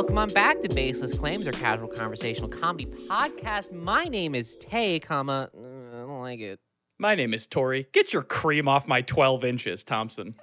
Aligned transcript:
welcome 0.00 0.16
on 0.16 0.30
back 0.30 0.58
to 0.62 0.68
Baseless 0.70 1.12
Claims, 1.12 1.46
our 1.46 1.52
casual 1.52 1.86
conversational 1.86 2.48
comedy 2.48 2.86
podcast. 2.86 3.70
My 3.70 4.04
name 4.04 4.34
is 4.34 4.56
Tay, 4.56 4.98
comma, 4.98 5.50
uh, 5.54 5.58
I 5.94 6.00
don't 6.06 6.22
like 6.22 6.40
it. 6.40 6.58
My 6.98 7.14
name 7.14 7.34
is 7.34 7.46
Tory. 7.46 7.86
Get 7.92 8.14
your 8.14 8.22
cream 8.22 8.66
off 8.66 8.88
my 8.88 9.02
12 9.02 9.44
inches, 9.44 9.84
Thompson. 9.84 10.36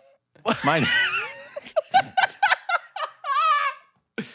Mine. 0.64 0.86
That 4.18 4.26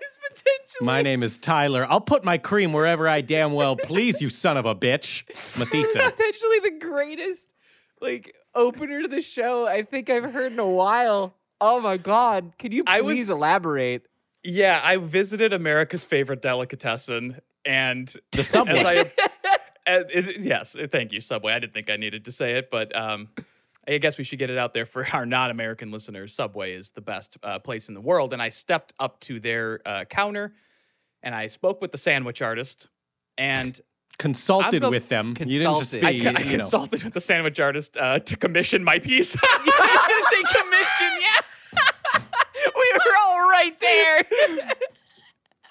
is 0.00 0.18
potentially. 0.28 0.86
My 0.86 1.02
name 1.02 1.24
is 1.24 1.36
Tyler. 1.36 1.84
I'll 1.90 2.00
put 2.00 2.22
my 2.22 2.38
cream 2.38 2.72
wherever 2.72 3.08
I 3.08 3.22
damn 3.22 3.54
well 3.54 3.74
please, 3.76 4.22
you 4.22 4.30
son 4.30 4.56
of 4.56 4.66
a 4.66 4.74
bitch. 4.76 5.24
Mathisa. 5.58 5.94
potentially 6.12 6.60
the 6.60 6.78
greatest, 6.80 7.52
like, 8.00 8.32
opener 8.54 9.02
to 9.02 9.08
the 9.08 9.20
show 9.20 9.66
I 9.66 9.82
think 9.82 10.08
I've 10.08 10.32
heard 10.32 10.52
in 10.52 10.60
a 10.60 10.68
while. 10.68 11.34
Oh 11.60 11.80
my 11.80 11.96
God. 11.96 12.52
Can 12.56 12.70
you 12.70 12.84
I 12.86 13.00
was- 13.00 13.14
please 13.14 13.30
elaborate? 13.30 14.06
Yeah, 14.44 14.80
I 14.84 14.98
visited 14.98 15.52
America's 15.52 16.04
favorite 16.04 16.42
delicatessen 16.42 17.40
and 17.64 18.14
The 18.32 18.44
Subway. 18.44 18.74
as 18.76 18.84
I, 18.84 19.10
as- 19.86 20.04
it- 20.28 20.40
yes, 20.40 20.76
thank 20.92 21.12
you, 21.12 21.20
Subway. 21.20 21.52
I 21.54 21.58
didn't 21.58 21.72
think 21.74 21.88
I 21.90 21.96
needed 21.96 22.26
to 22.26 22.32
say 22.32 22.52
it, 22.52 22.70
but 22.70 22.94
um, 22.94 23.28
I 23.88 23.98
guess 23.98 24.18
we 24.18 24.24
should 24.24 24.38
get 24.38 24.50
it 24.50 24.58
out 24.58 24.74
there 24.74 24.84
for 24.86 25.06
our 25.12 25.24
non-American 25.26 25.90
listeners. 25.90 26.34
Subway 26.34 26.74
is 26.74 26.90
the 26.90 27.00
best 27.00 27.38
uh, 27.42 27.58
place 27.58 27.88
in 27.88 27.94
the 27.94 28.00
world, 28.00 28.32
and 28.32 28.42
I 28.42 28.50
stepped 28.50 28.92
up 28.98 29.18
to 29.20 29.40
their 29.40 29.80
uh, 29.86 30.04
counter 30.04 30.52
and 31.22 31.34
I 31.34 31.46
spoke 31.46 31.80
with 31.80 31.90
the 31.90 31.96
sandwich 31.98 32.42
artist, 32.42 32.86
and 33.38 33.80
Consulted 34.18 34.84
I'm 34.84 34.88
a- 34.88 34.90
with 34.90 35.08
them. 35.08 35.28
You 35.40 35.58
didn't 35.58 35.76
just 35.78 35.92
consulted. 35.94 36.20
speak. 36.20 36.26
I, 36.26 36.28
I 36.28 36.42
you 36.44 36.44
know. 36.44 36.50
consulted 36.58 37.02
with 37.02 37.14
the 37.14 37.20
sandwich 37.20 37.58
artist 37.58 37.96
uh, 37.96 38.18
to 38.20 38.36
commission 38.36 38.84
my 38.84 38.98
piece. 38.98 39.34
I 39.34 39.62
was 39.64 39.72
gonna 39.74 40.52
say 40.52 40.60
commission, 40.62 41.20
yeah. 41.22 41.40
We 43.54 43.70
were 43.70 43.72
all 43.72 43.72
right 43.72 43.80
there. 43.80 44.24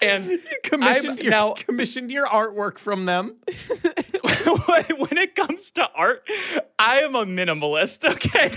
and 0.00 0.40
commissioned 0.62 1.10
I've 1.12 1.20
your, 1.20 1.30
now- 1.30 1.52
commissioned 1.54 2.10
your 2.10 2.26
artwork 2.26 2.78
from 2.78 3.06
them. 3.06 3.36
when 4.98 5.18
it 5.18 5.34
comes 5.34 5.70
to 5.72 5.88
art, 5.94 6.28
I 6.78 6.98
am 7.00 7.14
a 7.14 7.24
minimalist, 7.24 8.04
okay? 8.04 8.50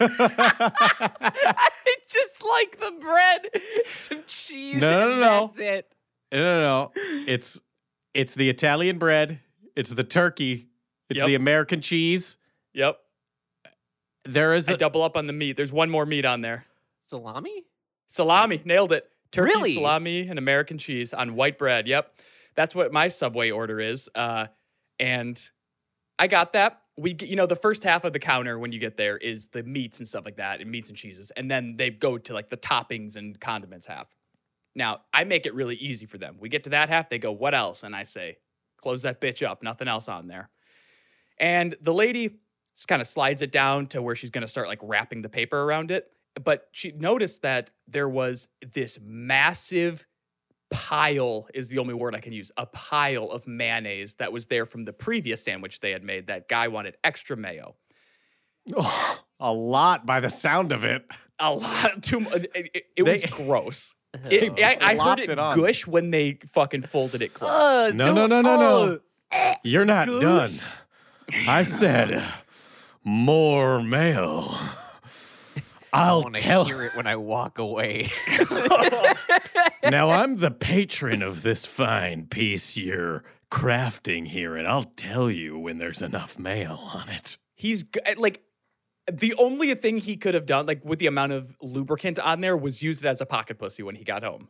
I 0.00 1.94
just 2.08 2.44
like 2.44 2.80
the 2.80 2.92
bread, 3.00 3.48
some 3.86 4.22
cheese, 4.26 4.80
No, 4.80 4.90
no, 4.90 5.10
and 5.12 5.20
no. 5.20 5.46
that's 5.46 5.58
it. 5.60 5.92
No, 6.32 6.38
no, 6.40 6.60
no. 6.60 6.92
It's 7.26 7.60
it's 8.12 8.34
the 8.34 8.48
Italian 8.48 8.98
bread. 8.98 9.40
It's 9.76 9.90
the 9.90 10.04
turkey. 10.04 10.68
It's 11.10 11.18
Yep. 11.18 11.26
the 11.26 11.34
American 11.34 11.80
cheese. 11.80 12.38
yep. 12.72 12.98
There 14.24 14.54
is 14.54 14.68
I 14.68 14.72
a, 14.72 14.76
double 14.78 15.02
up 15.02 15.16
on 15.18 15.26
the 15.26 15.32
meat. 15.34 15.54
There's 15.56 15.72
one 15.72 15.90
more 15.90 16.06
meat 16.06 16.24
on 16.24 16.40
there. 16.40 16.64
Salami? 17.08 17.64
Salami, 18.14 18.62
nailed 18.64 18.92
it. 18.92 19.10
Turkey, 19.32 19.48
Really? 19.48 19.74
salami, 19.74 20.28
and 20.28 20.38
American 20.38 20.78
cheese 20.78 21.12
on 21.12 21.34
white 21.34 21.58
bread. 21.58 21.88
Yep. 21.88 22.14
That's 22.54 22.72
what 22.72 22.92
my 22.92 23.08
Subway 23.08 23.50
order 23.50 23.80
is. 23.80 24.08
Uh, 24.14 24.46
and 25.00 25.50
I 26.16 26.28
got 26.28 26.52
that. 26.52 26.82
We, 26.96 27.16
you 27.20 27.34
know, 27.34 27.46
the 27.46 27.56
first 27.56 27.82
half 27.82 28.04
of 28.04 28.12
the 28.12 28.20
counter 28.20 28.56
when 28.56 28.70
you 28.70 28.78
get 28.78 28.96
there 28.96 29.16
is 29.16 29.48
the 29.48 29.64
meats 29.64 29.98
and 29.98 30.06
stuff 30.06 30.24
like 30.24 30.36
that, 30.36 30.60
and 30.60 30.70
meats 30.70 30.90
and 30.90 30.96
cheeses, 30.96 31.32
and 31.32 31.50
then 31.50 31.76
they 31.76 31.90
go 31.90 32.16
to 32.16 32.32
like 32.32 32.50
the 32.50 32.56
toppings 32.56 33.16
and 33.16 33.40
condiments 33.40 33.86
half. 33.86 34.14
Now 34.76 35.00
I 35.12 35.24
make 35.24 35.44
it 35.44 35.52
really 35.52 35.74
easy 35.74 36.06
for 36.06 36.18
them. 36.18 36.36
We 36.38 36.48
get 36.48 36.62
to 36.64 36.70
that 36.70 36.88
half, 36.90 37.08
they 37.08 37.18
go, 37.18 37.32
"What 37.32 37.52
else?" 37.52 37.82
And 37.82 37.96
I 37.96 38.04
say, 38.04 38.36
"Close 38.76 39.02
that 39.02 39.20
bitch 39.20 39.44
up. 39.44 39.60
Nothing 39.60 39.88
else 39.88 40.08
on 40.08 40.28
there." 40.28 40.50
And 41.36 41.74
the 41.80 41.92
lady 41.92 42.38
just 42.76 42.86
kind 42.86 43.02
of 43.02 43.08
slides 43.08 43.42
it 43.42 43.50
down 43.50 43.88
to 43.88 44.00
where 44.00 44.14
she's 44.14 44.30
going 44.30 44.42
to 44.42 44.48
start 44.48 44.68
like 44.68 44.78
wrapping 44.82 45.22
the 45.22 45.28
paper 45.28 45.60
around 45.60 45.90
it. 45.90 46.12
But 46.42 46.68
she 46.72 46.90
noticed 46.92 47.42
that 47.42 47.70
there 47.86 48.08
was 48.08 48.48
this 48.72 48.98
massive 49.02 50.06
pile 50.70 51.46
is 51.54 51.68
the 51.68 51.78
only 51.78 51.94
word 51.94 52.14
I 52.14 52.20
can 52.20 52.32
use 52.32 52.50
a 52.56 52.66
pile 52.66 53.30
of 53.30 53.46
mayonnaise 53.46 54.16
that 54.16 54.32
was 54.32 54.48
there 54.48 54.66
from 54.66 54.84
the 54.84 54.92
previous 54.92 55.44
sandwich 55.44 55.78
they 55.80 55.92
had 55.92 56.02
made. 56.02 56.26
That 56.26 56.48
guy 56.48 56.66
wanted 56.68 56.96
extra 57.04 57.36
mayo. 57.36 57.76
Oh, 58.74 59.20
a 59.40 59.52
lot 59.52 60.06
by 60.06 60.20
the 60.20 60.28
sound 60.28 60.72
of 60.72 60.84
it. 60.84 61.04
A 61.38 61.52
lot 61.52 62.02
too 62.02 62.20
much. 62.20 62.44
It, 62.54 62.70
it- 62.74 62.84
it 62.96 63.02
was 63.02 63.22
gross. 63.24 63.94
It, 64.30 64.52
I, 64.62 64.76
I 64.80 64.96
heard 64.96 65.18
it, 65.18 65.28
it 65.28 65.36
gush 65.36 65.88
when 65.88 66.12
they 66.12 66.38
fucking 66.52 66.82
folded 66.82 67.20
it 67.20 67.34
close. 67.34 67.50
Uh, 67.50 67.90
No, 67.92 68.14
no, 68.14 68.28
no, 68.28 68.42
no, 68.42 68.56
no. 68.56 69.00
You're 69.64 69.84
not 69.84 70.06
Goose. 70.06 70.60
done. 70.60 70.68
I 71.48 71.64
said 71.64 72.22
more 73.04 73.82
mayo. 73.82 74.54
I 75.94 76.08
I'll 76.08 76.22
want 76.22 76.36
to 76.36 76.42
tell. 76.42 76.64
hear 76.64 76.82
it 76.82 76.96
when 76.96 77.06
I 77.06 77.16
walk 77.16 77.58
away. 77.58 78.10
now 79.88 80.10
I'm 80.10 80.36
the 80.38 80.50
patron 80.58 81.22
of 81.22 81.42
this 81.42 81.66
fine 81.66 82.26
piece 82.26 82.76
you're 82.76 83.22
crafting 83.50 84.26
here, 84.26 84.56
and 84.56 84.66
I'll 84.66 84.82
tell 84.96 85.30
you 85.30 85.56
when 85.56 85.78
there's 85.78 86.02
enough 86.02 86.36
mayo 86.38 86.74
on 86.74 87.08
it. 87.08 87.38
He's 87.54 87.84
uh, 88.06 88.14
like 88.16 88.42
the 89.10 89.34
only 89.34 89.72
thing 89.74 89.98
he 89.98 90.16
could 90.16 90.34
have 90.34 90.46
done, 90.46 90.66
like 90.66 90.84
with 90.84 90.98
the 90.98 91.06
amount 91.06 91.32
of 91.32 91.56
lubricant 91.62 92.18
on 92.18 92.40
there, 92.40 92.56
was 92.56 92.82
use 92.82 93.04
it 93.04 93.06
as 93.06 93.20
a 93.20 93.26
pocket 93.26 93.58
pussy 93.58 93.84
when 93.84 93.94
he 93.94 94.02
got 94.02 94.24
home. 94.24 94.48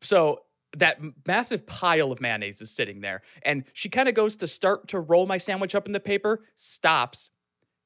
So 0.00 0.40
that 0.76 0.98
massive 1.26 1.66
pile 1.66 2.10
of 2.10 2.20
mayonnaise 2.20 2.60
is 2.60 2.70
sitting 2.70 3.00
there, 3.00 3.22
and 3.42 3.64
she 3.72 3.88
kind 3.88 4.08
of 4.08 4.16
goes 4.16 4.34
to 4.36 4.48
start 4.48 4.88
to 4.88 4.98
roll 4.98 5.26
my 5.26 5.38
sandwich 5.38 5.76
up 5.76 5.86
in 5.86 5.92
the 5.92 6.00
paper, 6.00 6.42
stops, 6.56 7.30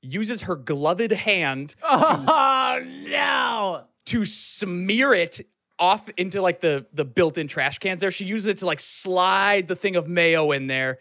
uses 0.02 0.42
her 0.42 0.56
gloved 0.56 1.12
hand 1.12 1.74
Oh 1.84 2.82
no! 2.84 3.84
to 4.06 4.24
smear 4.24 5.14
it 5.14 5.40
off 5.78 6.08
into 6.16 6.40
like 6.42 6.60
the 6.60 6.86
the 6.92 7.04
built-in 7.04 7.48
trash 7.48 7.78
cans 7.78 8.00
there. 8.00 8.10
She 8.10 8.24
uses 8.24 8.46
it 8.46 8.58
to 8.58 8.66
like 8.66 8.80
slide 8.80 9.68
the 9.68 9.76
thing 9.76 9.96
of 9.96 10.08
mayo 10.08 10.50
in 10.52 10.66
there, 10.66 10.98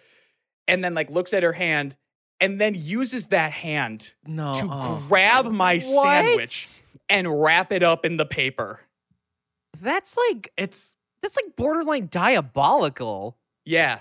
and 0.67 0.83
then 0.83 0.93
like 0.93 1.09
looks 1.09 1.33
at 1.33 1.43
her 1.43 1.53
hand, 1.53 1.95
and 2.39 2.59
then 2.61 2.73
uses 2.75 3.27
that 3.27 3.51
hand 3.51 4.13
No. 4.25 4.53
to 4.53 4.67
oh. 4.69 5.03
grab 5.07 5.45
my 5.51 5.75
What? 5.79 6.03
sandwich 6.03 6.81
and 7.09 7.41
wrap 7.41 7.71
it 7.71 7.83
up 7.83 8.05
in 8.05 8.17
the 8.17 8.25
paper. 8.25 8.79
That's 9.81 10.15
like 10.17 10.51
It's 10.57 10.95
that's 11.21 11.35
like 11.35 11.55
borderline 11.55 12.07
diabolical. 12.11 13.37
Yeah, 13.65 13.99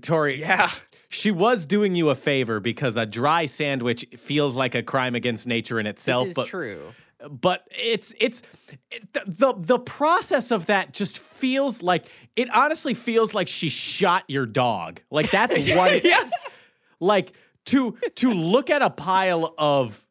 Tory. 0.00 0.40
yeah. 0.40 0.70
She 1.08 1.30
was 1.30 1.64
doing 1.64 1.94
you 1.94 2.10
a 2.10 2.14
favor 2.14 2.60
because 2.60 2.96
a 2.96 3.06
dry 3.06 3.46
sandwich 3.46 4.06
feels 4.16 4.54
like 4.54 4.74
a 4.74 4.82
crime 4.82 5.14
against 5.14 5.46
nature 5.46 5.80
in 5.80 5.86
itself, 5.86 6.24
this 6.24 6.30
is 6.30 6.36
but 6.36 6.46
true. 6.46 6.92
but 7.30 7.66
it's 7.70 8.12
it's 8.20 8.42
it, 8.90 9.10
the, 9.26 9.54
the 9.56 9.78
process 9.78 10.50
of 10.50 10.66
that 10.66 10.92
just 10.92 11.18
feels 11.18 11.82
like 11.82 12.06
it 12.36 12.54
honestly 12.54 12.92
feels 12.92 13.32
like 13.32 13.48
she 13.48 13.70
shot 13.70 14.24
your 14.28 14.44
dog. 14.44 15.00
Like 15.10 15.30
that's 15.30 15.56
what 15.74 15.92
it, 15.94 16.04
yes. 16.04 16.30
like 17.00 17.32
to 17.66 17.96
to 18.16 18.32
look 18.32 18.68
at 18.68 18.82
a 18.82 18.90
pile 18.90 19.54
of 19.56 20.04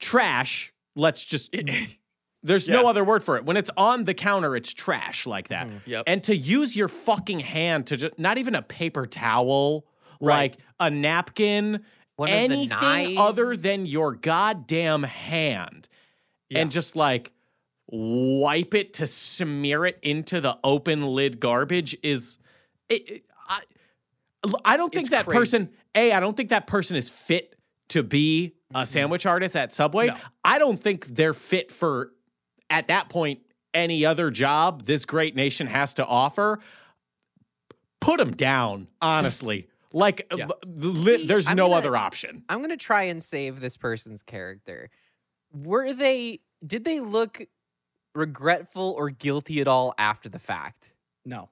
trash, 0.00 0.72
let's 0.94 1.24
just 1.24 1.54
there's 2.42 2.68
no 2.68 2.86
other 2.86 3.04
word 3.04 3.22
for 3.22 3.36
it. 3.36 3.44
When 3.44 3.56
it's 3.56 3.70
on 3.76 4.04
the 4.04 4.14
counter, 4.14 4.56
it's 4.56 4.72
trash 4.72 5.26
like 5.26 5.48
that. 5.48 5.66
Mm, 5.66 5.80
yep. 5.86 6.04
And 6.06 6.24
to 6.24 6.36
use 6.36 6.74
your 6.74 6.88
fucking 6.88 7.40
hand 7.40 7.86
to 7.88 7.96
just 7.96 8.18
not 8.18 8.38
even 8.38 8.54
a 8.54 8.62
paper 8.62 9.06
towel, 9.06 9.86
Right. 10.20 10.52
like 10.52 10.56
a 10.78 10.90
napkin, 10.90 11.84
One 12.16 12.28
anything 12.28 13.18
other 13.18 13.56
than 13.56 13.86
your 13.86 14.14
goddamn 14.14 15.02
hand. 15.02 15.88
Yeah. 16.48 16.60
And 16.60 16.70
just 16.70 16.96
like 16.96 17.32
wipe 17.90 18.74
it 18.74 18.94
to 18.94 19.06
smear 19.06 19.84
it 19.86 19.98
into 20.02 20.40
the 20.40 20.58
open 20.62 21.02
lid 21.06 21.40
garbage 21.40 21.96
is 22.02 22.38
it, 22.88 23.10
it- 23.10 23.24
I, 23.48 23.62
I 24.64 24.76
don't 24.76 24.90
think 24.92 25.02
It's 25.02 25.10
that 25.10 25.24
crazy. 25.26 25.38
person 25.38 25.70
A, 25.94 26.12
I 26.12 26.20
don't 26.20 26.36
think 26.36 26.50
that 26.50 26.66
person 26.66 26.96
is 26.96 27.10
fit 27.10 27.56
to 27.90 28.02
be 28.02 28.54
a 28.74 28.86
sandwich 28.86 29.26
artist 29.26 29.56
at 29.56 29.72
Subway. 29.72 30.06
No. 30.06 30.16
I 30.44 30.58
don't 30.60 30.78
think 30.80 31.06
they're 31.06 31.34
fit 31.34 31.72
for 31.72 32.12
at 32.70 32.88
that 32.88 33.08
point 33.08 33.40
any 33.74 34.04
other 34.06 34.30
job 34.30 34.84
this 34.86 35.04
great 35.04 35.34
nation 35.34 35.66
has 35.66 35.94
to 35.94 36.06
offer. 36.06 36.60
Put 38.00 38.18
them 38.18 38.30
down, 38.34 38.86
honestly. 39.02 39.68
Like 39.92 40.26
uh, 40.30 40.36
Yeah. 40.36 40.48
li- 40.66 40.94
See, 41.18 41.26
there's 41.26 41.48
I'm 41.48 41.56
no 41.56 41.64
gonna- 41.68 41.76
other 41.76 41.96
option. 41.96 42.44
I'm 42.48 42.60
gonna 42.60 42.76
try 42.76 43.04
and 43.04 43.22
save 43.22 43.60
this 43.60 43.76
person's 43.76 44.22
character. 44.22 44.90
Were 45.52 45.92
they? 45.92 46.40
Did 46.64 46.84
they 46.84 47.00
look 47.00 47.42
regretful 48.14 48.94
or 48.96 49.10
guilty 49.10 49.60
at 49.60 49.68
all 49.68 49.94
after 49.98 50.28
the 50.28 50.38
fact? 50.38 50.92
No, 51.24 51.48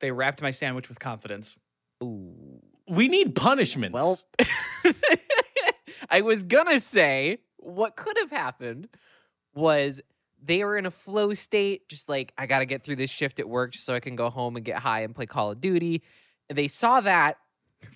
they 0.00 0.10
wrapped 0.10 0.40
my 0.42 0.50
sandwich 0.52 0.88
with 0.88 0.98
confidence. 0.98 1.58
Ooh. 2.02 2.60
We 2.88 3.08
need 3.08 3.34
punishments. 3.34 3.94
Well, 3.94 4.18
I 6.10 6.20
was 6.20 6.44
gonna 6.44 6.80
say 6.80 7.38
what 7.58 7.96
could 7.96 8.16
have 8.18 8.30
happened 8.30 8.88
was 9.54 10.00
they 10.42 10.62
were 10.64 10.76
in 10.76 10.86
a 10.86 10.90
flow 10.90 11.34
state, 11.34 11.88
just 11.88 12.08
like 12.08 12.32
I 12.38 12.46
gotta 12.46 12.66
get 12.66 12.84
through 12.84 12.96
this 12.96 13.10
shift 13.10 13.40
at 13.40 13.48
work 13.48 13.72
just 13.72 13.84
so 13.84 13.94
I 13.94 14.00
can 14.00 14.16
go 14.16 14.30
home 14.30 14.56
and 14.56 14.64
get 14.64 14.78
high 14.78 15.00
and 15.02 15.14
play 15.14 15.26
Call 15.26 15.50
of 15.50 15.60
Duty. 15.60 16.02
And 16.48 16.56
they 16.56 16.68
saw 16.68 17.00
that. 17.00 17.38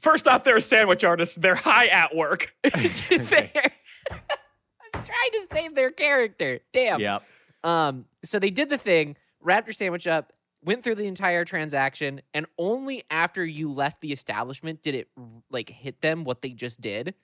First 0.00 0.28
off, 0.28 0.44
they're 0.44 0.56
a 0.56 0.60
sandwich 0.60 1.04
artist. 1.04 1.40
They're 1.40 1.54
high 1.54 1.86
at 1.86 2.14
work. 2.14 2.54
to 2.64 3.18
be 3.18 3.18
I'm 4.10 5.04
trying 5.04 5.30
to 5.32 5.46
save 5.50 5.74
their 5.74 5.90
character. 5.90 6.60
Damn. 6.72 7.00
Yep. 7.00 7.22
Um, 7.62 8.06
so 8.24 8.38
they 8.38 8.50
did 8.50 8.70
the 8.70 8.78
thing, 8.78 9.16
wrapped 9.40 9.66
your 9.66 9.74
sandwich 9.74 10.06
up, 10.06 10.32
went 10.64 10.82
through 10.82 10.94
the 10.96 11.06
entire 11.06 11.44
transaction, 11.44 12.20
and 12.34 12.46
only 12.58 13.04
after 13.10 13.44
you 13.44 13.70
left 13.72 14.00
the 14.00 14.12
establishment 14.12 14.82
did 14.82 14.94
it 14.94 15.08
like 15.50 15.70
hit 15.70 16.00
them 16.00 16.24
what 16.24 16.42
they 16.42 16.50
just 16.50 16.80
did. 16.80 17.14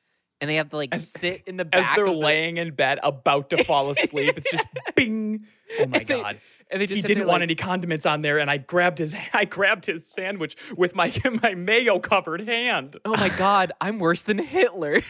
And 0.41 0.51
they 0.51 0.57
have 0.57 0.69
to 0.71 0.77
like 0.77 0.95
As- 0.95 1.09
sit 1.11 1.45
in 1.47 1.57
the 1.57 1.65
back 1.65 1.91
As 1.91 1.97
they're 1.97 2.07
of 2.07 2.13
the- 2.13 2.19
laying 2.19 2.57
in 2.59 2.75
bed 2.75 2.99
about 3.03 3.51
to 3.51 3.65
fall 3.65 3.91
asleep, 3.91 4.35
it's 4.37 4.51
just 4.51 4.65
bing. 4.95 5.47
Oh 5.81 5.87
my 5.87 5.99
And 5.99 6.07
they- 6.07 6.21
god. 6.23 6.41
and 6.71 6.81
they 6.83 6.87
just 6.87 6.97
He 6.97 7.03
didn't 7.03 7.19
there, 7.21 7.27
want 7.27 7.41
like, 7.41 7.47
any 7.47 7.55
condiments 7.55 8.05
on 8.07 8.21
there, 8.23 8.39
and 8.39 8.51
I 8.51 8.59
grabbed 8.59 8.99
his 8.99 9.15
I 9.33 9.45
grabbed 9.47 9.87
his 9.87 10.07
sandwich 10.07 10.57
with 10.77 10.95
my 10.95 11.13
my 11.43 11.55
mayo 11.55 11.99
covered 11.99 12.43
hand. 12.47 12.97
Oh 13.05 13.17
my 13.17 13.31
god, 13.39 13.73
I'm 13.81 13.99
worse 13.99 14.23
than 14.23 14.39
Hitler. 14.39 15.01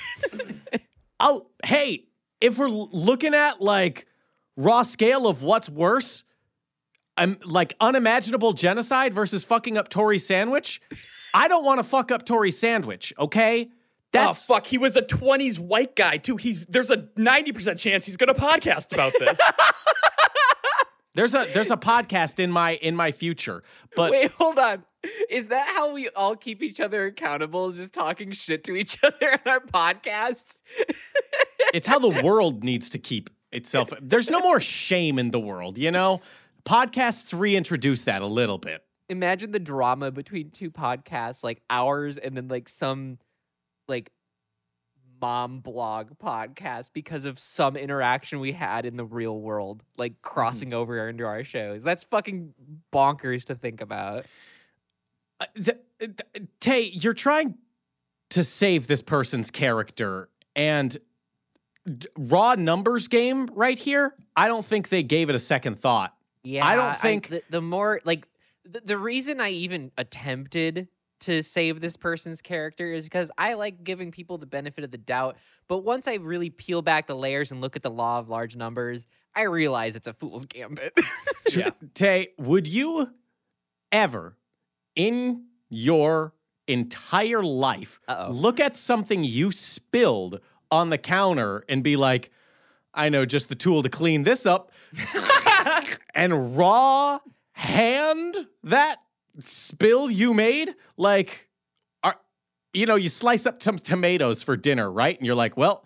Oh, 1.18 1.46
hey, 1.64 2.04
if 2.40 2.58
we're 2.58 2.68
looking 2.68 3.34
at 3.34 3.60
like 3.62 4.06
raw 4.56 4.82
scale 4.82 5.26
of 5.26 5.42
what's 5.42 5.68
worse, 5.68 6.24
I'm 7.16 7.38
like 7.44 7.74
unimaginable 7.80 8.52
genocide 8.52 9.14
versus 9.14 9.42
fucking 9.42 9.78
up 9.78 9.88
Tory 9.88 10.18
sandwich. 10.18 10.80
I 11.32 11.48
don't 11.48 11.64
want 11.64 11.78
to 11.80 11.84
fuck 11.84 12.10
up 12.10 12.24
Tory 12.26 12.50
sandwich, 12.50 13.12
okay? 13.18 13.70
That's 14.12 14.48
oh 14.48 14.54
fuck, 14.54 14.66
he 14.66 14.78
was 14.78 14.96
a 14.96 15.02
20s 15.02 15.58
white 15.58 15.96
guy 15.96 16.16
too. 16.16 16.36
He's 16.36 16.64
there's 16.66 16.90
a 16.90 16.98
90% 17.18 17.78
chance 17.78 18.06
he's 18.06 18.16
gonna 18.16 18.34
podcast 18.34 18.92
about 18.92 19.12
this. 19.18 19.38
there's 21.14 21.34
a 21.34 21.46
there's 21.52 21.70
a 21.70 21.76
podcast 21.76 22.38
in 22.38 22.50
my 22.50 22.74
in 22.76 22.96
my 22.96 23.12
future. 23.12 23.62
But 23.94 24.12
Wait, 24.12 24.30
hold 24.32 24.58
on. 24.58 24.84
Is 25.30 25.48
that 25.48 25.68
how 25.68 25.92
we 25.92 26.08
all 26.10 26.36
keep 26.36 26.62
each 26.62 26.80
other 26.80 27.06
accountable? 27.06 27.68
Is 27.68 27.76
just 27.76 27.92
talking 27.92 28.32
shit 28.32 28.64
to 28.64 28.76
each 28.76 28.98
other 29.02 29.32
on 29.32 29.40
our 29.46 29.60
podcasts? 29.60 30.62
it's 31.74 31.86
how 31.86 31.98
the 31.98 32.22
world 32.22 32.64
needs 32.64 32.90
to 32.90 32.98
keep 32.98 33.30
itself. 33.52 33.90
There's 34.00 34.30
no 34.30 34.40
more 34.40 34.60
shame 34.60 35.18
in 35.18 35.30
the 35.30 35.40
world, 35.40 35.78
you 35.78 35.90
know? 35.90 36.20
Podcasts 36.64 37.38
reintroduce 37.38 38.04
that 38.04 38.22
a 38.22 38.26
little 38.26 38.58
bit. 38.58 38.82
Imagine 39.08 39.52
the 39.52 39.60
drama 39.60 40.10
between 40.10 40.50
two 40.50 40.70
podcasts, 40.70 41.44
like 41.44 41.62
ours 41.70 42.18
and 42.18 42.36
then 42.36 42.48
like 42.48 42.68
some 42.68 43.18
like 43.88 44.10
mom 45.20 45.60
blog 45.60 46.10
podcast 46.22 46.90
because 46.92 47.26
of 47.26 47.38
some 47.38 47.76
interaction 47.76 48.40
we 48.40 48.52
had 48.52 48.84
in 48.86 48.96
the 48.96 49.04
real 49.04 49.40
world, 49.40 49.82
like 49.96 50.12
mm-hmm. 50.12 50.28
crossing 50.28 50.74
over 50.74 51.08
into 51.08 51.24
our 51.24 51.44
shows. 51.44 51.82
That's 51.82 52.04
fucking 52.04 52.54
bonkers 52.92 53.44
to 53.46 53.54
think 53.54 53.80
about. 53.80 54.26
Uh, 55.40 55.44
uh 55.44 55.62
th- 55.62 55.78
th- 56.00 56.48
Tay, 56.60 56.82
you're 56.82 57.14
trying 57.14 57.56
to 58.30 58.44
save 58.44 58.86
this 58.86 59.02
person's 59.02 59.50
character 59.50 60.28
and 60.54 60.96
d- 61.86 62.08
raw 62.18 62.54
numbers 62.54 63.08
game 63.08 63.48
right 63.52 63.78
here. 63.78 64.14
I 64.36 64.48
don't 64.48 64.64
think 64.64 64.88
they 64.88 65.02
gave 65.02 65.30
it 65.30 65.34
a 65.34 65.40
second 65.40 65.78
thought. 65.78 66.14
Yeah, 66.42 66.66
I 66.66 66.76
don't 66.76 66.96
think- 66.98 67.28
the, 67.28 67.42
the 67.50 67.62
more 67.62 68.00
like 68.04 68.28
the, 68.64 68.80
the 68.80 68.98
reason 68.98 69.40
I 69.40 69.50
even 69.50 69.92
attempted 69.96 70.88
to 71.20 71.42
save 71.42 71.80
this 71.80 71.96
person's 71.96 72.42
character 72.42 72.92
is 72.92 73.04
because 73.04 73.30
I 73.38 73.54
like 73.54 73.82
giving 73.84 74.10
people 74.10 74.38
the 74.38 74.46
benefit 74.46 74.84
of 74.84 74.90
the 74.90 74.98
doubt. 74.98 75.36
But 75.68 75.78
once 75.78 76.06
I 76.06 76.14
really 76.14 76.50
peel 76.50 76.82
back 76.82 77.06
the 77.06 77.16
layers 77.16 77.50
and 77.50 77.60
look 77.60 77.74
at 77.76 77.82
the 77.82 77.90
law 77.90 78.18
of 78.18 78.28
large 78.28 78.54
numbers, 78.56 79.06
I 79.34 79.42
realize 79.42 79.96
it's 79.96 80.06
a 80.06 80.12
fool's 80.12 80.44
gambit. 80.44 80.92
Yeah. 81.54 81.70
Tay, 81.94 82.30
would 82.38 82.66
you 82.66 83.08
ever 83.92 84.36
in 84.96 85.44
your 85.70 86.34
entire 86.66 87.40
life 87.42 88.00
Uh-oh. 88.08 88.32
look 88.32 88.58
at 88.58 88.76
something 88.76 89.22
you 89.22 89.52
spilled 89.52 90.40
on 90.72 90.90
the 90.90 90.98
counter 90.98 91.62
and 91.68 91.84
be 91.84 91.96
like, 91.96 92.30
I 92.92 93.08
know 93.10 93.24
just 93.24 93.48
the 93.48 93.54
tool 93.54 93.84
to 93.84 93.88
clean 93.88 94.24
this 94.24 94.44
up 94.44 94.72
and 96.14 96.56
raw 96.56 97.20
hand 97.52 98.36
that 98.64 98.98
spill 99.38 100.10
you 100.10 100.34
made? 100.34 100.74
Like, 100.96 101.48
are, 102.02 102.16
you 102.72 102.86
know, 102.86 102.96
you 102.96 103.08
slice 103.08 103.46
up 103.46 103.62
some 103.62 103.78
tomatoes 103.78 104.42
for 104.42 104.56
dinner, 104.56 104.90
right? 104.90 105.16
And 105.16 105.26
you're 105.26 105.34
like, 105.34 105.56
well, 105.56 105.84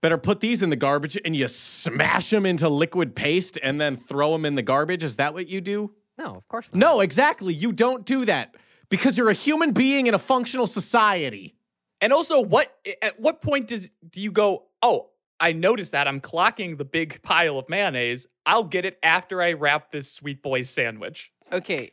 better 0.00 0.18
put 0.18 0.40
these 0.40 0.62
in 0.62 0.70
the 0.70 0.76
garbage 0.76 1.18
and 1.24 1.34
you 1.36 1.48
smash 1.48 2.30
them 2.30 2.46
into 2.46 2.68
liquid 2.68 3.14
paste 3.14 3.58
and 3.62 3.80
then 3.80 3.96
throw 3.96 4.32
them 4.32 4.44
in 4.44 4.54
the 4.54 4.62
garbage. 4.62 5.04
Is 5.04 5.16
that 5.16 5.34
what 5.34 5.48
you 5.48 5.60
do? 5.60 5.92
no, 6.20 6.34
of 6.36 6.48
course 6.48 6.72
not. 6.72 6.78
No, 6.78 7.00
exactly. 7.00 7.54
You 7.54 7.72
don't 7.72 8.04
do 8.04 8.24
that 8.26 8.54
because 8.88 9.16
you're 9.16 9.30
a 9.30 9.34
human 9.34 9.72
being 9.72 10.06
in 10.06 10.14
a 10.14 10.18
functional 10.18 10.66
society. 10.66 11.54
And 12.00 12.12
also, 12.12 12.40
what 12.40 12.72
at 13.02 13.18
what 13.20 13.42
point 13.42 13.68
does 13.68 13.90
do 14.08 14.20
you 14.20 14.30
go? 14.30 14.66
Oh, 14.82 15.10
I 15.38 15.52
noticed 15.52 15.92
that 15.92 16.06
I'm 16.06 16.20
clocking 16.20 16.76
the 16.78 16.84
big 16.84 17.22
pile 17.22 17.58
of 17.58 17.68
mayonnaise. 17.68 18.26
I'll 18.44 18.64
get 18.64 18.84
it 18.84 18.98
after 19.02 19.42
I 19.42 19.52
wrap 19.52 19.92
this 19.92 20.12
sweet 20.12 20.42
boy 20.42 20.62
sandwich. 20.62 21.32
Okay. 21.52 21.92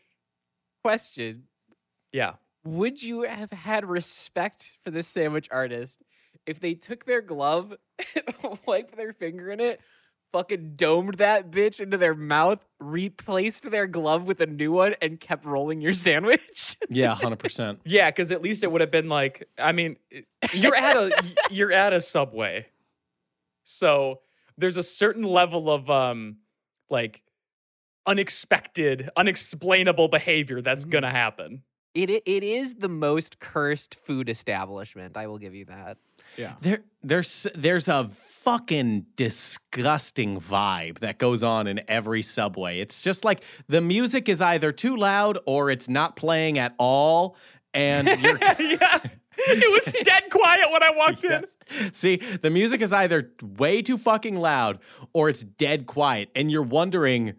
Question. 0.84 1.44
Yeah. 2.12 2.34
Would 2.64 3.02
you 3.02 3.22
have 3.22 3.52
had 3.52 3.86
respect 3.86 4.74
for 4.84 4.92
this 4.92 5.08
sandwich 5.08 5.48
artist 5.52 6.04
if 6.46 6.60
they 6.60 6.74
took 6.74 7.06
their 7.06 7.22
glove, 7.22 7.74
wiped 8.66 8.96
their 8.96 9.14
finger 9.14 9.52
in 9.52 9.60
it, 9.60 9.82
fucking 10.34 10.74
domed 10.76 11.16
that 11.16 11.52
bitch 11.52 11.80
into 11.80 11.98
their 11.98 12.14
mouth, 12.14 12.60
replaced 12.80 13.70
their 13.70 13.88
glove 13.88 14.24
with 14.24 14.42
a 14.42 14.46
new 14.46 14.72
one, 14.72 14.96
and 15.02 15.20
kept 15.20 15.46
rolling 15.46 15.82
your 15.82 15.94
sandwich? 16.08 16.76
Yeah, 16.90 17.16
100%. 17.16 17.80
Yeah, 17.86 18.10
because 18.10 18.32
at 18.32 18.42
least 18.42 18.64
it 18.64 18.72
would 18.72 18.82
have 18.82 18.92
been 18.92 19.10
like, 19.10 19.48
I 19.58 19.72
mean, 19.72 19.98
you're 20.54 20.76
at 20.76 20.96
a 20.96 21.24
you're 21.50 21.72
at 21.72 21.94
a 21.94 22.02
subway, 22.02 22.68
so 23.64 24.20
there's 24.58 24.78
a 24.78 24.84
certain 24.84 25.24
level 25.24 25.70
of 25.70 25.90
um, 25.90 26.38
like 26.90 27.22
unexpected, 28.08 29.10
unexplainable 29.16 30.08
behavior 30.08 30.62
that's 30.62 30.86
Mhm. 30.86 30.90
gonna 30.90 31.12
happen. 31.12 31.64
It 31.94 32.10
it 32.12 32.44
is 32.44 32.76
the 32.76 32.90
most 32.90 33.40
cursed 33.40 33.96
food 33.96 34.30
establishment. 34.30 35.18
I 35.18 35.28
will 35.28 35.40
give 35.40 35.56
you 35.56 35.66
that. 35.66 35.98
Yeah. 36.38 36.54
There, 36.62 36.84
there's 37.02 37.48
there's 37.56 37.88
a 37.88 38.10
fucking 38.10 39.08
disgusting 39.16 40.40
vibe 40.40 41.00
that 41.00 41.18
goes 41.18 41.44
on 41.44 41.66
in 41.68 41.82
every 41.88 42.22
subway. 42.22 42.80
It's 42.80 43.02
just 43.02 43.26
like 43.26 43.44
the 43.68 43.82
music 43.82 44.30
is 44.30 44.42
either 44.42 44.72
too 44.72 44.96
loud 44.96 45.40
or 45.46 45.72
it's 45.72 45.90
not 45.90 46.16
playing 46.16 46.60
at 46.60 46.76
all, 46.78 47.36
and 47.74 48.08
you're 48.22 48.38
yeah. 48.60 49.00
It 49.40 49.72
was 49.86 49.94
dead 50.04 50.24
quiet 50.32 50.72
when 50.72 50.84
I 50.84 50.92
walked 50.92 51.24
in. 51.24 51.46
See, 51.94 52.18
the 52.18 52.50
music 52.50 52.82
is 52.82 52.92
either 52.94 53.32
way 53.42 53.82
too 53.82 53.98
fucking 53.98 54.36
loud 54.36 54.80
or 55.14 55.30
it's 55.30 55.42
dead 55.44 55.86
quiet, 55.88 56.30
and 56.36 56.50
you're 56.52 56.64
wondering, 56.64 57.34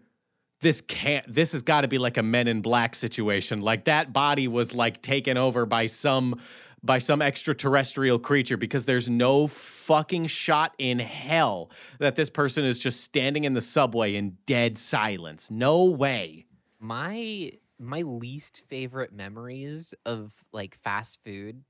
this 0.61 0.81
can't. 0.81 1.31
This 1.31 1.53
has 1.53 1.61
got 1.61 1.81
to 1.81 1.87
be 1.87 1.97
like 1.97 2.17
a 2.17 2.23
Men 2.23 2.47
in 2.47 2.61
Black 2.61 2.95
situation. 2.95 3.61
Like 3.61 3.85
that 3.85 4.11
body 4.11 4.47
was 4.47 4.73
like 4.73 5.01
taken 5.01 5.37
over 5.37 5.65
by 5.65 5.85
some 5.85 6.39
by 6.83 6.99
some 6.99 7.21
extraterrestrial 7.21 8.19
creature 8.19 8.57
because 8.57 8.85
there's 8.85 9.09
no 9.09 9.47
fucking 9.47 10.27
shot 10.27 10.73
in 10.77 10.99
hell 10.99 11.69
that 11.99 12.15
this 12.15 12.29
person 12.29 12.63
is 12.63 12.79
just 12.79 13.01
standing 13.01 13.43
in 13.43 13.53
the 13.53 13.61
subway 13.61 14.15
in 14.15 14.37
dead 14.45 14.77
silence. 14.77 15.51
No 15.51 15.85
way. 15.85 16.45
My 16.79 17.53
my 17.79 18.01
least 18.01 18.63
favorite 18.67 19.13
memories 19.13 19.93
of 20.05 20.33
like 20.51 20.77
fast 20.83 21.19
food 21.23 21.63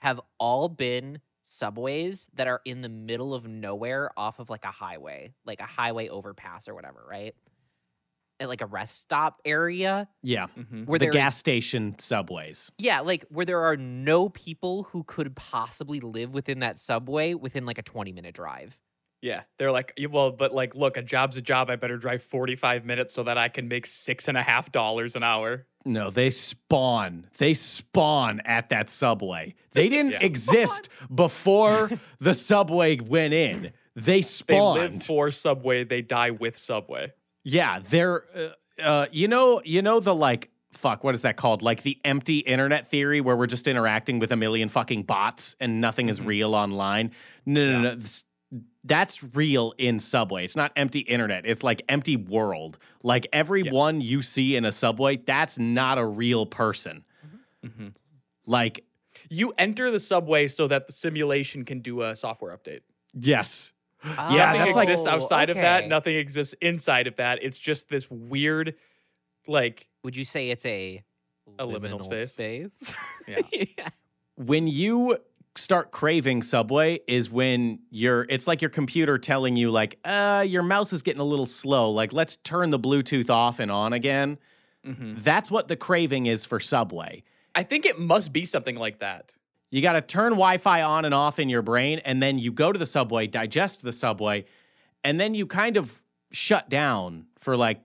have 0.00 0.20
all 0.38 0.68
been 0.68 1.20
subways 1.44 2.28
that 2.34 2.48
are 2.48 2.60
in 2.64 2.82
the 2.82 2.88
middle 2.88 3.34
of 3.34 3.46
nowhere 3.46 4.10
off 4.16 4.38
of 4.40 4.50
like 4.50 4.64
a 4.64 4.70
highway, 4.70 5.32
like 5.44 5.60
a 5.60 5.64
highway 5.64 6.08
overpass 6.08 6.68
or 6.68 6.74
whatever, 6.74 7.04
right? 7.08 7.34
At 8.42 8.48
like 8.48 8.60
a 8.60 8.66
rest 8.66 9.00
stop 9.00 9.40
area 9.44 10.08
Yeah. 10.22 10.48
Mhm. 10.58 10.86
where 10.86 10.98
the 10.98 11.04
there 11.06 11.10
is- 11.10 11.14
gas 11.14 11.38
station 11.38 11.96
subways. 12.00 12.72
yeah, 12.76 13.00
like 13.00 13.24
where 13.30 13.46
there 13.46 13.60
are 13.62 13.76
no 13.76 14.28
people 14.28 14.82
who 14.90 15.04
could 15.04 15.36
possibly 15.36 16.00
live 16.00 16.34
within 16.34 16.58
that 16.58 16.78
subway 16.78 17.34
within 17.34 17.64
like 17.64 17.78
a 17.78 17.82
20 17.82 18.10
minute 18.12 18.34
drive. 18.34 18.76
Yeah, 19.20 19.42
they're 19.56 19.70
like, 19.70 19.96
well, 20.10 20.32
but 20.32 20.52
like, 20.52 20.74
look, 20.74 20.96
a 20.96 21.02
job's 21.02 21.36
a 21.36 21.40
job. 21.42 21.70
I 21.70 21.76
better 21.76 21.96
drive 21.96 22.20
45 22.24 22.84
minutes 22.84 23.14
so 23.14 23.22
that 23.22 23.38
I 23.38 23.48
can 23.48 23.68
make 23.68 23.86
six 23.86 24.26
and 24.26 24.36
a 24.36 24.42
half 24.42 24.72
dollars 24.72 25.14
an 25.14 25.22
hour. 25.22 25.64
No, 25.84 26.10
they 26.10 26.30
spawn. 26.30 27.28
They 27.38 27.54
spawn 27.54 28.40
at 28.44 28.70
that 28.70 28.90
subway. 28.90 29.54
They 29.70 29.88
didn't 29.88 30.12
Yeah. 30.12 30.24
exist 30.26 30.88
before 31.14 31.90
the 32.18 32.34
subway 32.34 32.98
went 32.98 33.32
in. 33.34 33.72
They 33.94 34.00
They 34.16 34.22
spawned. 34.22 34.80
live 34.80 35.02
for 35.04 35.30
Subway, 35.30 35.84
they 35.84 36.02
die 36.02 36.30
with 36.30 36.56
Subway. 36.56 37.12
Yeah, 37.44 37.80
they're 37.80 38.24
uh, 38.34 38.82
uh, 38.82 39.06
you 39.12 39.28
know, 39.28 39.60
you 39.64 39.82
know 39.82 40.00
the 40.00 40.14
like 40.14 40.50
fuck, 40.72 41.04
what 41.04 41.14
is 41.14 41.22
that 41.22 41.36
called? 41.36 41.62
Like 41.62 41.82
the 41.82 41.98
empty 42.04 42.38
internet 42.38 42.88
theory 42.88 43.20
where 43.20 43.36
we're 43.36 43.46
just 43.46 43.68
interacting 43.68 44.18
with 44.18 44.32
a 44.32 44.36
million 44.36 44.68
fucking 44.70 45.02
bots 45.02 45.54
and 45.60 45.80
nothing 45.80 46.08
is 46.08 46.18
Mhm. 46.20 46.26
real 46.26 46.54
online. 46.54 47.12
No, 47.44 47.64
no, 47.64 47.70
Yeah. 47.70 47.82
no. 47.82 47.94
this- 47.96 48.24
That's 48.84 49.22
real 49.34 49.74
in 49.78 49.98
Subway. 50.00 50.44
It's 50.44 50.56
not 50.56 50.72
empty 50.76 51.00
internet. 51.00 51.46
It's 51.46 51.62
like 51.62 51.82
empty 51.88 52.16
world. 52.16 52.78
Like 53.02 53.26
everyone 53.32 54.00
you 54.00 54.22
see 54.22 54.56
in 54.56 54.64
a 54.64 54.72
subway, 54.72 55.16
that's 55.18 55.56
not 55.58 55.98
a 55.98 56.04
real 56.04 56.46
person. 56.46 57.04
Mhm. 57.64 57.94
Like 58.46 58.84
You 59.28 59.52
enter 59.58 59.90
the 59.90 60.00
Subway 60.00 60.48
so 60.48 60.66
that 60.68 60.86
the 60.86 60.92
simulation 60.92 61.64
can 61.64 61.80
do 61.80 62.00
a 62.02 62.16
software 62.16 62.56
update. 62.56 62.80
Yes. 63.14 63.72
Yeah, 64.04 64.16
nothing 64.52 64.60
that's 64.60 64.74
like- 64.76 64.88
exists 64.88 65.06
outside 65.06 65.50
of 65.50 65.56
that. 65.56 65.88
Nothing 65.88 66.16
exists 66.16 66.54
inside 66.60 67.06
of 67.06 67.16
that. 67.16 67.42
It's 67.42 67.58
just 67.58 67.88
this 67.88 68.10
weird, 68.10 68.74
like 69.46 69.86
Would 70.04 70.16
you 70.16 70.24
say 70.24 70.50
it's 70.50 70.66
a 70.66 71.02
A 71.58 71.64
liminal 71.66 72.02
space? 72.02 72.32
space? 72.32 72.94
Yeah. 73.28 73.38
yeah. 73.78 73.88
when 74.36 74.66
you 74.66 75.18
start 75.54 75.90
craving 75.90 76.40
Subway 76.42 77.00
is 77.06 77.30
when 77.30 77.78
you're 77.90 78.24
it's 78.30 78.46
like 78.46 78.62
your 78.62 78.70
computer 78.70 79.18
telling 79.18 79.54
you 79.54 79.70
like, 79.70 79.98
uh, 80.04 80.44
your 80.48 80.62
mouse 80.62 80.92
is 80.92 81.02
getting 81.02 81.20
a 81.20 81.24
little 81.24 81.46
slow. 81.46 81.90
Like, 81.90 82.12
let's 82.12 82.36
turn 82.36 82.70
the 82.70 82.78
Bluetooth 82.78 83.28
off 83.30 83.58
and 83.60 83.70
on 83.70 83.92
again. 83.92 84.38
mhm. 84.86 85.22
That's 85.22 85.50
what 85.50 85.68
the 85.68 85.76
craving 85.76 86.26
is 86.26 86.44
for 86.44 86.58
Subway. 86.58 87.22
I 87.54 87.62
think 87.64 87.84
it 87.84 87.98
must 87.98 88.32
be 88.32 88.44
something 88.46 88.76
like 88.76 89.00
that. 89.00 89.34
You 89.72 89.80
got 89.80 89.94
to 89.94 90.02
turn 90.02 90.32
Wi 90.32 90.58
Fi 90.58 90.82
on 90.82 91.06
and 91.06 91.14
off 91.14 91.38
in 91.38 91.48
your 91.48 91.62
brain, 91.62 91.98
and 92.04 92.22
then 92.22 92.38
you 92.38 92.52
go 92.52 92.72
to 92.72 92.78
the 92.78 92.86
subway, 92.86 93.26
digest 93.26 93.82
the 93.82 93.92
subway, 93.92 94.44
and 95.02 95.18
then 95.18 95.34
you 95.34 95.46
kind 95.46 95.78
of 95.78 96.02
shut 96.30 96.68
down 96.68 97.24
for 97.38 97.56
like 97.56 97.80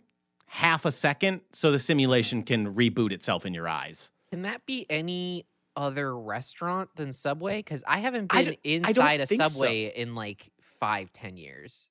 half 0.48 0.84
a 0.84 0.92
second 0.92 1.42
so 1.54 1.72
the 1.72 1.80
simulation 1.80 2.44
can 2.44 2.76
reboot 2.76 3.14
itself 3.14 3.46
in 3.46 3.54
your 3.54 3.70
eyes. 3.70 4.12
Can 4.30 4.42
that 4.42 4.66
be 4.66 4.86
any 4.90 5.46
other 5.78 6.14
restaurant 6.18 6.90
than 6.98 7.14
Subway? 7.14 7.60
Because 7.60 7.86
I 7.88 8.00
haven't 8.00 8.32
been 8.34 8.46
d- 8.46 8.60
I 8.84 8.92
don't 8.92 9.06
inside 9.06 9.22
a 9.22 9.26
think 9.26 9.42
so. 9.44 9.48
Subway 9.48 9.94
in 9.96 10.14
like 10.14 10.52
five, 10.60 11.14
ten 11.14 11.38
years. 11.38 11.88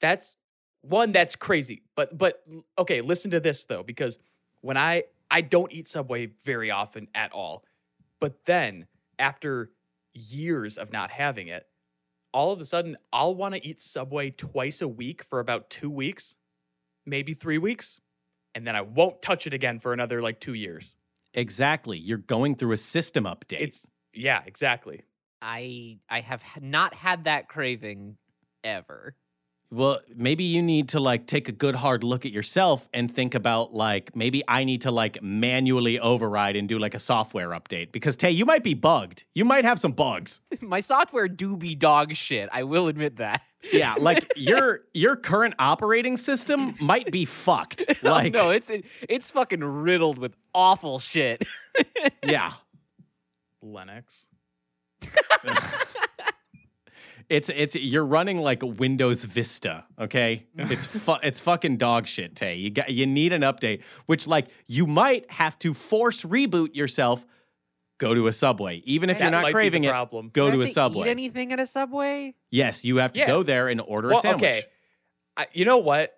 That's 0.00 0.36
one 0.80 1.12
that's 1.12 1.36
crazy. 1.36 1.82
But 1.96 2.16
but 2.16 2.42
okay, 2.78 3.02
listen 3.02 3.30
to 3.32 3.40
this 3.40 3.66
though, 3.66 3.82
because 3.82 4.18
when 4.62 4.78
I 4.78 5.04
I 5.30 5.42
don't 5.42 5.70
eat 5.70 5.86
Subway 5.86 6.30
very 6.42 6.70
often 6.70 7.08
at 7.14 7.30
all. 7.32 7.62
But 8.20 8.46
then 8.46 8.86
after 9.18 9.70
years 10.14 10.78
of 10.78 10.92
not 10.92 11.10
having 11.10 11.48
it, 11.48 11.66
all 12.32 12.52
of 12.52 12.60
a 12.60 12.64
sudden 12.64 12.96
I'll 13.12 13.34
want 13.34 13.54
to 13.54 13.66
eat 13.66 13.80
Subway 13.80 14.30
twice 14.30 14.80
a 14.82 14.88
week 14.88 15.22
for 15.22 15.40
about 15.40 15.70
two 15.70 15.90
weeks, 15.90 16.36
maybe 17.06 17.34
three 17.34 17.58
weeks, 17.58 18.00
and 18.54 18.66
then 18.66 18.76
I 18.76 18.82
won't 18.82 19.22
touch 19.22 19.46
it 19.46 19.54
again 19.54 19.78
for 19.78 19.92
another 19.92 20.20
like 20.22 20.40
two 20.40 20.54
years. 20.54 20.96
Exactly. 21.34 21.98
You're 21.98 22.18
going 22.18 22.56
through 22.56 22.72
a 22.72 22.78
system 22.78 23.24
update. 23.24 23.60
It's 23.60 23.86
yeah, 24.12 24.42
exactly. 24.46 25.04
I 25.40 25.98
I 26.08 26.20
have 26.20 26.42
not 26.60 26.94
had 26.94 27.24
that 27.24 27.48
craving 27.48 28.16
ever. 28.64 29.14
Well, 29.70 30.00
maybe 30.16 30.44
you 30.44 30.62
need 30.62 30.88
to 30.90 31.00
like 31.00 31.26
take 31.26 31.48
a 31.48 31.52
good 31.52 31.74
hard 31.76 32.02
look 32.02 32.24
at 32.24 32.32
yourself 32.32 32.88
and 32.94 33.14
think 33.14 33.34
about 33.34 33.74
like 33.74 34.16
maybe 34.16 34.42
I 34.48 34.64
need 34.64 34.80
to 34.82 34.90
like 34.90 35.22
manually 35.22 36.00
override 36.00 36.56
and 36.56 36.66
do 36.66 36.78
like 36.78 36.94
a 36.94 36.98
software 36.98 37.50
update 37.50 37.92
because 37.92 38.16
Tay, 38.16 38.30
you 38.30 38.46
might 38.46 38.62
be 38.64 38.72
bugged. 38.72 39.24
You 39.34 39.44
might 39.44 39.66
have 39.66 39.78
some 39.78 39.92
bugs. 39.92 40.40
My 40.62 40.80
software 40.80 41.28
do 41.28 41.54
be 41.54 41.74
dog 41.74 42.14
shit. 42.16 42.48
I 42.50 42.62
will 42.62 42.88
admit 42.88 43.16
that. 43.16 43.42
Yeah, 43.70 43.94
like 43.98 44.32
your 44.36 44.80
your 44.94 45.16
current 45.16 45.54
operating 45.58 46.16
system 46.16 46.74
might 46.80 47.10
be 47.10 47.26
fucked. 47.26 47.84
Oh, 48.02 48.08
Like, 48.10 48.32
no, 48.32 48.50
it's 48.50 48.70
it's 49.08 49.30
fucking 49.30 49.62
riddled 49.62 50.16
with 50.18 50.34
awful 50.54 50.98
shit. 50.98 51.44
yeah, 52.24 52.52
Linux. 53.62 54.28
It's 57.28 57.48
it's 57.50 57.74
you're 57.74 58.04
running 58.06 58.38
like 58.38 58.62
Windows 58.62 59.24
Vista. 59.24 59.84
Okay, 59.98 60.46
it's 60.56 60.86
fu- 60.86 61.16
it's 61.22 61.40
fucking 61.40 61.76
dog 61.76 62.06
shit. 62.06 62.34
Tay, 62.36 62.56
you 62.56 62.70
got 62.70 62.90
you 62.90 63.06
need 63.06 63.32
an 63.32 63.42
update, 63.42 63.82
which 64.06 64.26
like 64.26 64.48
you 64.66 64.86
might 64.86 65.30
have 65.30 65.58
to 65.60 65.74
force 65.74 66.22
reboot 66.24 66.74
yourself. 66.74 67.26
Go 67.98 68.14
to 68.14 68.28
a 68.28 68.32
subway, 68.32 68.76
even 68.84 69.10
if 69.10 69.18
That 69.18 69.24
you're 69.24 69.30
not 69.32 69.42
might 69.42 69.48
be 69.48 69.52
the 69.52 69.54
craving 69.54 69.84
it. 69.84 69.90
problem. 69.90 70.30
Go 70.32 70.44
Do 70.44 70.48
I 70.48 70.50
to 70.52 70.56
a 70.58 70.60
have 70.62 70.68
Eat 70.68 70.72
subway. 70.74 71.08
anything 71.10 71.52
at 71.52 71.58
a 71.58 71.66
Subway? 71.66 72.34
yes, 72.48 72.84
you 72.84 72.98
have 72.98 73.12
to 73.14 73.20
Yeah. 73.20 73.26
go 73.26 73.42
there 73.42 73.66
and 73.68 73.80
order 73.80 74.08
Well, 74.08 74.18
a 74.18 74.20
sandwich. 74.20 74.42
okay. 74.44 74.62
I, 75.36 75.46
you 75.52 75.64
know 75.64 75.78
what? 75.78 76.16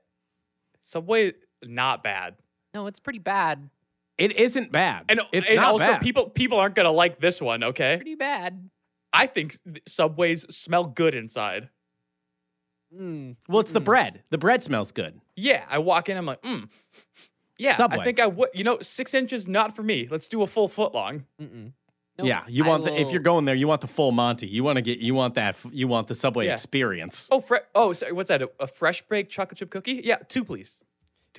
Subway 0.81 1.33
not 1.65 2.03
bad. 2.03 2.37
No, 2.75 2.87
it's 2.87 3.01
pretty 3.01 3.19
bad. 3.19 3.71
It 4.19 4.37
isn't 4.37 4.71
bad. 4.71 5.07
And, 5.09 5.23
it's 5.33 5.49
and 5.49 5.57
not 5.57 5.69
also 5.73 5.87
bad. 5.87 6.03
people 6.03 6.29
people 6.29 6.59
aren't 6.59 6.75
gonna 6.75 6.91
like 6.91 7.19
this 7.19 7.41
one, 7.41 7.65
okay? 7.65 7.97
Pretty 7.97 8.15
bad. 8.15 8.69
I 9.13 9.27
think 9.27 9.59
subways 9.87 10.43
smell 10.55 10.85
good 10.85 11.15
inside. 11.15 11.69
Mm. 12.95 13.37
well, 13.49 13.61
it's 13.61 13.71
the 13.71 13.81
mm-mm. 13.81 13.85
bread. 13.85 14.25
The 14.31 14.39
bread 14.39 14.65
smells 14.65 14.91
good. 14.91 15.21
Yeah, 15.37 15.65
I 15.71 15.79
walk 15.79 16.09
in, 16.09 16.17
I'm 16.17 16.27
like, 16.27 16.43
mm. 16.43 16.69
Yeah, 17.57 17.75
Subway. 17.75 17.99
I 17.99 18.05
think 18.05 18.19
I 18.19 18.27
would. 18.27 18.49
You 18.55 18.65
know, 18.65 18.79
six 18.81 19.13
inches 19.13 19.47
not 19.47 19.77
for 19.77 19.83
me. 19.83 20.09
Let's 20.11 20.29
do 20.29 20.43
a 20.43 20.47
full 20.47 20.67
foot 20.67 20.95
long. 20.95 21.27
Mm-mm. 21.41 21.73
Nope, 22.19 22.27
yeah, 22.27 22.43
you 22.49 22.65
I 22.65 22.69
want 22.69 22.85
the, 22.85 22.99
if 22.99 23.13
you're 23.13 23.21
going 23.21 23.45
there, 23.45 23.55
you 23.55 23.69
want 23.69 23.83
the 23.83 23.87
full 23.87 24.13
Monty. 24.13 24.47
You 24.47 24.65
want 24.65 24.77
to 24.77 24.83
get 24.83 24.99
you 24.99 25.15
want 25.15 25.35
that 25.35 25.57
you 25.71 25.87
want 25.87 26.09
the 26.09 26.15
subway 26.15 26.47
Yeah. 26.47 26.55
experience. 26.55 27.29
Oh, 27.31 27.41
fre- 27.41 27.57
oh, 27.75 27.93
sorry, 27.93 28.13
what's 28.13 28.29
that? 28.29 28.41
A, 28.43 28.51
a 28.61 28.67
fresh 28.67 29.03
baked 29.03 29.31
chocolate 29.31 29.59
chip 29.59 29.71
cookie? 29.71 30.01
Yeah, 30.03 30.17
two, 30.29 30.43
please. 30.45 30.85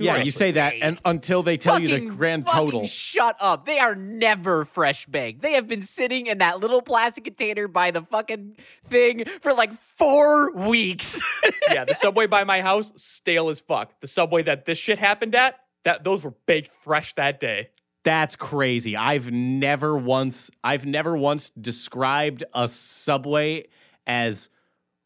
Two 0.02 0.08
yeah, 0.08 0.18
you 0.18 0.32
say 0.32 0.52
that 0.52 0.74
and 0.82 1.00
until 1.06 1.44
they 1.44 1.58
tell 1.58 1.80
you 1.80 1.88
the 1.88 2.06
grand 2.08 2.48
total. 2.48 2.86
Shut 2.86 3.36
up. 3.40 3.66
They 3.66 3.80
are 3.80 3.96
never 3.96 4.66
fresh 4.66 5.06
baked. 5.06 5.42
They 5.42 5.54
have 5.54 5.68
been 5.68 5.82
sitting 5.82 6.28
in 6.28 6.40
that 6.40 6.60
little 6.60 6.82
plastic 6.82 7.24
container 7.24 7.68
by 7.68 7.92
the 7.92 8.02
fucking 8.02 8.58
thing 8.90 9.26
for 9.42 9.54
like 9.54 9.74
four 9.74 10.52
weeks. 10.52 11.22
yeah, 11.72 11.86
the 11.86 11.94
subway 11.94 12.26
by 12.26 12.44
my 12.44 12.62
house, 12.62 12.92
stale 12.96 13.50
as 13.50 13.60
fuck. 13.60 14.00
The 14.02 14.08
subway 14.08 14.44
that 14.44 14.66
this 14.66 14.78
shit 14.78 14.98
happened 14.98 15.36
at, 15.36 15.60
that 15.84 16.04
those 16.04 16.24
were 16.24 16.34
baked 16.46 16.70
fresh 16.70 17.14
that 17.16 17.40
day. 17.40 17.70
That's 18.04 18.36
crazy. 18.36 18.98
I've 18.98 19.32
never 19.32 19.96
once 19.96 20.50
I've 20.64 20.86
never 20.86 21.16
once 21.16 21.52
described 21.52 22.44
a 22.54 22.68
subway 22.68 23.68
as 24.08 24.50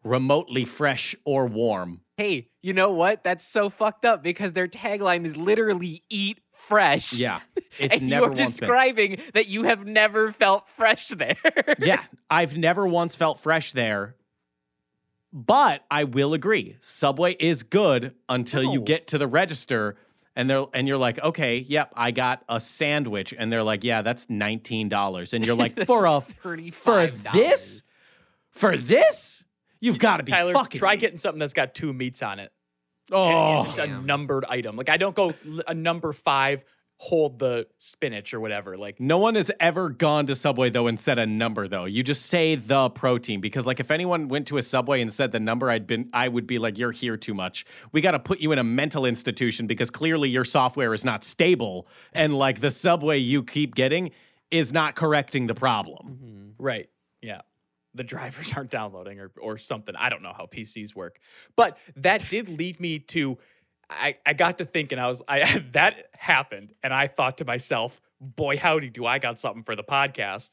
remotely 0.03 0.63
fresh 0.63 1.15
or 1.25 1.45
warm. 1.47 2.01
Hey, 2.17 2.47
you 2.61 2.73
know 2.73 2.91
what? 2.91 3.23
That's 3.23 3.45
so 3.45 3.69
fucked 3.69 4.05
up 4.05 4.23
because 4.23 4.53
their 4.53 4.67
tagline 4.67 5.25
is 5.25 5.37
literally 5.37 6.03
eat 6.09 6.39
fresh. 6.51 7.13
Yeah, 7.13 7.39
it's 7.79 7.97
and 7.97 8.09
never 8.09 8.21
you're 8.21 8.29
once 8.29 8.39
been. 8.39 8.47
describing 8.47 9.21
that 9.33 9.47
you 9.47 9.63
have 9.63 9.85
never 9.85 10.31
felt 10.31 10.67
fresh 10.69 11.09
there. 11.09 11.75
yeah, 11.79 12.03
I've 12.29 12.57
never 12.57 12.87
once 12.87 13.15
felt 13.15 13.39
fresh 13.39 13.71
there. 13.73 14.15
But 15.33 15.83
I 15.91 16.05
will 16.05 16.33
agree, 16.33 16.77
Subway 16.79 17.35
is 17.37 17.63
good 17.63 18.15
until 18.29 18.63
you 18.63 18.79
get 18.79 19.07
to 19.07 19.17
the 19.17 19.27
register 19.27 19.97
and 20.35 20.49
they're 20.49 20.65
and 20.73 20.87
you're 20.87 20.97
like, 20.97 21.19
okay, 21.21 21.57
yep, 21.57 21.91
I 21.95 22.11
got 22.11 22.43
a 22.49 22.59
sandwich, 22.59 23.33
and 23.37 23.51
they're 23.51 23.63
like, 23.63 23.83
yeah, 23.83 24.01
that's 24.01 24.29
nineteen 24.29 24.89
dollars, 24.89 25.33
and 25.33 25.45
you're 25.45 25.55
like, 25.55 25.85
for 25.85 26.05
a 26.05 26.21
for 26.21 26.57
$35. 26.57 27.31
this, 27.31 27.83
for 28.51 28.75
this, 28.77 29.44
you've 29.85 29.99
got 29.99 30.17
to 30.17 30.23
be 30.23 30.31
Tyler, 30.31 30.53
fucking 30.53 30.79
try 30.79 30.91
me. 30.95 30.97
getting 30.97 31.17
something 31.17 31.39
that's 31.39 31.53
got 31.53 31.73
two 31.75 31.93
meats 31.93 32.21
on 32.23 32.39
it. 32.39 32.51
Oh, 33.11 33.63
It 33.63 33.69
isn't 33.69 33.79
a 33.79 34.01
numbered 34.01 34.45
item. 34.45 34.75
Like 34.75 34.89
I 34.89 34.97
don't 34.97 35.15
go 35.15 35.33
a 35.67 35.73
number 35.75 36.11
five, 36.11 36.65
hold 36.97 37.37
the 37.39 37.67
spinach 37.77 38.33
or 38.33 38.39
whatever. 38.39 38.77
Like 38.77 38.99
No 38.99 39.17
one 39.19 39.35
has 39.35 39.51
ever 39.59 39.89
gone 39.89 40.25
to 40.27 40.35
Subway 40.35 40.69
though 40.71 40.87
and 40.87 40.99
said 40.99 41.19
a 41.19 41.25
number 41.27 41.67
though. 41.67 41.85
You 41.85 42.01
just 42.03 42.25
say 42.25 42.55
the 42.55 42.89
protein 42.89 43.41
because 43.41 43.67
like 43.67 43.79
if 43.79 43.91
anyone 43.91 44.27
went 44.27 44.47
to 44.47 44.57
a 44.57 44.63
Subway 44.63 45.01
and 45.01 45.11
said 45.13 45.31
the 45.31 45.39
number, 45.39 45.69
I'd 45.69 45.85
been 45.85 46.09
I 46.13 46.27
would 46.29 46.47
be 46.47 46.57
like, 46.57 46.79
you're 46.79 46.91
here 46.93 47.15
too 47.17 47.33
much. 47.35 47.65
We 47.91 48.01
got 48.01 48.11
to 48.11 48.19
put 48.19 48.39
you 48.39 48.51
in 48.53 48.57
a 48.59 48.63
mental 48.63 49.05
institution 49.05 49.67
because 49.67 49.91
clearly 49.91 50.29
your 50.29 50.45
software 50.45 50.93
is 50.93 51.05
not 51.05 51.23
stable 51.23 51.87
and 52.13 52.35
like 52.35 52.59
the 52.59 52.71
Subway 52.71 53.17
you 53.19 53.43
keep 53.43 53.75
getting 53.75 54.11
is 54.49 54.73
not 54.73 54.95
correcting 54.95 55.45
the 55.47 55.55
problem. 55.55 56.17
Mhm. 56.23 56.53
Right. 56.57 56.89
Yeah. 57.21 57.41
The 57.95 58.03
drivers 58.03 58.53
aren't 58.55 58.69
downloading 58.69 59.19
or, 59.19 59.31
or 59.41 59.57
something. 59.57 59.95
I 59.95 60.09
don't 60.09 60.21
know 60.21 60.33
how 60.35 60.45
PCs 60.45 60.95
work. 60.95 61.19
But 61.55 61.77
that 61.95 62.29
did 62.29 62.49
lead 62.49 62.79
me 62.79 62.99
to 62.99 63.37
I, 63.89 64.17
I 64.25 64.33
got 64.33 64.57
to 64.57 64.65
thinking 64.65 64.99
I 64.99 65.07
was 65.07 65.21
I 65.27 65.63
that 65.73 66.09
happened 66.13 66.73
and 66.83 66.93
I 66.93 67.07
thought 67.07 67.37
to 67.39 67.45
myself, 67.45 68.01
boy 68.19 68.57
howdy 68.57 68.89
do 68.89 69.05
I 69.05 69.19
got 69.19 69.39
something 69.39 69.63
for 69.63 69.75
the 69.75 69.83
podcast. 69.83 70.51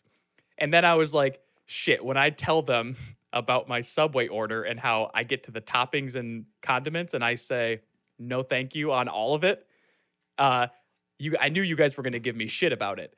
And 0.58 0.72
then 0.72 0.84
I 0.84 0.94
was 0.94 1.14
like, 1.14 1.40
shit, 1.66 2.04
when 2.04 2.16
I 2.16 2.30
tell 2.30 2.62
them 2.62 2.96
about 3.32 3.66
my 3.66 3.80
Subway 3.80 4.28
order 4.28 4.62
and 4.62 4.78
how 4.78 5.10
I 5.14 5.24
get 5.24 5.44
to 5.44 5.50
the 5.50 5.62
toppings 5.62 6.14
and 6.14 6.44
condiments 6.60 7.14
and 7.14 7.24
I 7.24 7.36
say 7.36 7.80
no 8.18 8.42
thank 8.42 8.74
you 8.74 8.92
on 8.92 9.08
all 9.08 9.34
of 9.34 9.44
it, 9.44 9.66
uh 10.38 10.68
you 11.18 11.36
I 11.40 11.48
knew 11.48 11.62
you 11.62 11.76
guys 11.76 11.96
were 11.96 12.02
going 12.02 12.12
to 12.12 12.20
give 12.20 12.36
me 12.36 12.48
shit 12.48 12.72
about 12.72 12.98
it. 12.98 13.14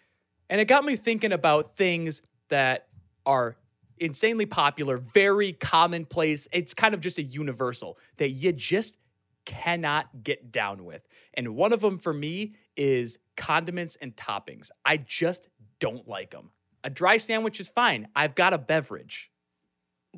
And 0.49 0.61
it 0.61 0.66
got 0.66 0.85
me 0.85 0.95
thinking 0.97 1.33
about 1.33 1.75
things 1.75 2.23
that 2.49 2.87
are 3.26 3.57
insanely 3.99 4.47
popular, 4.47 4.97
very 4.97 5.53
commonplace. 5.53 6.49
It's 6.53 6.75
kind 6.75 6.95
of 6.95 7.01
just 7.01 7.19
a 7.19 7.23
universal 7.23 7.99
that 8.17 8.31
you 8.31 8.53
just 8.53 8.97
cannot 9.45 10.23
get 10.23 10.51
down 10.51 10.85
with. 10.85 11.07
And 11.35 11.55
one 11.55 11.73
of 11.73 11.81
them 11.81 11.99
for 11.99 12.13
me 12.13 12.55
is 12.77 13.19
condiments 13.37 13.97
and 14.01 14.17
toppings. 14.17 14.71
I 14.85 14.97
just 14.97 15.49
don't 15.81 16.09
like 16.09 16.31
them. 16.31 16.51
A 16.83 16.91
dry 16.91 17.17
sandwich 17.17 17.61
is 17.61 17.69
fine. 17.69 18.09
I've 18.15 18.35
got 18.35 18.53
a 18.53 18.59
beverage. 18.59 19.31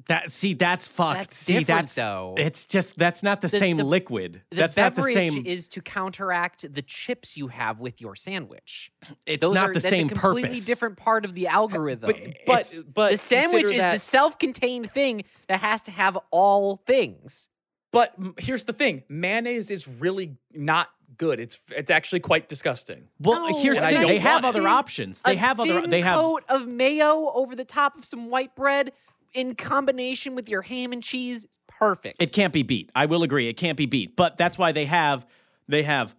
That 0.09 0.31
see, 0.31 0.55
that's 0.55 0.87
fucked. 0.87 1.15
That's 1.19 1.37
see, 1.37 1.65
that's 1.65 1.95
though. 1.95 2.35
It's 2.37 2.67
just 2.67 2.97
that's 2.99 3.23
not 3.23 3.41
the, 3.41 3.49
The- 3.49 3.59
same 3.59 3.77
the- 3.79 3.85
liquid. 3.85 4.43
The 4.51 4.57
that's 4.57 4.77
not 4.77 4.95
the 4.95 5.03
same. 5.03 5.47
is 5.47 5.69
to 5.69 5.81
counteract 5.81 6.73
the 6.75 6.83
chips 6.83 7.37
you 7.37 7.49
have 7.49 7.81
with 7.81 8.01
your 8.01 8.15
sandwich. 8.15 8.93
it's 9.27 9.41
Those 9.41 9.55
not 9.55 9.71
are, 9.71 9.75
the 9.75 9.81
that's 9.81 9.89
same 9.89 10.07
a 10.07 10.11
completely 10.11 10.51
purpose. 10.51 10.67
different 10.67 10.97
part 10.99 11.25
of 11.25 11.35
the 11.35 11.47
algorithm. 11.49 12.07
But 12.47 12.61
It's- 12.61 12.83
but 12.83 13.13
the 13.13 13.19
sandwich 13.19 13.65
is 13.67 13.79
that- 13.79 13.93
the 13.95 13.99
self-contained 13.99 14.93
thing 14.93 15.25
that 15.49 15.61
has 15.61 15.83
to 15.83 15.93
have 15.93 16.19
all 16.31 16.83
things. 16.87 17.49
But 17.93 18.15
here's 18.39 18.65
the 18.65 18.73
thing: 18.75 19.05
mayonnaise 19.09 19.71
is 19.71 19.89
really 19.89 20.37
not 20.53 20.91
good. 21.17 21.41
It's 21.41 21.59
it's 21.75 21.91
actually 21.91 22.21
quite 22.21 22.47
disgusting. 22.49 23.09
Well, 23.19 23.49
No, 23.49 23.59
here's 23.63 23.79
the 23.79 23.87
thing. 23.87 24.07
They 24.07 24.19
have 24.19 24.45
other 24.45 24.69
options. 24.69 25.23
They 25.23 25.37
have 25.37 25.59
other. 25.61 25.87
They 25.87 26.03
have. 26.03 26.19
A 26.19 26.21
coat 26.21 26.45
of 26.51 26.67
mayo 26.67 27.31
over 27.33 27.57
the 27.57 27.65
top 27.65 27.97
of 27.97 28.05
some 28.05 28.29
white 28.29 28.55
bread 28.55 28.93
in 29.37 29.55
combination 29.55 30.35
with 30.35 30.49
your 30.49 30.63
ham 30.63 30.93
and 30.93 31.03
cheese. 31.03 31.45
is 31.45 31.59
Perfect. 31.79 32.17
It 32.21 32.33
can't 32.33 32.53
be 32.55 32.63
beat. 32.63 32.91
I 32.95 33.05
will 33.07 33.23
agree. 33.23 33.49
It 33.49 33.55
can't 33.59 33.77
be 33.77 33.85
beat. 33.87 34.17
But 34.17 34.39
that's 34.39 34.57
why 34.57 34.73
they 34.73 34.87
have. 34.87 35.27
They 35.69 35.83
have. 35.83 36.17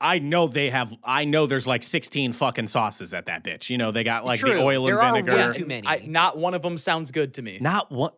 I 0.00 0.18
know 0.18 0.46
they 0.48 0.70
have. 0.70 0.94
I 1.04 1.24
know 1.24 1.46
there's 1.46 1.66
like 1.66 1.82
16 1.82 2.32
fucking 2.32 2.68
sauces 2.68 3.12
at 3.14 3.26
that 3.26 3.44
bitch. 3.44 3.68
You 3.70 3.76
know 3.78 3.90
they 3.90 4.02
got 4.04 4.24
like 4.24 4.40
the 4.40 4.46
True. 4.48 4.60
oil 4.62 4.86
and 4.86 4.88
There 4.96 5.02
are 5.02 5.12
way 5.14 5.22
vinegar. 5.22 5.52
too 5.52 5.66
many. 5.66 5.86
I, 5.86 6.04
not 6.06 6.38
one 6.38 6.54
of 6.54 6.62
them 6.62 6.78
sounds 6.78 7.10
good 7.10 7.34
to 7.34 7.42
me. 7.42 7.58
Not 7.60 7.92
one. 7.92 8.12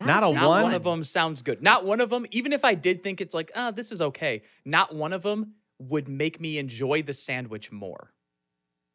Not, 0.00 0.22
a 0.24 0.28
a 0.28 0.32
Not 0.32 0.48
one. 0.48 0.62
one 0.62 0.74
of 0.74 0.82
them 0.84 1.04
sounds 1.04 1.42
good. 1.42 1.62
Not 1.62 1.84
one 1.84 2.00
of 2.00 2.10
them, 2.10 2.26
even 2.32 2.52
if 2.52 2.64
I 2.64 2.74
did 2.74 3.02
think 3.04 3.20
it's 3.20 3.34
like, 3.34 3.52
ah, 3.54 3.70
this 3.70 3.92
is 3.92 4.00
okay, 4.00 4.42
not 4.64 4.92
one 4.94 5.12
of 5.12 5.22
them 5.22 5.52
would 5.78 6.08
make 6.08 6.40
me 6.40 6.58
enjoy 6.58 7.02
the 7.02 7.14
sandwich 7.14 7.70
more. 7.70 8.12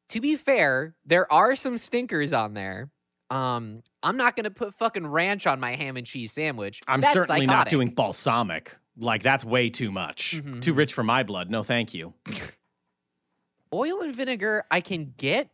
to 0.09 0.19
be 0.21 0.35
fair, 0.37 0.95
there 1.05 1.31
are 1.31 1.55
some 1.55 1.77
stinkers 1.77 2.31
on 2.33 2.53
there. 2.55 2.89
Um, 3.29 3.83
I'm 4.03 4.15
not 4.17 4.35
gonna 4.35 4.51
put 4.51 4.73
fucking 4.75 5.05
ranch 5.05 5.45
on 5.47 5.59
my 5.59 5.75
ham 5.75 5.97
and 5.97 6.07
cheese 6.07 6.31
sandwich. 6.31 6.81
I'm 6.87 7.01
That's 7.01 7.13
certainly 7.13 7.45
not 7.45 7.69
doing 7.69 7.89
balsamic. 7.89 8.75
Like 8.97 9.21
that's 9.21 9.43
way 9.45 9.69
too 9.69 9.91
much. 9.91 10.35
Mhm. 10.37 10.61
Too 10.61 10.73
rich 10.73 10.93
for 10.93 11.03
my 11.03 11.23
blood. 11.23 11.49
No, 11.51 11.61
thank 11.63 11.93
you. 11.93 12.13
oil 13.73 14.01
and 14.01 14.15
vinegar. 14.15 14.63
I 14.71 14.81
can 14.81 15.13
get, 15.17 15.49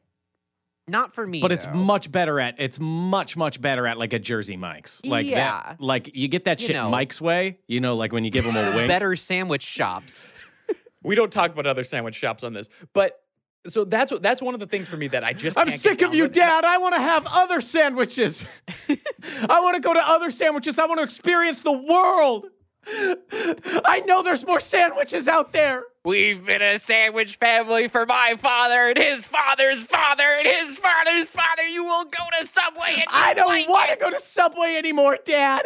not 0.87 1.13
for 1.15 1.25
me. 1.25 1.41
But 1.41 1.51
it's 1.51 1.67
much 1.73 2.11
better 2.11 2.39
at. 2.39 2.55
It's 2.59 2.79
much 2.79 3.35
much 3.35 3.59
better 3.61 3.87
at 3.87 3.97
like 3.97 4.13
a 4.13 4.19
Jersey 4.19 4.57
Mike's. 4.57 5.03
Like 5.03 5.25
Yeah. 5.25 5.37
that. 5.63 5.81
Like 5.81 6.11
you 6.15 6.27
get 6.27 6.43
that 6.45 6.61
You 6.61 6.67
shit 6.67 6.75
know. 6.75 6.89
Mike's 6.89 7.19
way. 7.19 7.59
You 7.67 7.79
know, 7.81 7.95
like 7.95 8.13
when 8.13 8.23
you 8.23 8.29
give 8.29 8.45
them 8.45 8.55
a 8.55 8.71
wink. 8.75 8.87
better 8.87 9.15
sandwich 9.15 9.63
shops. 9.63 10.31
We 11.05 11.15
don't 11.15 11.33
talk 11.33 11.51
about 11.51 11.67
other 11.67 11.83
sandwich 11.83 12.15
shops 12.15 12.45
on 12.45 12.53
this, 12.53 12.69
but 12.93 13.19
so 13.67 13.85
that's 13.85 14.17
that's 14.19 14.41
one 14.41 14.53
of 14.53 14.59
the 14.59 14.67
things 14.67 14.89
for 14.89 14.97
me 14.97 15.07
that 15.09 15.23
I 15.23 15.33
just 15.33 15.57
I'm 15.57 15.67
can't 15.67 15.81
get 15.81 15.81
sick 15.81 16.01
of 16.01 16.13
you, 16.13 16.23
with. 16.23 16.33
Dad. 16.33 16.65
I 16.65 16.77
want 16.77 16.95
to 16.95 17.01
have 17.01 17.25
other 17.27 17.61
sandwiches. 17.61 18.45
I 18.89 19.59
want 19.61 19.75
to 19.75 19.81
go 19.81 19.93
to 19.93 20.01
other 20.05 20.29
sandwiches. 20.29 20.77
I 20.79 20.85
want 20.85 20.99
to 20.99 21.03
experience 21.03 21.61
the 21.61 21.71
world. 21.71 22.47
I 22.85 24.03
know 24.05 24.23
there's 24.23 24.45
more 24.45 24.59
sandwiches 24.59 25.27
out 25.29 25.53
there. 25.53 25.83
We've 26.03 26.45
been 26.45 26.61
a 26.61 26.77
sandwich 26.77 27.37
family 27.37 27.87
for 27.87 28.05
my 28.05 28.35
father 28.37 28.89
and 28.89 28.97
his 28.97 29.25
father's 29.25 29.83
father 29.83 30.25
and 30.25 30.45
his 30.45 30.75
father's 30.75 31.29
father. 31.29 31.63
You 31.63 31.85
will 31.85 32.03
go 32.03 32.23
to 32.39 32.45
Subway 32.45 32.95
and 32.95 33.05
I 33.09 33.33
don't 33.33 33.47
like 33.47 33.69
want 33.69 33.89
it. 33.89 33.99
to 33.99 34.01
go 34.01 34.09
to 34.09 34.19
Subway 34.19 34.75
anymore, 34.77 35.17
Dad. 35.23 35.65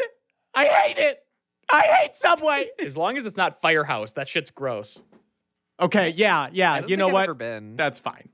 I 0.54 0.66
hate 0.66 1.00
it. 1.00 1.20
I 1.72 1.82
hate 2.00 2.16
Subway. 2.16 2.68
As 2.80 2.96
long 2.96 3.18
as 3.18 3.25
it's 3.25 3.36
not 3.38 3.60
Firehouse, 3.60 4.12
that 4.13 4.30
shit's 4.30 4.51
gross. 4.51 5.01
Okay, 5.79 6.10
yeah, 6.10 6.41
I 6.43 6.50
yeah. 6.53 6.79
don't 6.79 6.84
You 6.84 6.88
think 6.96 7.00
know 7.00 7.07
I've 7.07 7.13
what? 7.13 7.24
ever 7.24 7.34
been. 7.34 7.75
That's 7.75 8.00
fine. 8.00 8.29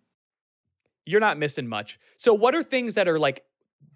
You're 1.05 1.19
not 1.19 1.37
missing 1.37 1.67
much. 1.67 1.99
So 2.17 2.33
what 2.33 2.55
are 2.55 2.63
things 2.63 2.95
that 2.95 3.07
are 3.07 3.19
like 3.19 3.43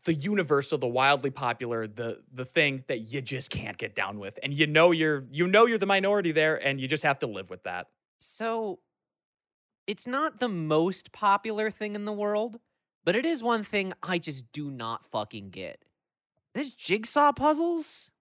the 0.04 0.14
universal, 0.14 0.78
the 0.78 0.88
wildly 0.88 1.30
popular, 1.30 1.88
the 1.88 2.20
the 2.34 2.46
thing 2.46 2.84
that 2.88 3.00
you 3.12 3.22
just 3.22 3.50
can't 3.50 3.78
get 3.78 3.96
down 3.96 4.20
with, 4.20 4.40
and 4.44 4.54
you 4.54 4.68
know 4.68 4.92
you're 4.92 5.26
you 5.32 5.48
know 5.48 5.66
you're 5.66 5.78
the 5.78 5.86
minority 5.86 6.32
there, 6.32 6.56
and 6.56 6.80
you 6.80 6.88
just 6.88 7.04
have 7.04 7.20
to 7.20 7.28
live 7.28 7.50
with 7.50 7.64
that. 7.64 7.88
So 8.20 8.80
it's 9.86 10.08
not 10.08 10.40
the 10.40 10.50
most 10.50 11.12
popular 11.12 11.72
thing 11.72 11.96
in 11.96 12.06
the 12.06 12.12
world, 12.14 12.60
but 13.06 13.16
it 13.16 13.26
is 13.26 13.42
one 13.42 13.64
thing 13.64 13.94
I 14.04 14.18
just 14.18 14.52
do 14.52 14.70
not 14.70 15.06
fucking 15.06 15.50
get. 15.52 15.84
This 16.54 16.74
jigsaw 16.74 17.32
puzzles? 17.32 18.12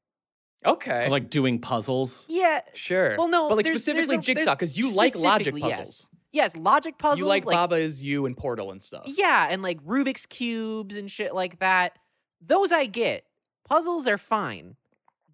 Okay, 0.65 1.09
Like 1.09 1.31
doing 1.31 1.61
puzzles. 1.61 2.25
Yeah. 2.29 2.61
sure. 2.75 3.15
Well, 3.19 3.29
no, 3.29 3.49
but 3.49 3.57
like 3.57 3.67
there's- 3.67 3.85
there's 3.85 4.07
specifically 4.07 4.15
a- 4.17 4.19
there's 4.19 4.27
jigsaw 4.39 4.55
because 4.55 4.77
you 4.79 4.93
like 4.95 5.15
logic 5.15 5.47
specifically, 5.49 5.61
puzzles. 5.61 6.09
Yes. 6.33 6.53
yes, 6.55 6.57
logic 6.57 6.99
puzzles. 6.99 7.19
You 7.21 7.27
like, 7.27 7.45
Baba 7.45 7.77
is 7.77 8.03
you 8.03 8.27
and 8.27 8.37
Portal 8.37 8.73
and 8.73 8.83
stuff. 8.83 9.05
Yeah, 9.07 9.47
and 9.51 9.63
like 9.63 9.81
Rubik's 9.85 10.27
cubes 10.27 10.97
and 10.97 11.11
shit 11.11 11.35
like 11.35 11.59
that. 11.61 11.99
Those 12.41 12.73
I 12.73 12.87
get. 12.87 13.25
Puzzles 13.65 14.07
are 14.09 14.19
fine. 14.19 14.77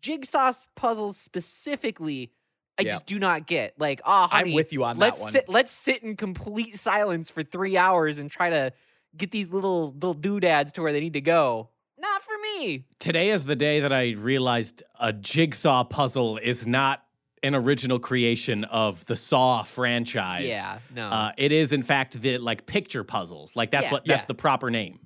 Jigsaw 0.00 0.52
puzzles 0.74 1.16
specifically, 1.16 2.32
I 2.78 2.82
Yeah. 2.82 2.90
just 2.90 3.06
do 3.06 3.18
not 3.18 3.46
get. 3.46 3.78
Like, 3.78 4.00
oh, 4.04 4.26
honey, 4.26 4.50
I'm 4.50 4.54
with 4.54 4.72
you 4.72 4.84
on 4.84 4.98
let's 4.98 5.18
that 5.18 5.22
one. 5.24 5.32
sit. 5.32 5.48
Let's 5.48 5.70
sit 5.70 6.02
in 6.02 6.16
complete 6.16 6.74
silence 6.76 7.30
for 7.30 7.42
three 7.42 7.76
hours 7.76 8.18
and 8.18 8.30
try 8.30 8.50
to 8.50 8.72
get 9.16 9.30
these 9.30 9.52
little 9.52 9.92
little 9.92 10.14
doodads 10.14 10.72
to 10.72 10.82
where 10.82 10.92
they 10.92 11.00
need 11.00 11.12
to 11.12 11.20
go. 11.20 11.68
Not 12.02 12.22
for 12.24 12.34
me. 12.58 12.84
Today 12.98 13.30
is 13.30 13.44
the 13.44 13.56
day 13.56 13.80
that 13.80 13.92
I 13.92 14.10
realized 14.10 14.82
a 14.98 15.12
jigsaw 15.12 15.84
puzzle 15.84 16.36
is 16.38 16.66
not 16.66 17.04
an 17.44 17.54
original 17.54 17.98
creation 17.98 18.64
of 18.64 19.04
the 19.06 19.16
Saw 19.16 19.62
franchise. 19.62 20.48
Yeah, 20.50 20.78
no. 20.94 21.08
Uh, 21.08 21.32
it 21.36 21.52
is 21.52 21.72
in 21.72 21.82
fact 21.82 22.20
the 22.20 22.38
like 22.38 22.66
picture 22.66 23.04
puzzles. 23.04 23.54
Like 23.56 23.70
that's 23.70 23.86
Yeah. 23.86 23.92
what 23.92 24.04
that's 24.04 24.22
Yeah. 24.22 24.26
the 24.26 24.34
proper 24.34 24.70
name. 24.70 24.98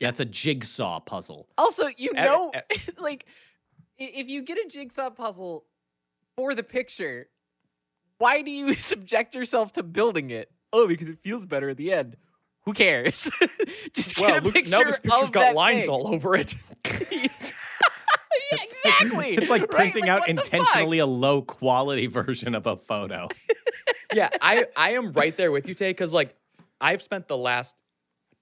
That's 0.00 0.20
a 0.20 0.24
jigsaw 0.24 1.00
puzzle. 1.00 1.46
Also, 1.58 1.88
you 1.98 2.12
Ev- 2.14 2.24
know, 2.24 2.50
ev- 2.54 2.90
like, 2.98 3.26
if 3.98 4.28
you 4.30 4.40
get 4.42 4.56
a 4.56 4.66
jigsaw 4.66 5.10
puzzle 5.10 5.66
for 6.36 6.54
the 6.54 6.62
picture, 6.62 7.28
why 8.16 8.40
do 8.40 8.50
you 8.50 8.72
subject 8.90 9.34
yourself 9.34 9.72
to 9.74 9.82
building 9.82 10.30
it? 10.30 10.50
Oh, 10.72 10.86
because 10.88 11.10
it 11.10 11.18
feels 11.18 11.44
better 11.44 11.68
at 11.68 11.76
the 11.76 11.92
end. 11.92 12.16
Who 12.64 12.72
cares? 12.72 13.30
Just 13.94 14.16
get 14.16 14.26
Well, 14.30 14.38
a 14.38 14.42
look, 14.42 14.54
picture 14.54 14.70
now 14.78 14.84
this 14.84 14.98
picture's 14.98 15.30
got 15.30 15.54
lines 15.54 15.82
thing. 15.82 15.90
all 15.90 16.12
over 16.14 16.34
it. 16.36 16.54
yeah, 17.12 17.28
exactly. 18.52 19.34
It's 19.34 19.50
like 19.50 19.62
right? 19.62 19.70
printing 19.70 20.02
Like, 20.06 20.10
out 20.22 20.28
intentionally 20.28 20.98
a 20.98 21.06
low 21.06 21.42
quality 21.42 22.06
version 22.08 22.54
of 22.54 22.66
a 22.66 22.76
photo. 22.76 23.28
yeah, 24.14 24.28
I 24.40 24.66
I 24.76 24.90
am 24.92 25.12
right 25.12 25.36
there 25.36 25.50
with 25.52 25.68
you, 25.68 25.74
Tay, 25.74 25.90
because 25.90 26.12
like 26.12 26.34
I've 26.80 27.02
spent 27.02 27.28
the 27.28 27.36
last 27.36 27.76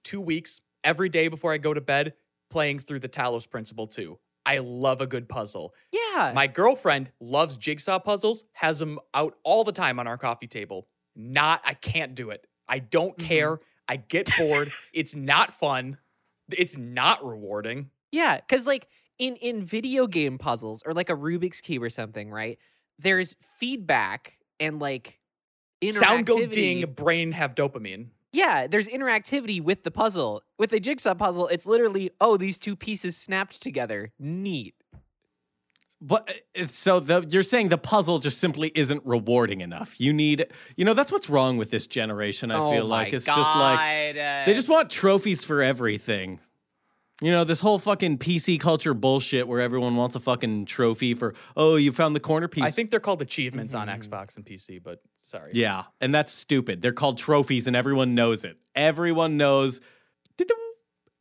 two 0.03 0.21
weeks 0.21 0.61
every 0.83 1.09
day 1.09 1.27
before 1.27 1.53
I 1.53 1.57
go 1.57 1.73
to 1.73 1.81
bed 1.81 2.13
playing 2.49 2.79
through 2.79 2.99
the 2.99 3.09
Talos 3.09 3.49
Principle 3.49 3.87
2. 3.87 4.17
I 4.45 4.59
love 4.59 5.01
a 5.01 5.07
good 5.07 5.29
puzzle. 5.29 5.73
Yeah. 5.91 6.31
My 6.33 6.47
girlfriend 6.47 7.11
loves 7.19 7.57
jigsaw 7.57 7.99
puzzles, 7.99 8.43
has 8.53 8.79
them 8.79 8.97
out 9.13 9.35
all 9.43 9.63
the 9.63 9.71
time 9.73 9.99
on 9.99 10.07
our 10.07 10.17
coffee 10.17 10.47
table. 10.47 10.87
Not, 11.15 11.61
I 11.65 11.73
can't 11.73 12.15
do 12.15 12.29
it. 12.31 12.47
I 12.67 12.79
don't 12.79 13.17
Mhm. 13.17 13.23
care. 13.25 13.59
I 13.89 13.97
get 13.97 14.29
bored. 14.37 14.71
it's 14.93 15.15
not 15.15 15.51
fun. 15.51 15.97
It's 16.51 16.77
not 16.77 17.25
rewarding. 17.25 17.89
Yeah, 18.11 18.37
because 18.37 18.65
like 18.65 18.87
in 19.17 19.35
in 19.35 19.63
video 19.63 20.07
game 20.07 20.37
puzzles 20.37 20.81
or 20.85 20.93
like 20.93 21.09
a 21.09 21.15
Rubik's 21.15 21.59
cube 21.59 21.83
or 21.83 21.89
something, 21.89 22.31
right? 22.31 22.57
There's 22.99 23.35
feedback 23.57 24.37
and 24.59 24.79
like 24.79 25.19
Sound 25.91 26.25
go 26.25 26.45
ding, 26.45 26.85
brain 26.93 27.31
have 27.31 27.55
dopamine. 27.55 28.07
Yeah, 28.31 28.67
there's 28.67 28.87
interactivity 28.87 29.61
with 29.61 29.83
the 29.83 29.91
puzzle. 29.91 30.43
With 30.57 30.71
a 30.73 30.79
jigsaw 30.79 31.15
puzzle, 31.15 31.47
it's 31.47 31.65
literally 31.65 32.11
oh 32.21 32.37
these 32.37 32.59
two 32.59 32.75
pieces 32.75 33.17
snapped 33.17 33.61
together. 33.61 34.11
Neat. 34.19 34.75
But 36.01 36.29
so 36.67 37.01
the 37.01 37.25
you're 37.29 37.43
saying 37.43 37.69
the 37.69 37.77
puzzle 37.77 38.19
just 38.19 38.37
simply 38.37 38.71
isn't 38.73 39.01
rewarding 39.05 39.59
enough. 39.59 39.99
You 39.99 40.13
need, 40.13 40.45
you 40.77 40.85
know, 40.85 40.93
that's 40.93 41.11
what's 41.11 41.29
wrong 41.29 41.57
with 41.57 41.71
this 41.71 41.87
generation. 41.87 42.51
I 42.51 42.59
oh 42.59 42.71
feel 42.71 42.85
like 42.85 43.11
it's 43.11 43.25
just 43.25 43.55
like 43.55 44.15
they 44.15 44.43
uh, 44.47 44.53
just 44.53 44.69
want 44.69 44.89
trophies 44.89 45.43
for 45.43 45.61
everything. 45.61 46.39
You 47.21 47.31
know, 47.31 47.43
this 47.43 47.59
whole 47.59 47.79
fucking 47.79 48.19
PC 48.19 48.61
culture 48.61 48.93
bullshit 48.93 49.45
where 49.45 49.59
everyone 49.59 49.97
wants 49.97 50.15
a 50.15 50.21
fucking 50.21 50.67
trophy 50.67 51.15
for 51.15 51.35
oh 51.57 51.75
you 51.75 51.91
found 51.91 52.15
the 52.15 52.21
corner 52.21 52.47
piece. 52.47 52.63
I 52.63 52.69
think 52.69 52.91
they're 52.91 53.01
called 53.01 53.21
achievements 53.21 53.73
on 53.73 53.89
Mhm. 53.89 53.99
Xbox 54.07 54.37
and 54.37 54.45
PC, 54.45 54.81
but 54.81 55.01
sorry. 55.19 55.51
yeah, 55.53 55.83
and 55.99 56.15
that's 56.15 56.31
stupid. 56.31 56.81
They're 56.81 56.93
called 56.93 57.17
trophies, 57.17 57.67
and 57.67 57.75
everyone 57.75 58.15
knows 58.15 58.45
it. 58.45 58.55
Everyone 58.73 59.35
knows. 59.35 59.81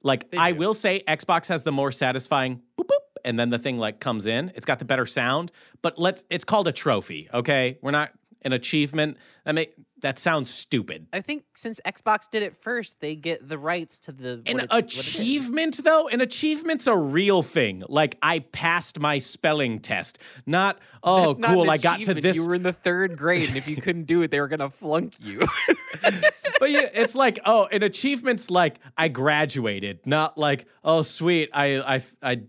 Like 0.05 0.27
I 0.39 0.53
will 0.53 0.75
say, 0.75 1.03
Xbox 1.09 1.49
has 1.49 1.65
the 1.65 1.73
more 1.73 1.91
satisfying 1.91 2.63
boop 2.79 2.85
boop, 2.87 3.01
and 3.25 3.39
then 3.39 3.51
the 3.51 3.59
thing 3.59 3.79
like 3.79 4.01
comes 4.01 4.27
in. 4.27 4.53
It's 4.55 4.67
got 4.67 4.79
the 4.79 4.85
better 4.85 5.07
sound, 5.07 5.53
but 5.83 5.99
let's. 5.99 6.25
It's 6.31 6.45
called 6.45 6.69
a 6.69 6.73
trophy. 6.73 7.29
Okay, 7.33 7.79
we're 7.83 7.91
not 7.91 8.13
an 8.43 8.53
achievement. 8.53 9.17
I 9.45 9.53
mean, 9.53 9.67
that 10.01 10.19
sounds 10.19 10.51
stupid. 10.51 11.07
I 11.13 11.21
think 11.21 11.45
since 11.55 11.81
Xbox 11.85 12.31
did 12.31 12.43
it 12.43 12.57
first, 12.63 13.01
they 13.01 13.17
get 13.17 13.49
the 13.49 13.59
rights 13.59 13.99
to 14.01 14.13
the 14.13 14.43
An 14.47 14.61
it- 14.61 14.71
what 14.71 14.85
it 14.85 14.93
is. 14.93 15.17
achievement, 15.17 15.83
though, 15.83 16.09
an 16.09 16.21
achievement's 16.21 16.87
a 16.87 16.97
real 16.97 17.43
thing. 17.43 17.83
Like 17.89 18.17
I 18.23 18.41
passed 18.41 19.01
my 19.01 19.19
spelling 19.19 19.81
test. 19.81 20.19
Not 20.47 20.79
oh 21.03 21.29
That's 21.29 21.39
not 21.39 21.51
an 21.51 21.57
cool, 21.57 21.71
I 21.71 21.79
got 21.79 22.03
to 22.03 22.15
this. 22.15 22.37
You 22.37 22.47
were 22.47 22.55
in 22.55 22.63
the 22.63 22.73
third 22.73 23.17
grade, 23.17 23.49
and 23.49 23.57
if 23.57 23.69
you 23.69 23.77
couldn't 23.77 24.05
do 24.05 24.23
it, 24.23 24.31
they 24.31 24.41
were 24.41 24.49
gonna 24.49 24.71
flunk 24.71 25.15
you. 25.21 25.41
but 26.61 26.71
yeah, 26.71 26.89
it's 26.93 27.15
like 27.15 27.41
oh, 27.45 27.67
an 27.67 27.83
achievement's 27.83 28.51
like 28.51 28.79
I 28.97 29.09
graduated, 29.09 30.07
not 30.07 30.39
like 30.39 30.67
oh 30.85 31.03
sweet, 31.03 31.51
I 31.53 31.97
I 31.97 32.03
I 32.23 32.41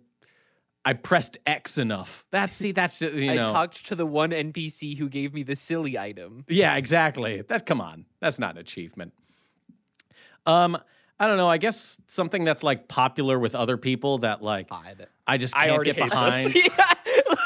I 0.85 0.93
pressed 0.93 1.37
X 1.45 1.77
enough. 1.77 2.25
That's 2.31 2.55
see, 2.55 2.71
that's 2.71 3.01
uh, 3.01 3.09
you 3.11 3.31
I 3.33 3.35
talked 3.37 3.85
to 3.87 3.95
the 3.95 4.05
one 4.05 4.31
NPC 4.31 4.97
who 4.97 5.09
gave 5.09 5.33
me 5.33 5.43
the 5.43 5.55
silly 5.55 5.97
item. 5.97 6.45
yeah, 6.47 6.75
exactly. 6.75 7.43
That's 7.47 7.63
come 7.63 7.81
on. 7.81 8.05
That's 8.19 8.39
not 8.39 8.55
an 8.55 8.59
achievement. 8.59 9.13
Um, 10.45 10.77
I 11.19 11.27
don't 11.27 11.37
know. 11.37 11.49
I 11.49 11.57
guess 11.57 11.99
something 12.07 12.45
that's 12.45 12.63
like 12.63 12.87
popular 12.87 13.37
with 13.37 13.53
other 13.53 13.75
people 13.75 14.19
that 14.19 14.41
like 14.41 14.67
Pod. 14.69 15.07
I 15.27 15.37
just 15.37 15.55
I 15.55 15.65
can't 15.65 15.71
already 15.71 15.91
get 15.91 16.03
hate 16.03 16.09
behind. 16.09 16.55
yeah, 16.55 16.61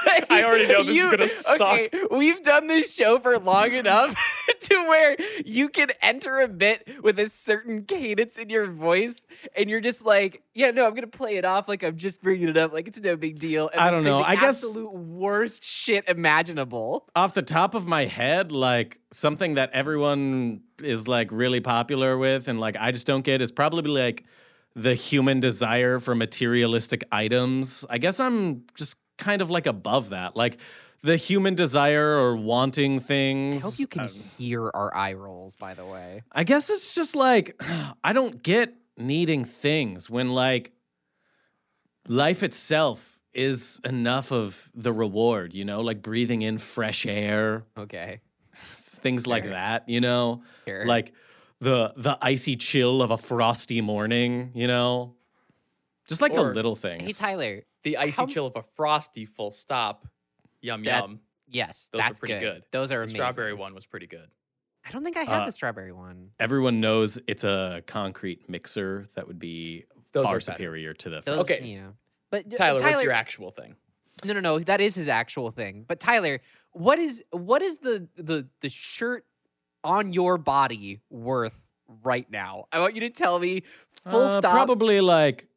like, 0.06 0.32
I 0.32 0.44
already 0.44 0.68
know 0.68 0.84
this 0.84 0.96
is 0.96 1.06
gonna 1.06 1.28
suck. 1.28 1.62
Okay, 1.62 1.90
we've 2.12 2.42
done 2.44 2.68
this 2.68 2.94
show 2.94 3.20
for 3.20 3.40
long 3.40 3.74
enough 3.74 4.16
to 4.70 4.76
where 4.88 5.16
you 5.46 5.70
can 5.70 5.90
enter 6.02 6.40
a 6.40 6.48
bit 6.48 7.02
with 7.04 7.20
a 7.20 7.30
certain 7.30 7.84
cadence 7.84 8.38
in 8.38 8.50
your 8.50 8.68
voice, 8.68 9.26
and 9.56 9.70
you're 9.70 9.82
just 9.82 10.06
like, 10.06 10.44
"Yeah, 10.54 10.72
no, 10.72 10.86
I'm 10.86 10.94
gonna 10.94 11.08
play 11.08 11.38
it 11.38 11.46
off 11.46 11.68
like 11.68 11.84
I'm 11.84 11.98
just 11.98 12.22
bringing 12.22 12.50
it 12.50 12.58
up, 12.58 12.74
like 12.74 12.88
it's 12.88 13.00
no 13.00 13.16
big 13.16 13.40
deal." 13.40 13.70
And 13.70 13.82
I 13.82 13.92
don't 13.92 14.04
know, 14.04 14.20
the 14.20 14.28
I 14.28 14.36
guess- 14.36 14.64
absolute 14.64 14.94
worst 14.94 15.64
shit 15.64 16.08
imaginable. 16.08 17.08
Off 17.16 17.34
the 17.34 17.42
top 17.42 17.74
of 17.74 17.88
my 17.88 18.06
head, 18.06 18.52
like 18.52 19.00
something 19.12 19.56
that 19.56 19.72
everyone 19.74 20.62
is 20.82 21.08
like 21.08 21.32
really 21.32 21.60
popular 21.62 22.18
with 22.18 22.48
and 22.48 22.60
like 22.60 22.76
I 22.80 22.92
just 22.92 23.06
don't 23.08 23.24
get 23.24 23.42
is 23.42 23.52
probably 23.52 23.90
like 23.90 24.24
the 24.76 24.96
human 24.96 25.40
desire 25.40 26.00
for 26.00 26.16
materialistic 26.16 27.04
items. 27.12 27.86
I 27.90 28.00
guess 28.00 28.20
I'm 28.20 28.64
just 28.76 28.96
kind 29.18 29.42
of 29.42 29.50
like 29.50 29.68
above 29.68 30.10
that. 30.10 30.36
Like 30.36 30.58
the 31.04 31.18
human 31.18 31.54
desire 31.54 32.16
or 32.18 32.36
wanting 32.36 33.00
things. 33.00 33.62
I 33.64 33.66
hope 33.70 33.80
you 33.80 33.88
can 33.88 34.02
I- 34.02 34.08
hear 34.08 34.72
our 34.74 34.96
eye 34.96 35.14
rolls. 35.14 35.56
By 35.56 35.74
the 35.74 35.86
way, 35.86 36.24
I 36.32 36.44
guess 36.44 36.70
it's 36.70 36.96
just 36.96 37.16
like 37.16 37.62
I 38.04 38.14
don't 38.14 38.42
get 38.42 38.74
needing 38.98 39.44
things 39.44 40.10
when 40.10 40.30
like 40.34 40.72
life 42.08 42.44
itself 42.44 43.20
is 43.34 43.82
enough 43.84 44.32
of 44.32 44.70
the 44.76 44.94
reward, 44.94 45.54
you 45.54 45.66
know, 45.66 45.82
like 45.82 46.02
breathing 46.02 46.42
in 46.44 46.58
fresh 46.60 47.06
air, 47.06 47.66
okay, 47.78 48.20
things 48.56 49.26
like 49.26 49.44
that, 49.46 49.90
you 49.90 50.00
know, 50.02 50.44
Sure. 50.66 50.86
like 50.86 51.14
the 51.60 51.94
the 51.98 52.18
icy 52.22 52.56
chill 52.56 53.02
of 53.02 53.10
a 53.12 53.18
frosty 53.18 53.82
morning, 53.82 54.52
you 54.54 54.68
know, 54.68 55.16
just 56.08 56.22
like 56.22 56.34
the 56.34 56.44
little 56.44 56.76
things. 56.76 57.04
hey 57.04 57.14
Tyler, 57.14 57.62
The 57.84 57.98
icy 57.98 58.16
How- 58.22 58.26
chill 58.28 58.46
of 58.46 58.56
a 58.56 58.62
frosty 58.62 59.26
full 59.26 59.52
stop. 59.52 60.08
Yum 60.64 60.84
That- 60.86 61.02
yum. 61.04 61.20
yes, 61.48 61.90
Those 61.92 62.00
are 62.00 62.04
that's 62.04 62.20
pretty 62.20 62.40
good. 62.40 62.64
Those 62.72 62.92
are 62.92 62.96
The 62.96 63.02
amazing. 63.04 63.16
strawberry 63.18 63.54
one 63.54 63.76
was 63.76 63.86
pretty 63.86 64.08
good. 64.08 64.28
I 64.86 64.92
don't 64.92 65.04
think 65.04 65.18
I 65.18 65.24
had 65.24 65.44
Uh, 65.44 65.46
the 65.46 65.52
strawberry 65.52 65.92
one. 65.92 66.32
Everyone 66.40 66.82
knows 66.82 67.20
it's 67.28 67.44
a 67.44 67.84
concrete 67.86 68.50
mixer 68.50 69.08
that 69.16 69.28
would 69.28 69.40
be 69.40 69.86
Those 70.14 70.26
far 70.26 70.40
superior 70.40 70.94
to 70.96 71.10
the. 71.10 71.22
Those, 71.22 71.52
Okay, 71.52 71.62
yeah. 71.64 71.92
But 72.32 72.52
uh, 72.54 72.58
Tyler, 72.58 72.80
what's 72.84 73.04
your 73.04 73.12
actual 73.12 73.52
thing? 73.52 73.76
No, 74.26 74.34
no, 74.34 74.40
no. 74.40 74.60
That 74.60 74.82
is 74.82 74.96
his 74.96 75.08
actual 75.08 75.52
thing. 75.52 75.84
But 75.88 76.00
Tyler, 76.00 76.40
what 76.72 76.98
is 76.98 77.22
what 77.32 77.62
is 77.62 77.78
the 77.80 78.08
the 78.16 78.48
the 78.62 78.70
shirt 78.70 79.26
on 79.84 80.14
your 80.14 80.38
body 80.38 81.02
worth 81.10 81.60
right 82.04 82.30
now? 82.32 82.66
I 82.72 82.80
want 82.80 82.96
you 82.96 83.02
to 83.02 83.10
tell 83.10 83.38
me 83.40 83.64
full 84.10 84.24
Uh, 84.24 84.38
stop. 84.38 84.52
Probably 84.54 85.02
like 85.02 85.48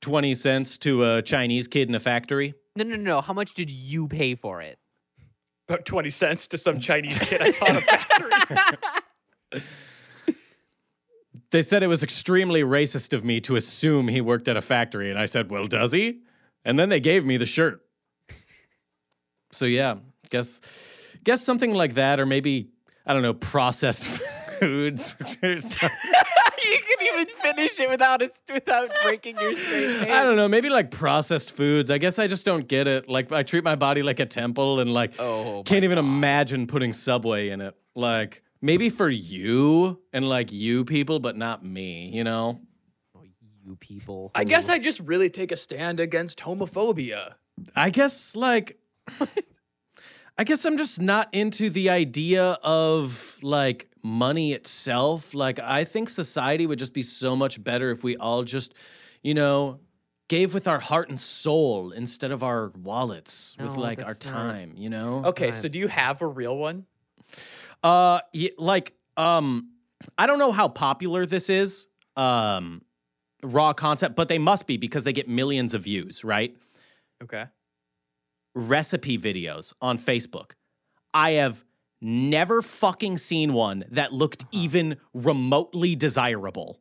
twenty 0.00 0.34
cents 0.34 0.78
to 0.78 1.04
a 1.04 1.22
Chinese 1.22 1.66
kid 1.68 1.88
in 1.88 1.94
a 1.94 2.00
factory. 2.00 2.54
No, 2.76 2.84
no, 2.84 2.96
no. 2.96 3.20
How 3.20 3.32
much 3.32 3.54
did 3.54 3.70
you 3.70 4.08
pay 4.08 4.34
for 4.34 4.62
it? 4.62 4.78
About 5.68 5.84
20 5.84 6.10
cents 6.10 6.46
to 6.48 6.58
some 6.58 6.80
Chinese 6.80 7.18
kid 7.18 7.40
I 7.40 7.50
saw 7.50 7.66
in 7.66 7.76
a 7.76 7.80
factory. 7.82 9.60
They 11.50 11.62
said 11.62 11.82
it 11.82 11.86
was 11.86 12.02
extremely 12.02 12.62
racist 12.62 13.12
of 13.12 13.24
me 13.24 13.40
to 13.42 13.56
assume 13.56 14.08
he 14.08 14.20
worked 14.22 14.48
at 14.48 14.56
a 14.56 14.62
factory, 14.62 15.10
and 15.10 15.18
I 15.18 15.26
said, 15.26 15.50
"Well, 15.50 15.66
does 15.66 15.92
he?" 15.92 16.20
And 16.64 16.78
then 16.78 16.88
they 16.88 16.98
gave 17.00 17.26
me 17.26 17.36
the 17.36 17.44
shirt. 17.46 17.82
So 19.50 19.66
yeah, 19.66 19.96
guess 20.30 20.62
guess 21.24 21.42
something 21.42 21.74
like 21.74 21.94
that, 21.94 22.18
or 22.20 22.24
maybe 22.26 22.70
I 23.04 23.12
don't 23.12 23.22
know, 23.22 23.34
processed 23.34 24.06
foods. 24.60 25.14
or 25.42 25.60
something. 25.60 25.90
you 26.64 26.78
can 26.98 27.14
even 27.14 27.26
finish 27.72 27.88
it 27.88 27.90
without 27.90 28.22
a, 28.22 28.30
without 28.52 28.90
breaking 29.02 29.38
your 29.38 29.54
straight. 29.56 30.02
I 30.10 30.22
don't 30.24 30.36
know, 30.36 30.48
maybe 30.48 30.70
like 30.70 30.90
processed 30.90 31.52
foods. 31.52 31.90
I 31.90 31.98
guess 31.98 32.18
I 32.18 32.26
just 32.26 32.44
don't 32.44 32.66
get 32.68 32.86
it. 32.86 33.08
Like 33.08 33.32
I 33.32 33.42
treat 33.42 33.64
my 33.64 33.74
body 33.76 34.02
like 34.02 34.20
a 34.20 34.26
temple, 34.26 34.80
and 34.80 34.92
like 34.92 35.14
Oh, 35.18 35.62
can't 35.64 35.84
even 35.84 35.96
God. 35.96 36.04
imagine 36.04 36.66
putting 36.66 36.92
Subway 36.92 37.48
in 37.50 37.60
it. 37.60 37.74
Like 37.94 38.42
maybe 38.60 38.88
for 38.88 39.08
you 39.08 40.00
and 40.12 40.28
like 40.28 40.52
you 40.52 40.84
people, 40.84 41.18
but 41.20 41.36
not 41.36 41.64
me. 41.64 42.10
You 42.12 42.24
know. 42.24 42.60
Oh, 43.16 43.22
you 43.64 43.76
people. 43.76 44.30
I 44.34 44.44
guess 44.44 44.68
I 44.68 44.78
just 44.78 45.00
really 45.00 45.30
take 45.30 45.52
a 45.52 45.56
stand 45.56 46.00
against 46.00 46.38
homophobia. 46.40 47.34
I 47.76 47.90
guess 47.90 48.34
like 48.34 48.78
I 50.38 50.44
guess 50.44 50.64
I'm 50.64 50.78
just 50.78 51.00
not 51.00 51.28
into 51.32 51.68
the 51.68 51.90
idea 51.90 52.56
of 52.62 53.38
like 53.42 53.88
money 54.02 54.52
itself. 54.52 55.34
Like 55.34 55.58
I 55.58 55.84
think 55.84 56.08
society 56.10 56.66
would 56.66 56.78
just 56.78 56.92
be 56.94 57.02
so 57.02 57.36
much 57.36 57.62
better 57.62 57.90
if 57.90 58.02
we 58.04 58.16
all 58.16 58.42
just, 58.42 58.74
you 59.22 59.34
know, 59.34 59.78
gave 60.28 60.54
with 60.54 60.66
our 60.66 60.78
heart 60.80 61.08
and 61.10 61.20
soul 61.20 61.92
instead 61.92 62.32
of 62.32 62.42
our 62.42 62.70
wallets 62.82 63.54
with 63.60 63.76
No, 63.76 63.80
like 63.80 64.00
our 64.02 64.08
that's 64.08 64.26
not- 64.26 64.32
time, 64.32 64.72
you 64.76 64.88
know? 64.90 65.22
Okay, 65.26 65.46
Right. 65.46 65.54
so 65.54 65.68
do 65.68 65.78
you 65.78 65.88
have 65.88 66.22
a 66.22 66.26
real 66.26 66.56
one? 66.56 66.86
Uh 67.82 68.20
y- 68.34 68.50
like 68.58 68.94
um 69.16 69.68
I 70.18 70.26
don't 70.26 70.38
know 70.38 70.52
how 70.52 70.68
popular 70.68 71.26
this 71.26 71.48
is. 71.50 71.86
Um 72.16 72.82
raw 73.42 73.72
concept, 73.72 74.14
but 74.16 74.28
they 74.28 74.38
must 74.38 74.66
be 74.66 74.76
because 74.76 75.04
they 75.04 75.12
get 75.12 75.28
millions 75.28 75.74
of 75.74 75.82
views, 75.82 76.24
right? 76.24 76.56
Okay. 77.22 77.44
recipe 78.54 79.16
videos 79.18 79.72
on 79.80 79.96
Facebook. 79.98 80.52
I 81.14 81.32
have 81.32 81.64
never 82.02 82.60
fucking 82.60 83.16
seen 83.18 83.54
one 83.54 83.84
that 83.90 84.12
looked 84.12 84.44
even 84.52 84.96
remotely 85.14 85.96
desirable. 85.96 86.78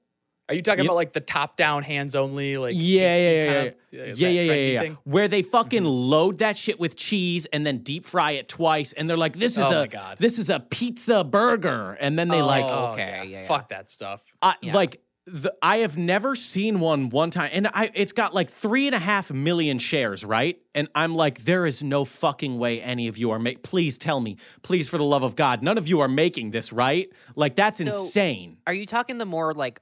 Are 0.49 0.55
you 0.55 0.61
talking 0.61 0.79
Yep. 0.79 0.87
about 0.87 0.95
like 0.95 1.13
the 1.13 1.21
top 1.21 1.55
down, 1.55 1.83
hands 1.83 2.13
only, 2.13 2.57
like 2.57 2.73
yeah, 2.75 3.15
yeah, 3.15 3.45
kind 3.45 3.55
yeah, 3.55 3.61
of- 3.61 3.75
yeah, 3.91 4.01
uh, 4.01 4.05
yeah, 4.15 4.41
yeah, 4.41 4.53
yeah, 4.53 4.81
yeah. 4.83 4.95
Where 5.05 5.29
they 5.29 5.43
fucking 5.43 5.85
load 5.85 6.39
that 6.39 6.57
shit 6.57 6.77
with 6.77 6.97
cheese 6.97 7.45
and 7.53 7.65
then 7.65 7.77
deep 7.77 8.03
fry 8.03 8.31
it 8.31 8.49
twice, 8.49 8.91
and 8.91 9.09
they're 9.09 9.15
like, 9.15 9.37
"This 9.37 9.53
is 9.57 9.63
Oh 9.63 9.83
a 9.83 10.15
this 10.19 10.37
is 10.39 10.49
a 10.49 10.59
pizza 10.59 11.23
burger," 11.23 11.93
and 12.01 12.19
then 12.19 12.27
they 12.27 12.41
like, 12.41 12.65
Oh, 12.65 12.87
okay, 12.93 13.21
yeah, 13.29 13.39
yeah. 13.41 13.47
Fuck 13.47 13.69
that 13.69 13.89
stuff. 13.89 14.21
I, 14.41 14.55
Yeah. 14.61 14.73
like 14.73 14.99
the, 15.27 15.53
I 15.61 15.77
have 15.77 15.97
never 15.97 16.35
seen 16.35 16.79
one 16.79 17.09
one 17.09 17.29
time, 17.29 17.51
and 17.53 17.67
I 17.67 17.91
it's 17.93 18.11
got 18.11 18.33
like 18.33 18.49
three 18.49 18.87
and 18.87 18.95
a 18.95 18.99
half 18.99 19.31
million 19.31 19.77
shares, 19.77 20.25
right? 20.25 20.59
And 20.73 20.87
I'm 20.95 21.15
like, 21.15 21.43
there 21.43 21.65
is 21.65 21.83
no 21.83 22.05
fucking 22.05 22.57
way 22.57 22.81
any 22.81 23.07
of 23.07 23.17
you 23.17 23.29
are 23.31 23.37
make. 23.39 23.61
Please 23.61 23.97
tell 23.99 24.19
me, 24.19 24.37
please, 24.63 24.89
for 24.89 24.97
the 24.97 25.03
love 25.03 25.23
of 25.23 25.35
God, 25.35 25.61
none 25.61 25.77
of 25.77 25.87
you 25.87 25.99
are 25.99 26.07
making 26.07 26.51
this, 26.51 26.73
right? 26.73 27.07
Like 27.35 27.55
that's 27.55 27.77
So- 27.77 27.85
insane. 27.85 28.57
Are 28.65 28.73
you 28.73 28.85
talking 28.87 29.19
the 29.19 29.25
more 29.25 29.53
like 29.53 29.79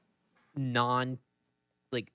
non, 0.57 1.19
like 1.93 2.11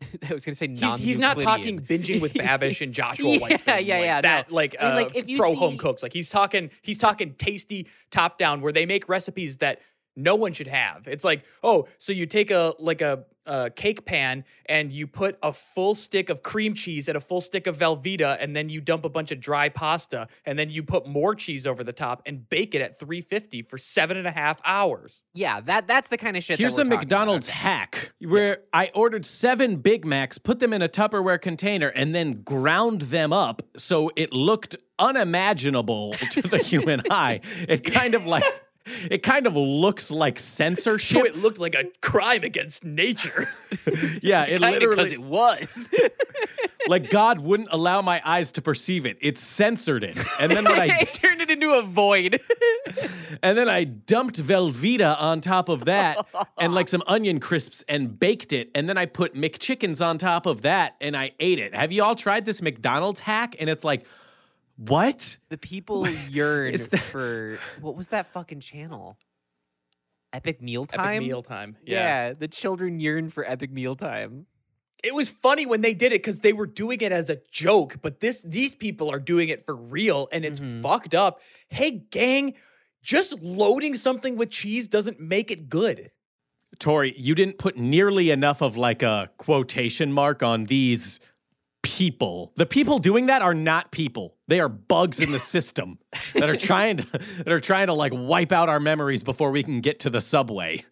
I 0.28 0.32
was 0.32 0.44
gonna 0.44 0.54
say 0.54 0.68
He's, 0.68 0.80
non. 0.80 0.98
he's 1.00 1.18
not 1.18 1.40
talking 1.40 1.80
binging 1.88 2.20
with 2.20 2.34
Babish 2.34 2.80
and 2.80 2.92
Joshua 2.94 3.38
White. 3.38 3.40
Yeah, 3.40 3.56
Weissman. 3.56 3.86
yeah, 3.86 3.94
like 3.96 4.04
yeah, 4.04 4.14
no. 4.16 4.22
That 4.22 4.52
like, 4.52 4.76
I 4.78 4.84
mean, 4.84 4.92
uh, 4.92 4.96
like, 4.96 5.16
if 5.16 5.28
you 5.28 5.38
pro 5.38 5.54
home 5.56 5.78
cooks. 5.78 6.00
Like 6.02 6.12
he's 6.12 6.30
talking 6.30 6.70
he's 6.82 6.98
talking 6.98 7.34
tasty 7.34 7.88
top 8.12 8.38
down 8.38 8.60
where 8.60 8.72
they 8.72 8.86
make 8.86 9.08
recipes 9.08 9.58
that 9.58 9.80
no 10.16 10.34
one 10.34 10.52
should 10.52 10.68
have. 10.68 11.06
It's 11.06 11.24
like, 11.24 11.44
oh, 11.62 11.88
so 11.98 12.12
you 12.12 12.26
take 12.26 12.50
a 12.50 12.74
like 12.78 13.00
a, 13.00 13.24
a 13.46 13.70
cake 13.70 14.04
pan 14.04 14.44
and 14.66 14.92
you 14.92 15.06
put 15.06 15.38
a 15.42 15.52
full 15.52 15.94
stick 15.94 16.28
of 16.28 16.42
cream 16.42 16.74
cheese 16.74 17.08
and 17.08 17.16
a 17.16 17.20
full 17.20 17.40
stick 17.40 17.66
of 17.66 17.78
Velveeta, 17.78 18.36
and 18.40 18.54
then 18.54 18.68
you 18.68 18.80
dump 18.80 19.04
a 19.04 19.08
bunch 19.08 19.32
of 19.32 19.40
dry 19.40 19.68
pasta, 19.68 20.28
and 20.44 20.58
then 20.58 20.70
you 20.70 20.82
put 20.82 21.06
more 21.06 21.34
cheese 21.34 21.66
over 21.66 21.82
the 21.82 21.92
top 21.92 22.22
and 22.26 22.48
bake 22.48 22.74
it 22.74 22.82
at 22.82 22.98
350 22.98 23.62
for 23.62 23.78
seven 23.78 24.16
and 24.16 24.26
a 24.26 24.32
half 24.32 24.60
hours. 24.64 25.24
Yeah, 25.34 25.60
that 25.62 25.86
that's 25.86 26.08
the 26.08 26.18
kind 26.18 26.36
of 26.36 26.44
shit. 26.44 26.58
Here's 26.58 26.76
that 26.76 26.82
a 26.82 26.84
we're 26.84 26.96
talking 26.96 27.08
about. 27.08 27.18
McDonald's 27.18 27.48
hack 27.48 28.12
where 28.20 28.58
I 28.72 28.90
ordered 28.94 29.26
seven 29.26 29.76
Big 29.76 30.04
Macs, 30.04 30.38
put 30.38 30.60
them 30.60 30.72
in 30.72 30.82
a 30.82 30.88
Tupperware 30.88 31.40
container, 31.40 31.88
and 31.88 32.14
then 32.14 32.42
ground 32.42 33.02
them 33.02 33.32
up 33.32 33.62
so 33.76 34.10
it 34.16 34.32
looked 34.32 34.76
unimaginable 34.98 36.12
to 36.30 36.42
the 36.42 36.58
human 36.62 37.02
eye. 37.10 37.40
It 37.68 37.84
kind 37.84 38.14
of 38.14 38.26
like 38.26 38.44
it 39.10 39.22
kind 39.22 39.46
of 39.46 39.56
looks 39.56 40.10
like 40.10 40.38
censorship. 40.38 41.18
So 41.18 41.24
it 41.24 41.36
looked 41.36 41.58
like 41.58 41.74
a 41.74 41.84
crime 42.00 42.42
against 42.42 42.84
nature. 42.84 43.48
yeah, 44.22 44.44
it 44.44 44.60
literally 44.60 44.96
'cause 44.96 45.12
it 45.12 45.22
was. 45.22 45.90
like 46.88 47.10
God 47.10 47.40
wouldn't 47.40 47.68
allow 47.72 48.02
my 48.02 48.20
eyes 48.24 48.50
to 48.52 48.62
perceive 48.62 49.06
it. 49.06 49.16
It 49.20 49.38
censored 49.38 50.04
it. 50.04 50.18
And 50.40 50.50
then 50.52 50.64
when 50.64 50.80
I 50.80 50.98
turned 51.04 51.40
it 51.40 51.50
into 51.50 51.72
a 51.72 51.82
void. 51.82 52.40
and 53.42 53.56
then 53.56 53.68
I 53.68 53.84
dumped 53.84 54.42
Velveeta 54.42 55.20
on 55.20 55.40
top 55.40 55.68
of 55.68 55.84
that 55.84 56.26
and 56.58 56.74
like 56.74 56.88
some 56.88 57.02
onion 57.06 57.40
crisps 57.40 57.84
and 57.88 58.18
baked 58.18 58.52
it. 58.52 58.70
And 58.74 58.88
then 58.88 58.98
I 58.98 59.06
put 59.06 59.34
McChickens 59.34 60.04
on 60.04 60.18
top 60.18 60.46
of 60.46 60.62
that 60.62 60.96
and 61.00 61.16
I 61.16 61.32
ate 61.40 61.58
it. 61.58 61.74
Have 61.74 61.92
you 61.92 62.02
all 62.02 62.16
tried 62.16 62.44
this 62.44 62.60
McDonald's 62.62 63.20
hack? 63.20 63.56
And 63.60 63.70
it's 63.70 63.84
like, 63.84 64.06
what? 64.88 65.38
the 65.48 65.58
people 65.58 66.08
yearn 66.08 66.72
that- 66.72 66.98
for 66.98 67.58
what 67.80 67.96
was 67.96 68.08
that 68.08 68.32
fucking 68.32 68.60
channel? 68.60 69.16
Epic 70.32 70.62
Mealtime. 70.62 71.00
Epic 71.16 71.28
mealtime. 71.28 71.76
Yeah. 71.84 72.28
Yeah. 72.28 72.32
the 72.32 72.48
children 72.48 72.98
yearn 73.00 73.28
for 73.30 73.44
epic 73.48 73.70
mealtime. 73.70 74.46
it 75.04 75.14
was 75.14 75.28
funny 75.28 75.66
when 75.66 75.80
they 75.80 75.92
did 75.94 76.12
it 76.12 76.22
because 76.22 76.40
they 76.42 76.52
were 76.52 76.66
doing 76.66 77.00
it 77.00 77.10
as 77.12 77.28
a 77.28 77.38
joke, 77.50 77.98
but 78.02 78.20
this 78.20 78.40
these 78.42 78.74
people 78.74 79.10
are 79.10 79.18
doing 79.18 79.48
it 79.48 79.64
for 79.66 79.74
real 79.76 80.28
and 80.32 80.44
it's 80.44 80.60
Mhm. 80.60 80.80
fucked 80.80 81.14
up. 81.14 81.40
Hey, 81.68 81.90
gang, 81.90 82.54
just 83.02 83.32
loading 83.42 83.96
something 83.96 84.36
with 84.36 84.50
cheese 84.50 84.86
doesn't 84.88 85.18
make 85.20 85.50
it 85.50 85.68
good. 85.68 86.12
Tory, 86.78 87.14
you 87.18 87.34
didn't 87.34 87.58
put 87.58 87.76
nearly 87.76 88.30
enough 88.30 88.62
of 88.62 88.76
like 88.76 89.02
a 89.02 89.30
quotation 89.38 90.12
mark 90.12 90.42
on 90.42 90.64
these 90.64 91.18
people. 91.82 92.52
The 92.56 92.66
people 92.66 92.98
doing 92.98 93.26
that 93.26 93.42
are 93.42 93.54
not 93.54 93.90
people. 93.92 94.36
They 94.48 94.60
are 94.60 94.68
bugs 94.68 95.20
in 95.20 95.32
the 95.32 95.38
system 95.54 95.98
that 96.34 96.48
are 96.48 96.56
trying 96.56 96.98
to 96.98 97.06
that 97.44 97.48
are 97.52 97.60
trying 97.60 97.88
to 97.88 97.94
like 97.94 98.12
wipe 98.14 98.52
out 98.52 98.68
our 98.68 98.80
memories 98.80 99.22
before 99.22 99.50
we 99.50 99.62
can 99.62 99.80
get 99.80 100.00
to 100.00 100.10
the 100.10 100.20
subway. 100.20 100.84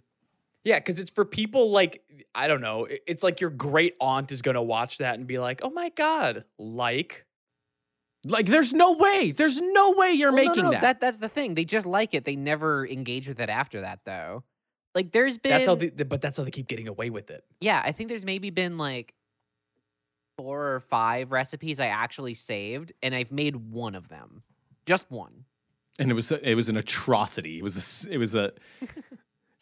Yeah, 0.65 0.79
because 0.79 0.99
it's 0.99 1.11
for 1.11 1.25
people 1.25 1.71
like 1.71 2.03
I 2.35 2.47
don't 2.49 2.61
know. 2.61 2.87
It's 3.07 3.23
like 3.23 3.41
your 3.41 3.51
great 3.51 3.95
aunt 4.01 4.31
is 4.33 4.43
gonna 4.43 4.63
watch 4.63 4.99
that 4.99 5.15
and 5.15 5.27
be 5.27 5.39
like, 5.39 5.61
"Oh 5.65 5.71
my 5.71 5.89
god!" 5.91 6.45
Like, 6.59 7.25
Like 8.25 8.47
there's 8.47 8.73
no 8.73 8.93
way. 8.93 9.33
There's 9.33 9.61
no 9.61 9.93
way 9.93 10.11
you're 10.13 10.33
Well, 10.33 10.45
making 10.45 10.63
no, 10.65 10.69
no, 10.69 10.73
that. 10.73 10.83
that. 10.83 11.01
That's 11.01 11.19
the 11.19 11.29
thing. 11.31 11.55
They 11.55 11.65
just 11.65 11.87
like 11.87 12.13
it. 12.15 12.25
They 12.25 12.37
never 12.37 12.87
engage 12.87 13.27
with 13.27 13.41
it 13.41 13.49
after 13.49 13.81
that, 13.81 14.01
though. 14.05 14.45
Like, 14.95 15.13
there's 15.13 15.39
been. 15.39 15.51
that's 15.53 15.67
how. 15.67 15.77
They, 15.77 15.89
but 15.91 16.21
that's 16.21 16.37
how 16.37 16.45
they 16.45 16.51
keep 16.51 16.69
getting 16.69 16.89
away 16.89 17.11
with 17.11 17.31
it. 17.31 17.43
yeah, 17.61 17.81
I 17.85 17.93
think 17.93 18.09
there's 18.11 18.25
maybe 18.25 18.51
been 18.51 18.77
like 18.77 19.15
four 20.43 20.75
or 20.75 20.81
five 20.81 21.33
recipes 21.33 21.81
I 21.81 21.87
actually 21.87 22.35
saved, 22.35 22.93
and 23.03 23.15
I've 23.15 23.31
made 23.33 23.57
one 23.57 23.95
of 23.95 24.09
them. 24.09 24.43
Just 24.87 25.11
one. 25.11 25.45
and 25.99 26.11
it 26.11 26.15
was 26.15 26.33
it 26.33 26.55
was 26.55 26.69
an 26.69 26.77
atrocity. 26.79 27.59
It 27.59 27.63
was 27.63 28.07
a 28.07 28.13
it 28.13 28.19
was 28.19 28.35
a 28.35 28.53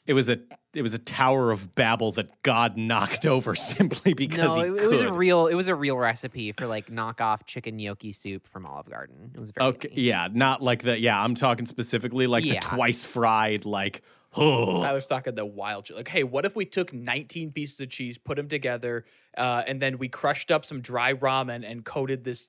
it 0.07 0.14
was 0.14 0.29
a 0.31 0.38
it 0.75 0.83
was 0.83 0.95
a 0.95 0.99
tower 0.99 1.51
of 1.51 1.75
Babel 1.75 2.12
that 2.12 2.43
God 2.43 2.77
knocked 2.77 3.27
over 3.27 3.55
simply 3.73 4.14
because 4.14 4.55
no, 4.57 4.62
he 4.62 4.71
it, 4.71 4.85
it 4.85 4.88
was 4.88 5.01
a 5.03 5.12
real. 5.12 5.47
It 5.49 5.55
was 5.55 5.69
a 5.69 5.75
real 5.75 5.97
recipe 5.99 6.53
for 6.53 6.67
like 6.67 6.87
knockoff 6.91 7.45
chicken 7.47 7.77
gnocchi 7.77 8.12
soup 8.12 8.47
from 8.47 8.64
Olive 8.67 8.88
Garden. 8.88 9.33
It 9.35 9.41
was 9.41 9.51
very. 9.51 9.67
Okay, 9.71 9.88
yummy. 9.91 10.03
yeah, 10.03 10.29
not 10.33 10.62
like 10.62 10.83
the 10.83 10.99
yeah. 10.99 11.21
I'm 11.23 11.35
talking 11.35 11.67
specifically 11.67 12.27
like 12.27 12.45
Yeah. 12.45 12.55
the 12.55 12.61
twice 12.61 13.05
fried 13.05 13.64
like. 13.64 14.03
Oh, 14.37 14.83
I 14.83 14.93
was 14.93 15.07
talking 15.07 15.35
the 15.35 15.47
wild 15.47 15.87
shit. 15.87 15.97
Like, 15.97 16.09
hey, 16.09 16.23
what 16.23 16.45
if 16.45 16.55
we 16.55 16.64
took 16.64 16.93
19 16.93 17.53
pieces 17.53 17.81
of 17.81 17.88
cheese, 17.88 18.19
put 18.19 18.37
them 18.37 18.49
together, 18.49 19.05
uh, 19.37 19.62
and 19.67 19.81
then 19.81 19.99
we 19.99 20.09
crushed 20.09 20.51
up 20.51 20.64
some 20.64 20.81
dry 20.81 21.14
ramen 21.14 21.69
and 21.69 21.85
coated 21.85 22.25
this 22.25 22.49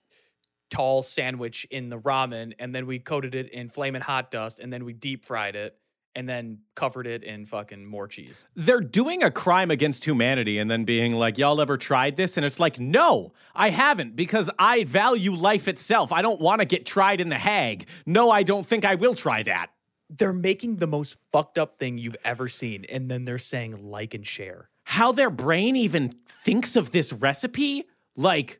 tall 0.69 1.01
sandwich 1.01 1.65
in 1.71 1.89
the 1.89 1.97
ramen, 1.97 2.53
and 2.59 2.75
then 2.75 2.85
we 2.85 2.99
coated 2.99 3.33
it 3.33 3.49
in 3.51 3.69
flaming 3.69 4.01
hot 4.01 4.29
dust, 4.29 4.59
and 4.59 4.71
then 4.71 4.85
we 4.85 4.93
deep 4.93 5.25
fried 5.25 5.55
it, 5.55 5.77
and 6.15 6.27
then 6.27 6.59
covered 6.75 7.07
it 7.07 7.23
in 7.23 7.45
fucking 7.45 7.85
more 7.85 8.07
cheese. 8.07 8.45
they're 8.55 8.81
doing 8.81 9.23
a 9.23 9.31
crime 9.31 9.71
against 9.71 10.05
humanity 10.05 10.57
and 10.57 10.69
then 10.69 10.83
being 10.83 11.13
like, 11.13 11.37
y'all 11.37 11.61
ever 11.61 11.77
tried 11.77 12.17
this? 12.17 12.35
And 12.35 12.45
it's 12.45 12.59
like, 12.59 12.79
no, 12.79 13.31
I 13.55 13.69
haven't 13.69 14.15
because 14.15 14.49
I 14.59 14.83
value 14.83 15.33
life 15.33 15.67
itself. 15.67 16.11
I 16.11 16.21
don't 16.21 16.41
want 16.41 16.61
to 16.61 16.65
get 16.65 16.85
tried 16.85 17.21
in 17.21 17.29
the 17.29 17.37
Hague. 17.37 17.87
No, 18.05 18.31
I 18.31 18.43
don't 18.43 18.65
think 18.65 18.85
I 18.85 18.95
will 18.95 19.15
try 19.15 19.43
that. 19.43 19.69
They're 20.09 20.33
making 20.33 20.77
the 20.77 20.87
most 20.87 21.17
fucked 21.31 21.57
up 21.57 21.77
thing 21.77 21.97
you've 21.97 22.17
ever 22.23 22.47
seen, 22.47 22.85
and 22.85 23.09
then 23.09 23.25
they're 23.25 23.37
saying 23.37 23.89
like 23.89 24.13
and 24.13 24.25
share. 24.25 24.69
How 24.83 25.11
their 25.11 25.29
brain 25.29 25.75
even 25.75 26.11
thinks 26.27 26.75
of 26.75 26.91
this 26.91 27.13
recipe? 27.13 27.85
Like, 28.15 28.59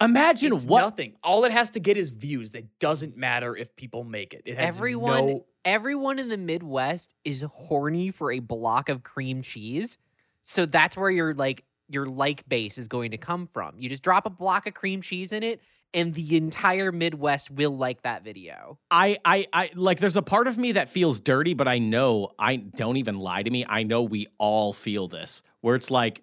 imagine 0.00 0.52
It's 0.52 0.66
what 0.66 0.80
nothing. 0.80 1.14
All 1.22 1.44
it 1.44 1.52
has 1.52 1.70
to 1.70 1.80
get 1.80 1.96
is 1.96 2.10
views. 2.10 2.54
It 2.54 2.66
doesn't 2.80 3.16
matter 3.16 3.56
if 3.56 3.76
people 3.76 4.02
make 4.02 4.34
it. 4.34 4.42
It 4.44 4.58
has 4.58 4.76
Everyone, 4.76 5.26
no 5.26 5.46
everyone 5.64 6.18
in 6.18 6.28
the 6.28 6.38
Midwest 6.38 7.14
is 7.24 7.42
horny 7.42 8.10
for 8.10 8.32
a 8.32 8.38
block 8.38 8.88
of 8.88 9.02
cream 9.02 9.42
cheese. 9.42 9.98
So 10.42 10.64
that's 10.64 10.96
where 10.96 11.10
your 11.10 11.34
like 11.34 11.64
your 11.88 12.06
like 12.06 12.48
base 12.48 12.78
is 12.78 12.88
going 12.88 13.10
to 13.10 13.18
come 13.18 13.48
from. 13.52 13.74
You 13.78 13.88
just 13.88 14.02
drop 14.02 14.26
a 14.26 14.30
block 14.30 14.66
of 14.66 14.74
cream 14.74 15.02
cheese 15.02 15.32
in 15.32 15.42
it, 15.42 15.60
and 15.94 16.14
the 16.14 16.36
entire 16.36 16.92
Midwest 16.92 17.50
will 17.50 17.76
like 17.76 18.02
that 18.02 18.22
video. 18.24 18.78
I, 18.90 19.18
I, 19.24 19.46
I 19.52 19.70
like. 19.74 19.98
There's 19.98 20.16
a 20.16 20.22
part 20.22 20.46
of 20.46 20.58
me 20.58 20.72
that 20.72 20.88
feels 20.88 21.18
dirty, 21.20 21.54
but 21.54 21.66
I 21.68 21.78
know 21.78 22.30
I 22.38 22.56
don't 22.56 22.96
even 22.98 23.18
lie 23.18 23.42
to 23.42 23.50
me. 23.50 23.64
I 23.68 23.82
know 23.84 24.02
we 24.02 24.26
all 24.38 24.72
feel 24.72 25.08
this, 25.08 25.42
where 25.60 25.74
it's 25.74 25.90
like, 25.90 26.22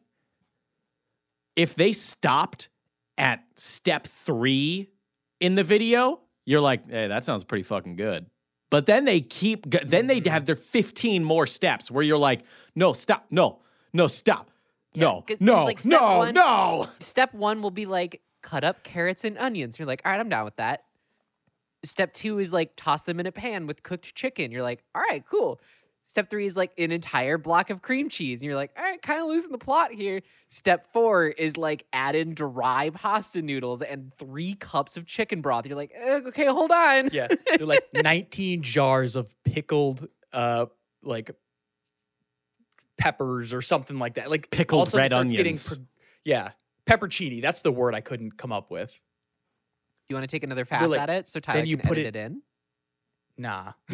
if 1.56 1.76
they 1.76 1.94
stopped 1.94 2.70
at 3.18 3.44
step 3.56 4.08
three 4.08 4.90
in 5.40 5.56
the 5.56 5.64
video, 5.64 6.20
you're 6.46 6.62
like, 6.62 6.90
hey, 6.90 7.08
that 7.08 7.26
sounds 7.26 7.44
pretty 7.44 7.64
fucking 7.64 7.96
good. 7.96 8.26
But 8.70 8.86
then 8.88 9.06
they 9.06 9.22
keep, 9.22 9.70
then 9.70 10.08
they 10.08 10.18
Mm-hmm. 10.20 10.28
Mhm. 10.28 10.32
have 10.32 10.46
their 10.46 10.56
15 10.56 11.24
more 11.24 11.48
steps 11.48 11.90
where 11.90 12.04
you're 12.04 12.18
like, 12.18 12.42
no, 12.76 12.94
stop, 12.94 13.26
no, 13.30 13.60
no, 13.94 14.08
stop, 14.08 14.50
Yeah, 14.94 15.02
no, 15.06 15.22
'cause- 15.22 15.38
'cause, 15.38 15.42
no, 15.42 15.64
like, 15.66 15.80
step 15.80 15.92
no, 16.02 16.18
one- 16.18 16.34
no. 16.34 16.88
Step 17.00 17.34
one 17.34 17.62
will 17.62 17.72
be 17.72 17.86
like 17.86 18.22
cut 18.46 18.64
up 18.64 18.84
carrots 18.84 19.24
and 19.24 19.38
onions. 19.40 19.80
You're 19.80 19.88
like, 19.88 20.02
all 20.06 20.12
right, 20.12 20.20
I'm 20.20 20.30
down 20.30 20.46
with 20.46 20.56
that. 20.58 20.84
Step 21.84 22.14
two 22.14 22.40
is 22.40 22.54
like 22.54 22.72
toss 22.76 23.04
them 23.04 23.20
in 23.20 23.26
a 23.26 23.32
pan 23.32 23.66
with 23.68 23.82
cooked 23.84 24.14
chicken. 24.16 24.52
You're 24.52 24.62
like, 24.64 24.84
all 24.94 25.02
right, 25.02 25.24
cool. 25.30 25.60
Step 26.08 26.30
three 26.30 26.46
is 26.46 26.56
like 26.56 26.72
an 26.78 26.92
entire 26.92 27.40
block 27.40 27.72
of 27.72 27.82
cream 27.82 28.10
cheese. 28.10 28.40
And 28.42 28.46
you're 28.46 28.56
like, 28.56 28.70
all 28.78 28.84
right, 28.84 29.02
kind 29.02 29.20
of 29.20 29.28
losing 29.28 29.52
the 29.52 29.58
plot 29.58 29.92
here. 29.92 30.22
Step 30.48 30.94
four 30.94 31.26
is 31.26 31.58
like 31.58 31.88
add 31.92 32.16
in 32.16 32.36
dry 32.36 32.92
pasta 32.92 33.42
noodles 33.42 33.82
and 33.82 34.12
three 34.20 34.54
cups 34.54 34.96
of 34.98 35.08
chicken 35.08 35.42
broth. 35.42 35.66
You're 35.66 35.76
like, 35.76 35.92
eh, 35.96 36.22
okay, 36.28 36.46
hold 36.46 36.72
on. 36.72 37.10
Yeah, 37.12 37.28
they're 37.58 37.66
like 37.66 37.88
19 37.96 38.62
jars 38.62 39.16
of 39.16 39.34
pickled, 39.44 40.08
uh, 40.32 40.68
like 41.02 41.32
peppers 42.98 43.54
or 43.54 43.62
something 43.64 43.98
like 43.98 44.14
that. 44.16 44.30
Like 44.30 44.52
Pickled 44.52 44.78
all 44.78 44.84
of 44.84 44.88
a 44.90 44.92
sudden 44.92 45.02
red 45.02 45.12
starts 45.12 45.32
getting 45.32 45.46
onions. 45.54 45.68
pro- 45.76 45.86
yeah, 46.24 46.52
peppercini. 46.88 47.42
That's 47.42 47.62
the 47.62 47.72
word 47.72 47.96
I 47.96 48.02
couldn't 48.02 48.38
come 48.38 48.52
up 48.52 48.70
with. 48.72 48.98
You 50.10 50.16
want 50.16 50.24
to 50.30 50.34
take 50.36 50.44
another 50.44 50.66
pass 50.66 50.90
like- 50.90 51.00
at 51.00 51.10
it 51.10 51.28
so 51.28 51.40
Tyler 51.40 51.64
you 51.64 51.78
can 51.78 51.88
put 51.88 51.98
edit 51.98 52.16
it- 52.16 52.20
it 52.20 52.26
in? 52.26 52.42
Nah. 53.38 53.74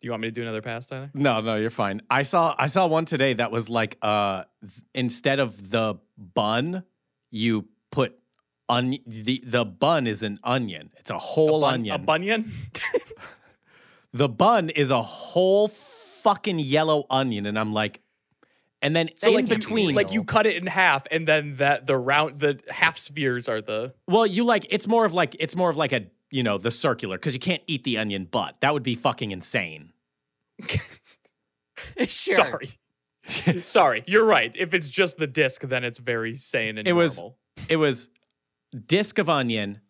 Do 0.00 0.06
you 0.06 0.12
want 0.12 0.22
me 0.22 0.28
to 0.28 0.32
do 0.32 0.40
another 0.40 0.62
pass, 0.62 0.86
Tyler? 0.86 1.10
No, 1.12 1.42
no, 1.42 1.56
you're 1.56 1.68
fine. 1.68 2.00
I 2.08 2.22
saw 2.22 2.54
I 2.58 2.68
saw 2.68 2.86
one 2.86 3.04
today 3.04 3.34
that 3.34 3.50
was 3.50 3.68
like 3.68 3.98
uh 4.00 4.44
th- 4.62 4.72
instead 4.94 5.40
of 5.40 5.70
the 5.70 5.96
bun, 6.16 6.84
you 7.30 7.68
put 7.92 8.18
on 8.66 8.96
the 9.06 9.42
the 9.44 9.66
bun 9.66 10.06
is 10.06 10.22
an 10.22 10.40
onion. 10.42 10.90
It's 10.96 11.10
a 11.10 11.18
whole 11.18 11.60
Bun- 11.60 11.74
onion. 11.74 11.94
A 11.94 11.98
bunion? 11.98 12.50
the 14.14 14.28
bun 14.28 14.70
is 14.70 14.88
a 14.90 15.02
whole 15.02 15.68
fucking 15.68 16.58
yellow 16.60 17.04
onion 17.10 17.44
and 17.44 17.58
I'm 17.58 17.74
like 17.74 18.00
and 18.82 18.94
then 18.96 19.10
So 19.16 19.28
in 19.28 19.34
like 19.34 19.48
you- 19.48 19.54
between 19.56 19.94
like 19.94 20.12
you 20.12 20.24
cut 20.24 20.46
it 20.46 20.56
in 20.56 20.66
half, 20.66 21.06
and 21.10 21.26
then 21.28 21.56
that 21.56 21.86
the 21.86 21.96
round, 21.96 22.40
the 22.40 22.60
half 22.70 22.96
spheres 22.98 23.48
are 23.48 23.60
the. 23.60 23.94
Well, 24.06 24.26
you 24.26 24.44
like 24.44 24.66
it's 24.70 24.86
more 24.86 25.04
of 25.04 25.12
like 25.14 25.36
it's 25.38 25.54
more 25.56 25.70
of 25.70 25.76
like 25.76 25.92
a, 25.92 26.06
you 26.30 26.42
know, 26.42 26.58
the 26.58 26.70
circular 26.70 27.18
cuz 27.18 27.34
you 27.34 27.40
can't 27.40 27.62
eat 27.66 27.84
the 27.84 27.98
onion 27.98 28.24
butt. 28.24 28.56
That 28.60 28.72
would 28.74 28.82
be 28.82 28.94
fucking 28.94 29.30
insane. 29.32 29.92
Sure. 32.06 32.34
Sorry, 32.36 32.70
sorry. 33.62 34.04
You're 34.06 34.24
right. 34.24 34.52
If 34.54 34.74
it's 34.74 34.88
just 34.88 35.16
the 35.16 35.26
disc, 35.26 35.62
then 35.62 35.82
it's 35.84 35.98
very 35.98 36.36
sane 36.36 36.76
and 36.78 36.86
It 36.86 36.92
was- 36.92 37.22
it 37.68 37.76
was 37.76 38.08
disc 38.86 39.18
of 39.18 39.28
onion, 39.30 39.80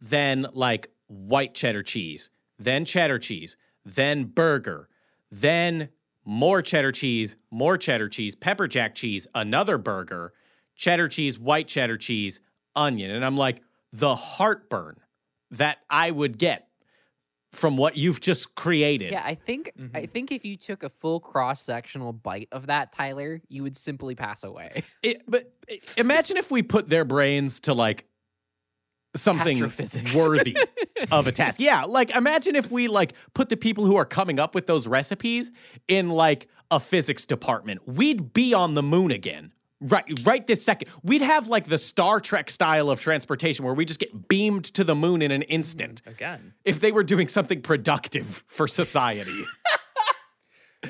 then 0.00 0.46
like 0.52 0.90
white 1.08 1.54
cheddar 1.54 1.82
cheese, 1.82 2.30
then 2.58 2.84
cheddar 2.84 3.18
cheese, 3.18 3.56
then 3.84 4.24
burger, 4.24 4.88
then 5.30 5.88
more 6.30 6.62
cheddar 6.62 6.92
cheese, 6.92 7.34
more 7.50 7.76
cheddar 7.76 8.08
cheese, 8.08 8.36
pepper 8.36 8.68
jack 8.68 8.94
cheese, 8.94 9.26
another 9.34 9.76
burger, 9.78 10.32
cheddar 10.76 11.08
cheese, 11.08 11.40
white 11.40 11.66
cheddar 11.66 11.96
cheese, 11.96 12.40
onion. 12.76 13.10
And 13.10 13.24
I'm 13.24 13.36
like, 13.36 13.62
the 13.92 14.14
heartburn 14.14 15.00
that 15.50 15.78
I 15.90 16.12
would 16.12 16.38
get 16.38 16.68
from 17.50 17.76
what 17.76 17.96
you've 17.96 18.20
just 18.20 18.54
created. 18.54 19.10
Yeah, 19.10 19.24
I 19.24 19.34
think 19.34 19.72
I 19.92 20.02
Mhm. 20.02 20.12
think 20.12 20.30
if 20.30 20.44
you 20.44 20.56
took 20.56 20.84
a 20.84 20.88
full 20.88 21.18
cross 21.18 21.60
sectional 21.62 22.12
bite 22.12 22.46
of 22.52 22.66
that, 22.68 22.92
Tyler, 22.92 23.42
you 23.48 23.64
would 23.64 23.76
simply 23.76 24.14
pass 24.14 24.44
away. 24.44 24.84
It- 25.02 25.22
but 25.26 25.52
i- 25.68 25.80
imagine 25.96 26.36
if 26.36 26.52
we 26.52 26.62
put 26.62 26.88
their 26.88 27.04
brains 27.04 27.58
to 27.62 27.74
like 27.74 28.06
something 29.14 29.56
Astrophysics. 29.56 30.14
worthy 30.14 30.56
of 31.10 31.26
a 31.26 31.32
task. 31.32 31.60
Yeah, 31.60 31.84
like 31.84 32.10
imagine 32.14 32.56
if 32.56 32.70
we 32.70 32.88
like 32.88 33.14
put 33.34 33.48
the 33.48 33.56
people 33.56 33.84
who 33.86 33.96
are 33.96 34.04
coming 34.04 34.38
up 34.38 34.54
with 34.54 34.66
those 34.66 34.86
recipes 34.86 35.50
in 35.88 36.10
like 36.10 36.48
a 36.70 36.78
physics 36.80 37.26
department. 37.26 37.80
We'd 37.86 38.32
be 38.32 38.54
on 38.54 38.74
the 38.74 38.82
moon 38.82 39.10
again. 39.10 39.52
Right 39.82 40.04
right 40.24 40.46
this 40.46 40.62
second. 40.62 40.90
We'd 41.02 41.22
have 41.22 41.48
like 41.48 41.66
the 41.66 41.78
Star 41.78 42.20
Trek 42.20 42.50
style 42.50 42.90
of 42.90 43.00
transportation 43.00 43.64
where 43.64 43.72
we 43.72 43.86
just 43.86 43.98
get 43.98 44.28
beamed 44.28 44.64
to 44.74 44.84
the 44.84 44.94
moon 44.94 45.22
in 45.22 45.30
an 45.30 45.40
instant 45.42 46.02
Again. 46.06 46.52
if 46.66 46.80
they 46.80 46.92
were 46.92 47.02
doing 47.02 47.28
something 47.28 47.62
productive 47.62 48.44
for 48.46 48.66
society. 48.68 49.44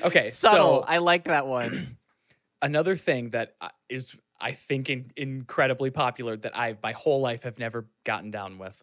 Okay, 0.04 0.28
Subtle. 0.30 0.82
so 0.82 0.84
I 0.86 0.98
like 0.98 1.24
that 1.24 1.46
one. 1.46 1.96
another 2.62 2.94
thing 2.96 3.30
that 3.30 3.54
uh, 3.60 3.68
is 3.88 4.14
I 4.40 4.52
think 4.52 4.88
in, 4.90 5.10
incredibly 5.16 5.90
popular 5.90 6.36
that 6.38 6.56
I 6.56 6.76
my 6.82 6.92
whole 6.92 7.20
life 7.20 7.42
have 7.42 7.58
never 7.58 7.86
gotten 8.04 8.30
down 8.30 8.58
with 8.58 8.82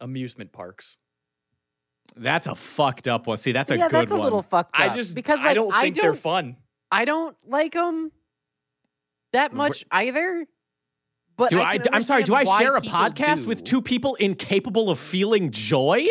amusement 0.00 0.52
parks. 0.52 0.98
That's 2.16 2.46
a 2.46 2.54
fucked 2.54 3.06
up 3.08 3.26
one. 3.26 3.38
See, 3.38 3.52
that's 3.52 3.70
a 3.70 3.76
yeah, 3.78 3.88
good 3.88 4.00
that's 4.00 4.12
a 4.12 4.16
one. 4.16 4.24
little 4.24 4.42
fucked 4.42 4.74
up. 4.78 4.92
I 4.92 4.96
just 4.96 5.14
because 5.14 5.40
like, 5.40 5.50
I 5.50 5.54
don't 5.54 5.72
think 5.72 5.98
I 5.98 6.02
they're 6.02 6.10
don't, 6.12 6.20
fun. 6.20 6.56
I 6.90 7.04
don't 7.04 7.36
like 7.46 7.72
them. 7.72 8.10
that 9.32 9.52
Wh- 9.52 9.56
much 9.56 9.84
either. 9.90 10.46
But 11.36 11.50
Do 11.50 11.60
I 11.60 11.74
I 11.74 11.78
I'm 11.92 12.02
sorry, 12.02 12.22
do 12.24 12.34
I 12.34 12.44
share 12.44 12.76
a 12.76 12.80
people 12.80 12.98
podcast 12.98 13.46
with 13.46 13.64
two 13.64 13.80
people 13.80 14.14
incapable 14.16 14.90
of 14.90 14.98
feeling 14.98 15.50
joy? 15.50 16.06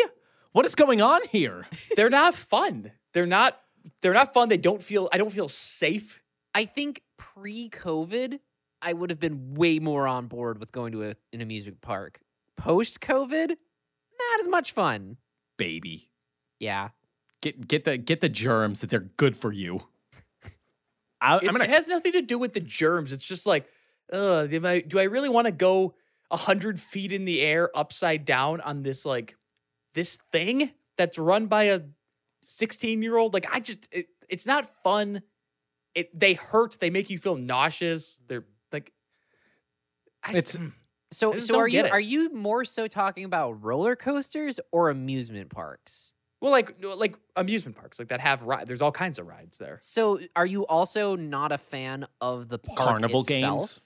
What 0.52 0.66
is 0.66 0.74
going 0.74 1.00
on 1.00 1.20
here? 1.28 1.66
They're 1.96 2.10
not 2.10 2.34
fun. 2.34 2.92
They're 3.12 3.26
not. 3.26 3.60
They're 4.02 4.14
not 4.14 4.34
fun. 4.34 4.48
They 4.48 4.56
don't 4.56 4.82
feel. 4.82 5.08
I 5.12 5.18
don't 5.18 5.32
feel 5.32 5.48
safe. 5.48 6.20
I 6.54 6.64
think 6.64 7.02
pre-COVID, 7.16 8.40
I 8.82 8.92
would 8.92 9.10
have 9.10 9.20
been 9.20 9.54
way 9.54 9.78
more 9.78 10.06
on 10.06 10.26
board 10.26 10.58
with 10.58 10.72
going 10.72 10.92
to 10.92 11.04
a, 11.04 11.14
an 11.32 11.40
amusement 11.40 11.80
park. 11.80 12.20
Post-COVID, 12.56 13.48
not 13.48 14.40
as 14.40 14.48
much 14.48 14.72
fun. 14.72 15.16
Baby. 15.56 16.10
Yeah. 16.58 16.90
Get 17.42 17.66
get 17.66 17.84
the 17.84 17.96
get 17.96 18.20
the 18.20 18.28
germs 18.28 18.82
that 18.82 18.90
they're 18.90 19.00
good 19.00 19.36
for 19.36 19.52
you. 19.52 19.80
I, 21.22 21.38
I'm 21.38 21.46
gonna 21.46 21.64
it 21.64 21.70
has 21.70 21.88
nothing 21.88 22.12
to 22.12 22.22
do 22.22 22.38
with 22.38 22.52
the 22.52 22.60
germs. 22.60 23.12
It's 23.12 23.24
just 23.24 23.46
like, 23.46 23.66
uh, 24.12 24.46
do 24.46 24.66
I 24.66 24.80
do 24.80 24.98
I 24.98 25.04
really 25.04 25.28
want 25.30 25.46
to 25.46 25.52
go 25.52 25.94
a 26.30 26.36
hundred 26.36 26.78
feet 26.78 27.12
in 27.12 27.24
the 27.24 27.40
air 27.40 27.70
upside 27.74 28.24
down 28.24 28.60
on 28.60 28.82
this 28.82 29.06
like 29.06 29.36
this 29.94 30.18
thing 30.32 30.72
that's 30.96 31.18
run 31.18 31.46
by 31.46 31.64
a 31.64 31.80
sixteen 32.44 33.02
year 33.02 33.16
old? 33.16 33.32
Like 33.32 33.46
I 33.50 33.60
just 33.60 33.88
it, 33.90 34.06
it's 34.28 34.46
not 34.46 34.82
fun. 34.82 35.22
It 35.94 36.18
they 36.18 36.34
hurt. 36.34 36.78
They 36.78 36.90
make 36.90 37.08
you 37.08 37.18
feel 37.18 37.36
nauseous. 37.36 38.18
They're 38.28 38.44
I, 40.24 40.30
It's- 40.36 40.56
mm. 40.56 40.72
So 41.12 41.34
I 41.34 41.38
so 41.38 41.58
are 41.58 41.66
you 41.66 41.80
it. 41.80 41.90
are 41.90 41.98
you 41.98 42.32
more 42.32 42.64
so 42.64 42.86
talking 42.86 43.24
about 43.24 43.64
roller 43.64 43.96
coasters 43.96 44.60
or 44.70 44.90
amusement 44.90 45.50
parks? 45.50 46.12
well, 46.40 46.52
like 46.52 46.76
like 46.96 47.16
amusement 47.36 47.76
parks 47.76 47.98
like 47.98 48.08
that 48.08 48.20
have 48.20 48.44
ride. 48.44 48.66
There's 48.68 48.80
all 48.80 48.92
kinds 48.92 49.18
of 49.18 49.26
rides 49.26 49.58
there. 49.58 49.78
So 49.82 50.20
are 50.36 50.46
you 50.46 50.64
also 50.66 51.16
not 51.16 51.50
a 51.52 51.58
fan 51.58 52.06
of 52.20 52.48
the 52.48 52.58
park 52.58 52.78
carnival 52.78 53.20
itself? 53.22 53.58
games. 53.60 53.80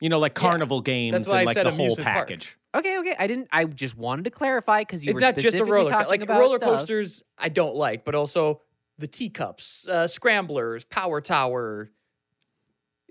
You 0.00 0.08
know, 0.08 0.18
like 0.18 0.32
Yeah, 0.36 0.40
carnival 0.48 0.80
games 0.80 1.28
why 1.28 1.34
I 1.34 1.38
and 1.40 1.46
like 1.46 1.54
said 1.54 1.66
the 1.66 1.70
whole 1.72 1.80
amusement 1.86 2.06
park. 2.06 2.28
package. 2.28 2.56
Okay, 2.74 2.98
okay. 3.00 3.14
I 3.18 3.26
didn't. 3.26 3.48
I 3.52 3.64
just 3.66 3.96
wanted 3.96 4.24
to 4.24 4.30
clarify 4.30 4.80
because 4.82 5.04
you 5.04 5.10
it's 5.10 5.14
were 5.16 5.20
not 5.20 5.34
just 5.34 5.46
a 5.46 5.48
specifically 5.50 5.72
roller 5.72 5.90
co- 5.90 5.96
talking 5.96 6.08
like 6.10 6.22
about 6.22 6.40
roller 6.40 6.56
stuff. 6.56 6.78
coasters 6.78 7.22
i 7.36 7.48
don't 7.50 7.74
like 7.74 8.04
but 8.04 8.14
also 8.14 8.62
the 8.98 9.06
teacups 9.06 9.86
uh, 9.88 10.06
scramblers 10.06 10.84
power 10.86 11.20
tower 11.20 11.90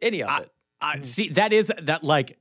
any 0.02 0.22
of 0.24 0.30
I- 0.30 0.40
it 0.42 0.52
Uh, 0.82 0.98
see, 1.02 1.30
that 1.30 1.54
is 1.54 1.72
that 1.82 2.04
like 2.04 2.38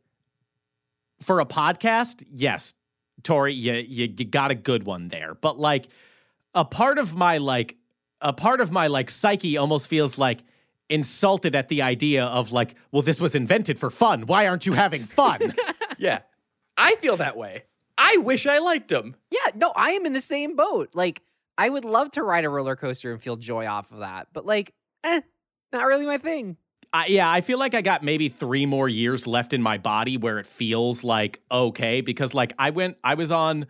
for 1.22 1.40
a 1.40 1.46
podcast, 1.46 2.24
yes, 2.30 2.74
Tory, 3.22 3.54
you, 3.54 3.72
you 3.74 4.12
you 4.16 4.24
got 4.24 4.50
a 4.50 4.54
good 4.54 4.84
one 4.84 5.08
there. 5.08 5.34
But 5.34 5.58
like 5.58 5.88
a 6.54 6.64
part 6.64 6.98
of 6.98 7.14
my 7.14 7.38
like 7.38 7.76
a 8.20 8.32
part 8.32 8.60
of 8.60 8.70
my 8.70 8.86
like 8.86 9.10
psyche 9.10 9.56
almost 9.56 9.88
feels 9.88 10.18
like 10.18 10.40
insulted 10.88 11.54
at 11.54 11.68
the 11.68 11.82
idea 11.82 12.24
of 12.24 12.52
like, 12.52 12.74
well, 12.92 13.02
this 13.02 13.20
was 13.20 13.34
invented 13.34 13.78
for 13.78 13.90
fun. 13.90 14.26
Why 14.26 14.46
aren't 14.46 14.66
you 14.66 14.74
having 14.74 15.04
fun? 15.04 15.52
yeah 15.98 16.18
i 16.76 16.94
feel 16.96 17.16
that 17.16 17.38
way 17.38 17.62
i 17.96 18.18
wish 18.18 18.46
i 18.46 18.58
liked 18.58 18.88
them 18.88 19.16
Yeah, 19.30 19.52
no, 19.54 19.72
I 19.74 19.92
am 19.92 20.04
in 20.04 20.12
the 20.12 20.20
same 20.20 20.56
boat. 20.56 20.90
Like, 20.92 21.22
I 21.56 21.70
would 21.70 21.86
love 21.86 22.10
to 22.12 22.22
ride 22.22 22.44
a 22.44 22.50
roller 22.50 22.76
coaster 22.76 23.12
and 23.12 23.22
feel 23.22 23.36
joy 23.36 23.66
off 23.66 23.90
of 23.92 24.00
that, 24.00 24.28
but 24.34 24.44
like, 24.44 24.74
eh, 25.04 25.22
not 25.72 25.86
really 25.86 26.04
my 26.04 26.18
thing. 26.18 26.58
I, 26.96 27.06
yeah, 27.06 27.30
I 27.30 27.40
feel 27.40 27.58
like 27.58 27.74
I 27.74 27.82
got 27.82 28.02
maybe 28.02 28.28
three 28.28 28.64
more 28.66 28.88
years 28.88 29.26
left 29.26 29.52
in 29.52 29.60
my 29.62 29.78
body 29.78 30.16
where 30.16 30.38
it 30.38 30.46
feels 30.46 31.04
like 31.04 31.40
okay 31.50 32.00
because 32.00 32.32
like 32.34 32.52
I 32.58 32.70
went, 32.70 32.96
I 33.04 33.14
was 33.14 33.30
on 33.30 33.66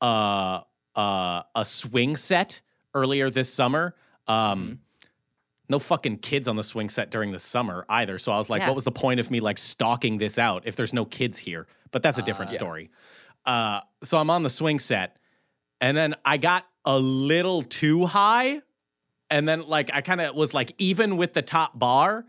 uh 0.00 0.60
uh 0.96 1.42
a 1.54 1.64
swing 1.64 2.16
set 2.16 2.60
earlier 2.94 3.28
this 3.30 3.52
summer. 3.52 3.94
Um, 4.26 4.80
no 5.68 5.78
fucking 5.78 6.18
kids 6.18 6.48
on 6.48 6.56
the 6.56 6.64
swing 6.64 6.88
set 6.88 7.10
during 7.10 7.30
the 7.32 7.38
summer 7.38 7.84
either. 7.88 8.18
So 8.18 8.32
I 8.32 8.36
was 8.38 8.50
like, 8.50 8.60
Yeah. 8.60 8.68
what 8.68 8.74
was 8.74 8.84
the 8.84 8.92
point 8.92 9.20
of 9.20 9.30
me 9.30 9.40
like 9.40 9.58
stalking 9.58 10.18
this 10.18 10.38
out 10.38 10.62
if 10.66 10.74
there's 10.74 10.92
no 10.92 11.04
kids 11.04 11.38
here? 11.38 11.66
But 11.92 12.02
that's 12.02 12.18
a 12.18 12.22
different 12.22 12.50
Uh, 12.50 12.54
Yeah. 12.54 12.58
story. 12.58 12.90
Uh, 13.44 13.80
so 14.02 14.18
I'm 14.18 14.30
on 14.30 14.42
the 14.42 14.50
swing 14.50 14.80
set, 14.80 15.16
and 15.80 15.96
then 15.96 16.14
I 16.24 16.36
got 16.38 16.66
a 16.84 16.98
little 16.98 17.62
too 17.62 18.06
high, 18.06 18.62
and 19.30 19.48
then 19.48 19.66
like 19.68 19.90
I 19.92 20.00
kind 20.00 20.20
of 20.20 20.34
was 20.34 20.52
like 20.54 20.72
even 20.78 21.16
with 21.16 21.34
the 21.34 21.42
top 21.42 21.78
bar, 21.78 22.26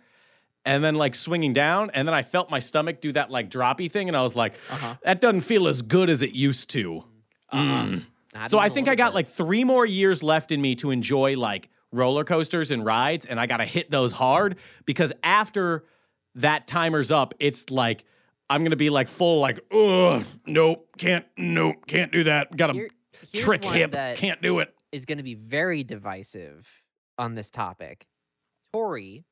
and 0.65 0.83
then 0.83 0.95
like 0.95 1.15
swinging 1.15 1.53
down, 1.53 1.89
and 1.93 2.07
then 2.07 2.13
I 2.15 2.23
felt 2.23 2.49
my 2.51 2.59
stomach 2.59 3.01
do 3.01 3.11
that 3.13 3.31
like 3.31 3.49
droppy 3.49 3.91
thing, 3.91 4.07
and 4.07 4.15
I 4.17 4.21
was 4.21 4.35
like, 4.35 4.53
Uh-huh. 4.71 4.95
that 5.03 5.21
doesn't 5.21 5.41
feel 5.41 5.67
as 5.67 5.81
good 5.81 6.09
as 6.09 6.21
it 6.21 6.31
used 6.31 6.69
to. 6.71 7.03
Uh-uh. 7.51 7.85
Mm. 7.85 8.05
So 8.47 8.57
I 8.59 8.69
think 8.69 8.87
I 8.87 8.95
got 8.95 9.09
bit. 9.09 9.15
like 9.15 9.27
three 9.27 9.63
more 9.65 9.85
years 9.85 10.23
left 10.23 10.51
in 10.53 10.61
me 10.61 10.75
to 10.75 10.91
enjoy 10.91 11.35
like 11.35 11.69
roller 11.91 12.23
coasters 12.23 12.71
and 12.71 12.85
rides, 12.85 13.25
and 13.25 13.39
I 13.39 13.45
got 13.45 13.57
to 13.57 13.65
hit 13.65 13.91
those 13.91 14.13
hard 14.13 14.57
because 14.85 15.11
after 15.23 15.83
that 16.35 16.65
timer's 16.67 17.11
up, 17.11 17.33
it's 17.39 17.69
like 17.69 18.05
I'm 18.49 18.63
gonna 18.63 18.75
be 18.77 18.89
like 18.89 19.09
full 19.09 19.39
like, 19.39 19.59
ugh, 19.71 20.23
nope, 20.45 20.87
can't, 20.97 21.25
nope, 21.37 21.85
can't 21.87 22.11
do 22.11 22.23
that. 22.25 22.55
Got 22.55 22.69
a 22.69 22.73
Here- 22.73 22.89
trick 23.35 23.63
hip, 23.65 23.91
can't 24.15 24.41
do 24.41 24.59
it. 24.59 24.73
is 24.93 25.05
to 25.17 25.23
be 25.23 25.35
very 25.35 25.83
divisive 25.83 26.67
on 27.17 27.35
this 27.35 27.51
topic. 27.51 28.07
Tory, 28.73 29.25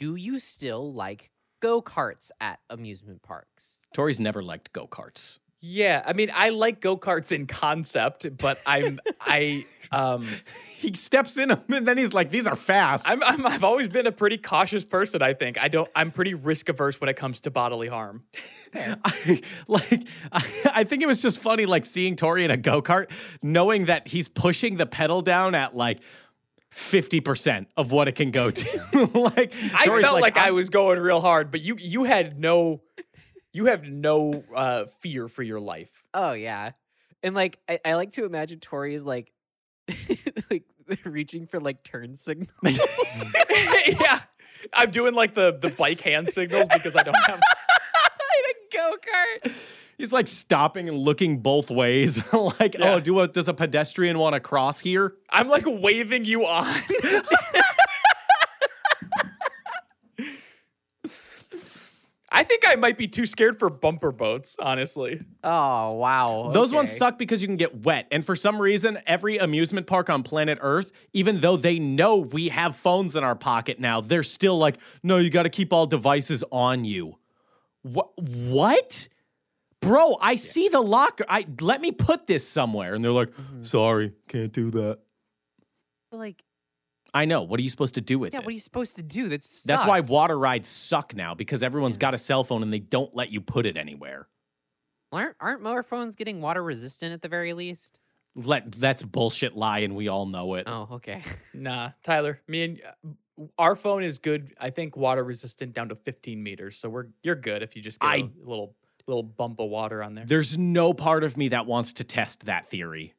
do 0.00 0.16
you 0.16 0.38
still 0.38 0.92
like 0.92 1.30
go 1.60 1.80
karts 1.82 2.30
at 2.40 2.58
amusement 2.70 3.22
parks? 3.22 3.78
Tory's 3.94 4.18
never 4.18 4.42
liked 4.42 4.72
go 4.72 4.86
karts. 4.86 5.38
yeah 5.60 6.02
i 6.06 6.14
mean 6.14 6.30
i 6.34 6.48
like 6.48 6.80
go-karts 6.80 7.32
in 7.32 7.46
concept 7.46 8.26
but 8.38 8.58
i'm 8.64 8.98
i 9.20 9.66
um 9.92 10.24
He 10.78 10.94
steps 10.94 11.36
in 11.38 11.50
them 11.50 11.62
and 11.68 11.86
then 11.86 11.98
he's 11.98 12.14
like, 12.14 12.30
these 12.30 12.46
are 12.46 12.56
fast. 12.56 13.06
I'm, 13.06 13.22
I'm 13.22 13.46
i've 13.46 13.62
always 13.64 13.88
been 13.88 14.06
a 14.06 14.12
pretty 14.12 14.38
cautious 14.38 14.86
person 14.86 15.20
i 15.20 15.34
think 15.34 15.60
i 15.62 15.68
don't 15.68 15.90
i'm 15.94 16.12
pretty 16.12 16.32
risk 16.32 16.70
averse 16.70 16.98
when 16.98 17.10
it 17.10 17.16
comes 17.16 17.42
to 17.42 17.50
bodily 17.50 17.88
harm 17.88 18.22
I, 18.74 19.42
like 19.68 20.08
I, 20.32 20.44
I 20.76 20.84
think 20.84 21.02
it 21.02 21.06
was 21.06 21.20
just 21.20 21.38
funny 21.40 21.66
like 21.66 21.84
seeing 21.84 22.16
Tory 22.16 22.44
in 22.46 22.50
a 22.50 22.56
go-kart 22.56 23.10
knowing 23.42 23.84
that 23.86 24.08
he's 24.08 24.28
pushing 24.28 24.76
the 24.78 24.86
pedal 24.86 25.20
down 25.20 25.54
at 25.54 25.76
like 25.76 26.00
50% 26.72 27.66
of 27.76 27.90
what 27.92 28.06
it 28.08 28.12
can 28.12 28.30
go 28.30 28.50
to 28.50 29.04
like 29.14 29.52
i 29.74 29.86
felt 30.00 30.20
like, 30.20 30.36
i 30.36 30.44
"I'm- 30.46 30.54
was 30.54 30.68
going 30.70 30.98
real 31.00 31.20
hard 31.20 31.50
but 31.50 31.60
you 31.60 31.76
you 31.78 32.04
had 32.04 32.38
no 32.38 32.80
you 33.52 33.66
have 33.66 33.82
no 33.84 34.44
uh 34.54 34.84
fear 34.86 35.26
for 35.28 35.42
your 35.42 35.58
life 35.60 35.90
Oh 36.14 36.32
yeah, 36.32 36.72
and 37.22 37.34
like 37.34 37.58
I, 37.68 37.78
I 37.84 37.94
like 37.94 38.12
to 38.12 38.24
imagine 38.24 38.58
Tory 38.60 38.94
is 38.94 39.04
like, 39.04 39.32
like 40.50 40.64
reaching 41.04 41.46
for 41.46 41.60
like 41.60 41.82
turn 41.84 42.14
signals. 42.16 42.50
yeah 43.86 44.20
i'm 44.72 44.90
doing 44.90 45.14
like 45.14 45.34
the 45.34 45.56
the 45.60 45.70
bike 45.70 46.00
hand 46.02 46.32
signals 46.32 46.68
because 46.72 46.94
i 46.96 47.02
don't 47.02 47.14
have 47.16 47.40
in 47.40 48.44
a 48.50 48.76
go 48.76 48.96
kart. 48.96 49.52
He's 50.00 50.12
like 50.12 50.26
stopping 50.28 50.88
and 50.88 50.98
looking 50.98 51.38
both 51.38 51.70
ways 51.70 52.16
like 52.32 52.74
oh, 52.78 52.84
Yeah. 52.84 52.94
oh 52.94 53.00
do 53.00 53.20
a, 53.20 53.28
does 53.28 53.48
a 53.48 53.54
pedestrian 53.54 54.18
want 54.18 54.34
to 54.34 54.40
cross 54.40 54.80
here 54.80 55.14
i'm 55.30 55.48
like 55.48 55.64
waving 55.66 56.24
you 56.24 56.46
on 56.46 56.74
I 62.32 62.44
think 62.44 62.62
I 62.66 62.76
might 62.76 62.96
be 62.96 63.08
too 63.08 63.26
scared 63.26 63.58
for 63.58 63.68
bumper 63.68 64.12
boats, 64.12 64.56
honestly. 64.60 65.20
Oh 65.42 65.94
wow, 65.94 66.50
Those 66.52 66.72
ones 66.72 66.96
suck 66.96 67.18
because 67.18 67.42
you 67.42 67.48
can 67.48 67.56
get 67.56 67.82
wet. 67.82 68.06
And 68.12 68.24
for 68.24 68.36
some 68.36 68.62
reason, 68.62 68.98
every 69.04 69.38
amusement 69.38 69.88
park 69.88 70.08
on 70.08 70.22
planet 70.22 70.58
Earth, 70.62 70.92
even 71.12 71.40
though 71.40 71.56
they 71.56 71.80
know 71.80 72.18
we 72.18 72.48
have 72.50 72.76
phones 72.76 73.16
in 73.16 73.24
our 73.24 73.34
pocket 73.34 73.80
now, 73.80 74.00
they're 74.00 74.22
still 74.22 74.56
like, 74.56 74.76
no, 75.02 75.16
you 75.16 75.28
got 75.28 75.42
to 75.42 75.48
keep 75.48 75.72
all 75.72 75.86
devices 75.86 76.44
on 76.52 76.84
you. 76.84 77.18
What? 77.82 78.10
What? 78.16 79.08
Bro, 79.80 80.18
I 80.20 80.36
see 80.36 80.68
the 80.68 80.80
locker. 80.80 81.24
I 81.28 81.46
let 81.60 81.80
me 81.80 81.90
put 81.90 82.26
this 82.26 82.46
somewhere. 82.46 82.94
And 82.94 83.04
they're 83.04 83.12
like, 83.12 83.30
Mhm. 83.30 83.64
sorry, 83.66 84.12
can't 84.28 84.52
do 84.52 84.70
that. 84.72 84.98
Like, 86.12 86.42
I 87.14 87.24
know. 87.24 87.42
What 87.42 87.58
are 87.58 87.62
you 87.62 87.70
supposed 87.70 87.94
to 87.94 88.00
do 88.00 88.18
with 88.18 88.32
yeah, 88.32 88.38
it? 88.38 88.42
Yeah, 88.42 88.44
what 88.46 88.50
are 88.50 88.54
you 88.54 88.60
supposed 88.60 88.96
to 88.96 89.02
do? 89.02 89.28
That's 89.28 89.62
That's 89.62 89.84
why 89.84 90.00
water 90.00 90.38
rides 90.38 90.68
suck 90.68 91.14
now 91.14 91.34
because 91.34 91.62
everyone's 91.62 91.96
Yeah. 91.96 92.00
got 92.02 92.14
a 92.14 92.18
cell 92.18 92.44
phone 92.44 92.62
and 92.62 92.72
they 92.72 92.78
don't 92.78 93.14
let 93.14 93.30
you 93.32 93.40
put 93.40 93.66
it 93.66 93.76
anywhere. 93.76 94.28
aren't 95.12 95.34
aren't 95.40 95.60
mower 95.60 95.82
phones 95.82 96.14
getting 96.14 96.40
water 96.40 96.62
resistant 96.62 97.12
at 97.12 97.20
the 97.22 97.28
very 97.28 97.52
least? 97.52 97.98
Let 98.36 98.70
that's 98.70 99.02
bullshit 99.02 99.56
lie 99.56 99.80
and 99.80 99.96
we 99.96 100.06
all 100.06 100.24
know 100.26 100.54
it. 100.54 100.68
Oh, 100.68 100.86
okay. 100.92 101.22
Nah, 101.54 101.90
Tyler, 102.04 102.40
me 102.46 102.62
and 102.62 102.80
uh, 102.82 103.46
our 103.58 103.74
phone 103.74 104.04
is 104.04 104.18
good. 104.18 104.54
I 104.60 104.70
think 104.70 104.96
water 104.96 105.24
resistant 105.24 105.72
down 105.72 105.88
to 105.88 105.96
15 105.96 106.40
meters, 106.40 106.76
so 106.78 106.88
we're 106.88 107.06
you're 107.24 107.34
good 107.34 107.62
if 107.64 107.74
you 107.74 107.82
just 107.82 107.98
get 107.98 108.06
a 108.08 108.12
I- 108.12 108.30
little 108.44 108.76
little 109.06 109.22
bump 109.22 109.60
of 109.60 109.68
water 109.70 110.02
on 110.02 110.14
there. 110.14 110.24
There's 110.26 110.56
no 110.58 110.92
part 110.94 111.24
of 111.24 111.36
me 111.36 111.48
that 111.48 111.66
wants 111.66 111.94
to 111.94 112.04
test 112.04 112.46
that 112.46 112.70
theory. 112.70 113.14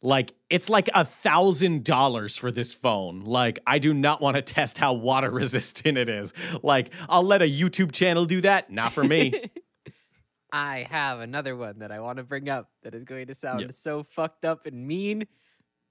Like, 0.00 0.32
it's 0.48 0.68
like 0.68 0.88
a 0.94 1.04
thousand 1.04 1.82
dollars 1.84 2.36
for 2.36 2.52
this 2.52 2.72
phone. 2.72 3.20
Like, 3.22 3.58
I 3.66 3.78
do 3.80 3.92
not 3.92 4.20
want 4.20 4.36
to 4.36 4.42
test 4.42 4.78
how 4.78 4.92
water 4.94 5.30
resistant 5.32 5.98
it 5.98 6.08
is. 6.08 6.32
Like, 6.62 6.92
I'll 7.08 7.24
let 7.24 7.42
a 7.42 7.46
YouTube 7.50 7.90
channel 7.92 8.24
do 8.24 8.40
that. 8.42 8.70
Not 8.70 8.92
for 8.92 9.02
me. 9.02 9.50
I 10.52 10.86
have 10.88 11.20
another 11.20 11.56
one 11.56 11.80
that 11.80 11.90
I 11.92 12.00
want 12.00 12.18
to 12.18 12.22
bring 12.22 12.48
up 12.48 12.70
that 12.82 12.94
is 12.94 13.04
going 13.04 13.26
to 13.26 13.34
sound 13.34 13.60
Yeah. 13.60 13.66
so 13.72 14.02
fucked 14.02 14.44
up 14.44 14.66
and 14.66 14.86
mean, 14.86 15.26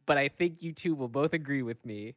but 0.05 0.17
I 0.17 0.29
think 0.29 0.63
you 0.63 0.73
two 0.73 0.95
will 0.95 1.09
both 1.09 1.33
agree 1.33 1.61
with 1.61 1.85
me. 1.85 2.15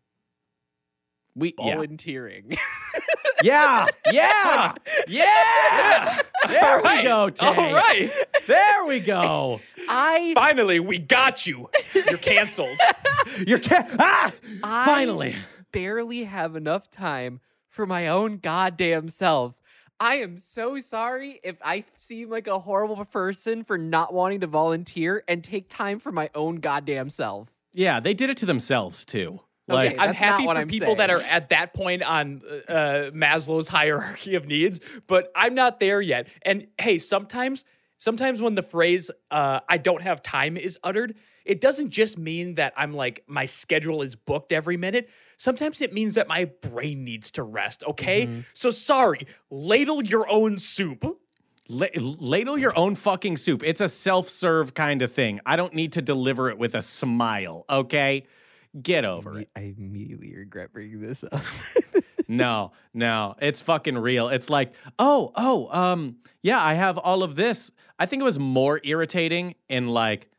We 1.34 1.54
yeah. 1.58 1.74
Volunteering. 1.74 2.46
Yeah, 2.50 2.99
yeah, 3.42 3.86
yeah. 4.10 4.74
Yeah. 5.08 6.18
There 6.48 6.76
All 6.86 6.96
we 6.96 7.02
go, 7.02 7.30
Tay. 7.30 7.46
All 7.46 7.54
right. 7.74 8.10
There 8.46 8.84
we 8.86 8.98
go. 9.00 9.60
I 9.88 10.32
Finally, 10.34 10.80
we 10.80 10.98
got 10.98 11.46
you. 11.46 11.68
You're 11.94 12.16
canceled. 12.18 12.78
You're 13.46 13.58
ca- 13.58 13.86
ah, 13.98 14.32
I 14.64 14.84
finally. 14.86 15.36
barely 15.70 16.24
have 16.24 16.56
enough 16.56 16.90
time 16.90 17.40
for 17.68 17.86
my 17.86 18.08
own 18.08 18.38
goddamn 18.38 19.10
self. 19.10 19.54
I 20.00 20.14
am 20.16 20.38
so 20.38 20.78
sorry 20.78 21.40
if 21.44 21.56
I 21.62 21.84
seem 21.98 22.30
like 22.30 22.46
a 22.46 22.58
horrible 22.58 23.04
person 23.04 23.62
for 23.62 23.76
not 23.76 24.14
wanting 24.14 24.40
to 24.40 24.46
volunteer 24.46 25.22
and 25.28 25.44
take 25.44 25.68
time 25.68 26.00
for 26.00 26.10
my 26.10 26.30
own 26.34 26.56
goddamn 26.56 27.10
self. 27.10 27.50
Yeah, 27.74 28.00
they 28.00 28.14
did 28.14 28.30
it 28.30 28.38
to 28.38 28.46
themselves 28.46 29.04
too. 29.04 29.40
Okay, 29.70 29.96
I'm 29.98 30.14
happy 30.14 30.44
for 30.44 30.56
I'm 30.58 30.68
people 30.68 30.96
that 30.96 31.10
are 31.10 31.20
at 31.20 31.48
that 31.50 31.74
point 31.74 32.02
on 32.02 32.42
uh, 32.68 32.72
uh, 32.72 33.10
Maslow's 33.10 33.68
hierarchy 33.68 34.34
of 34.34 34.46
needs, 34.46 34.80
but 35.06 35.30
I'm 35.34 35.54
not 35.54 35.80
there 35.80 36.00
yet. 36.00 36.28
And 36.42 36.66
hey, 36.80 36.98
sometimes, 36.98 37.64
sometimes 37.98 38.40
when 38.42 38.54
the 38.54 38.62
phrase 38.62 39.10
uh, 39.30 39.60
"I 39.68 39.78
don't 39.78 40.02
have 40.02 40.22
time" 40.22 40.56
is 40.56 40.78
uttered, 40.84 41.14
it 41.44 41.60
doesn't 41.60 41.90
just 41.90 42.18
mean 42.18 42.54
that 42.56 42.72
I'm 42.76 42.92
like 42.92 43.24
my 43.26 43.46
schedule 43.46 44.02
is 44.02 44.14
booked 44.16 44.52
every 44.52 44.76
minute. 44.76 45.08
Sometimes 45.36 45.80
it 45.80 45.92
means 45.92 46.14
that 46.16 46.28
my 46.28 46.44
brain 46.60 47.02
needs 47.04 47.30
to 47.32 47.42
rest. 47.42 47.82
Okay, 47.86 48.26
Mm-hmm. 48.26 48.40
so 48.52 48.70
sorry. 48.70 49.26
Ladle 49.50 50.04
your 50.04 50.28
own 50.28 50.58
soup. 50.58 51.04
la- 51.68 51.86
ladle 51.96 52.58
your 52.58 52.76
own 52.76 52.94
fucking 52.96 53.36
soup. 53.36 53.62
It's 53.64 53.80
a 53.80 53.88
self-serve 53.88 54.74
kind 54.74 55.02
of 55.02 55.12
thing. 55.12 55.40
I 55.46 55.54
don't 55.56 55.72
need 55.72 55.92
to 55.94 56.02
deliver 56.02 56.50
it 56.50 56.58
with 56.58 56.74
a 56.74 56.82
smile. 56.82 57.64
Okay, 57.70 58.24
get 58.80 59.04
over 59.04 59.38
it. 59.40 59.48
I 59.56 59.74
immediately 59.78 60.34
regret 60.34 60.72
bringing 60.72 61.00
this 61.00 61.24
up. 61.24 61.42
No, 62.28 62.70
no, 62.94 63.34
it's 63.42 63.60
fucking 63.60 63.98
real. 63.98 64.28
It's 64.28 64.48
like, 64.48 64.72
oh, 65.00 65.32
oh, 65.34 65.68
um, 65.76 66.18
yeah, 66.42 66.62
I 66.62 66.74
have 66.74 66.96
all 66.96 67.24
of 67.24 67.34
this. 67.34 67.72
I 67.98 68.06
think 68.06 68.20
it 68.20 68.24
was 68.24 68.38
more 68.38 68.80
irritating 68.84 69.56
in 69.68 69.88
like 69.88 70.30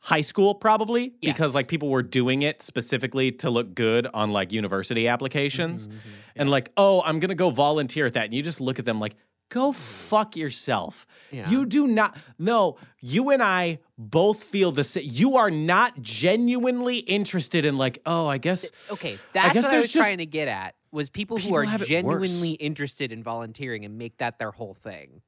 high 0.00 0.20
school, 0.20 0.54
probably 0.54 1.14
because 1.22 1.54
like 1.54 1.66
people 1.66 1.88
were 1.88 2.02
doing 2.02 2.42
it 2.42 2.62
specifically 2.62 3.32
to 3.32 3.48
look 3.48 3.74
good 3.74 4.06
on 4.12 4.32
like 4.32 4.52
university 4.52 5.08
applications, 5.08 5.88
Mm-hmm, 5.88 5.98
and 6.36 6.50
like, 6.50 6.70
oh, 6.76 7.02
I'm 7.04 7.20
gonna 7.20 7.34
go 7.34 7.48
volunteer 7.48 8.04
at 8.04 8.12
that, 8.12 8.26
and 8.26 8.34
you 8.34 8.42
just 8.42 8.60
look 8.60 8.78
at 8.78 8.84
them 8.84 9.00
like. 9.00 9.16
Go 9.50 9.72
fuck 9.72 10.36
yourself. 10.36 11.06
Yeah. 11.30 11.48
You 11.48 11.64
do 11.64 11.86
not. 11.86 12.16
No, 12.38 12.76
you 13.00 13.30
and 13.30 13.42
I 13.42 13.78
both 13.96 14.44
feel 14.44 14.72
the 14.72 14.84
same. 14.84 15.04
You 15.06 15.36
are 15.36 15.50
not 15.50 16.02
genuinely 16.02 16.98
interested 16.98 17.64
in, 17.64 17.78
like, 17.78 18.00
oh, 18.04 18.26
I 18.26 18.38
guess. 18.38 18.70
okay, 18.92 19.16
that's 19.32 19.54
guess 19.54 19.64
what 19.64 19.72
I 19.72 19.76
was 19.76 19.90
just- 19.90 20.06
trying 20.06 20.18
to 20.18 20.26
get 20.26 20.48
at. 20.48 20.74
Was 20.90 21.10
people, 21.10 21.36
who 21.36 21.54
are 21.54 21.64
have 21.64 21.82
it 21.82 22.04
worse. 22.04 22.30
genuinely 22.30 22.50
interested 22.52 23.12
in 23.12 23.22
volunteering 23.22 23.84
and 23.84 23.98
make 23.98 24.16
that 24.18 24.38
their 24.38 24.50
whole 24.50 24.72
thing. 24.72 25.20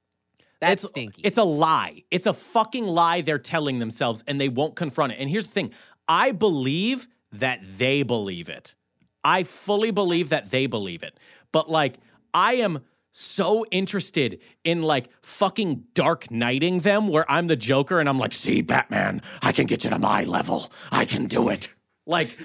That's 0.59 0.85
it's, 0.85 0.91
stinky. 0.91 1.21
It's 1.23 1.37
a 1.37 1.45
lie. 1.45 2.05
It's 2.11 2.27
a 2.27 2.33
fucking 2.33 2.87
lie 2.87 3.21
they're 3.21 3.39
telling 3.39 3.79
themselves 3.79 4.25
and 4.27 4.41
they 4.41 4.49
won't 4.49 4.75
confront 4.75 5.13
it. 5.13 5.19
And 5.19 5.29
here's 5.29 5.47
the 5.49 5.53
thing 5.53 5.73
I 6.09 6.33
believe 6.33 7.09
that 7.33 7.61
they 7.79 8.03
believe 8.03 8.49
it. 8.49 8.75
I 9.23 9.43
fully 9.43 9.91
believe 9.91 10.31
that 10.31 10.51
they 10.51 10.67
believe 10.67 11.03
it. 11.03 11.19
But 11.53 11.71
like, 11.71 11.99
I 12.33 12.55
am 12.55 12.81
so 13.13 13.65
interested 13.71 14.41
in 14.65 14.83
like 14.83 15.09
fucking 15.23 15.85
dark 15.95 16.31
knighting 16.31 16.81
them 16.81 17.09
where 17.09 17.31
I'm 17.31 17.47
the 17.49 17.57
Joker 17.57 18.01
and 18.01 18.09
I'm 18.09 18.19
like, 18.19 18.33
see, 18.33 18.63
Batman, 18.63 19.23
I 19.43 19.53
can 19.53 19.67
get 19.67 19.85
you 19.85 19.91
to 19.91 19.99
my 19.99 20.25
level. 20.25 20.71
I 20.93 21.05
can 21.05 21.27
do 21.27 21.49
it. 21.49 21.69
Like, 22.07 22.37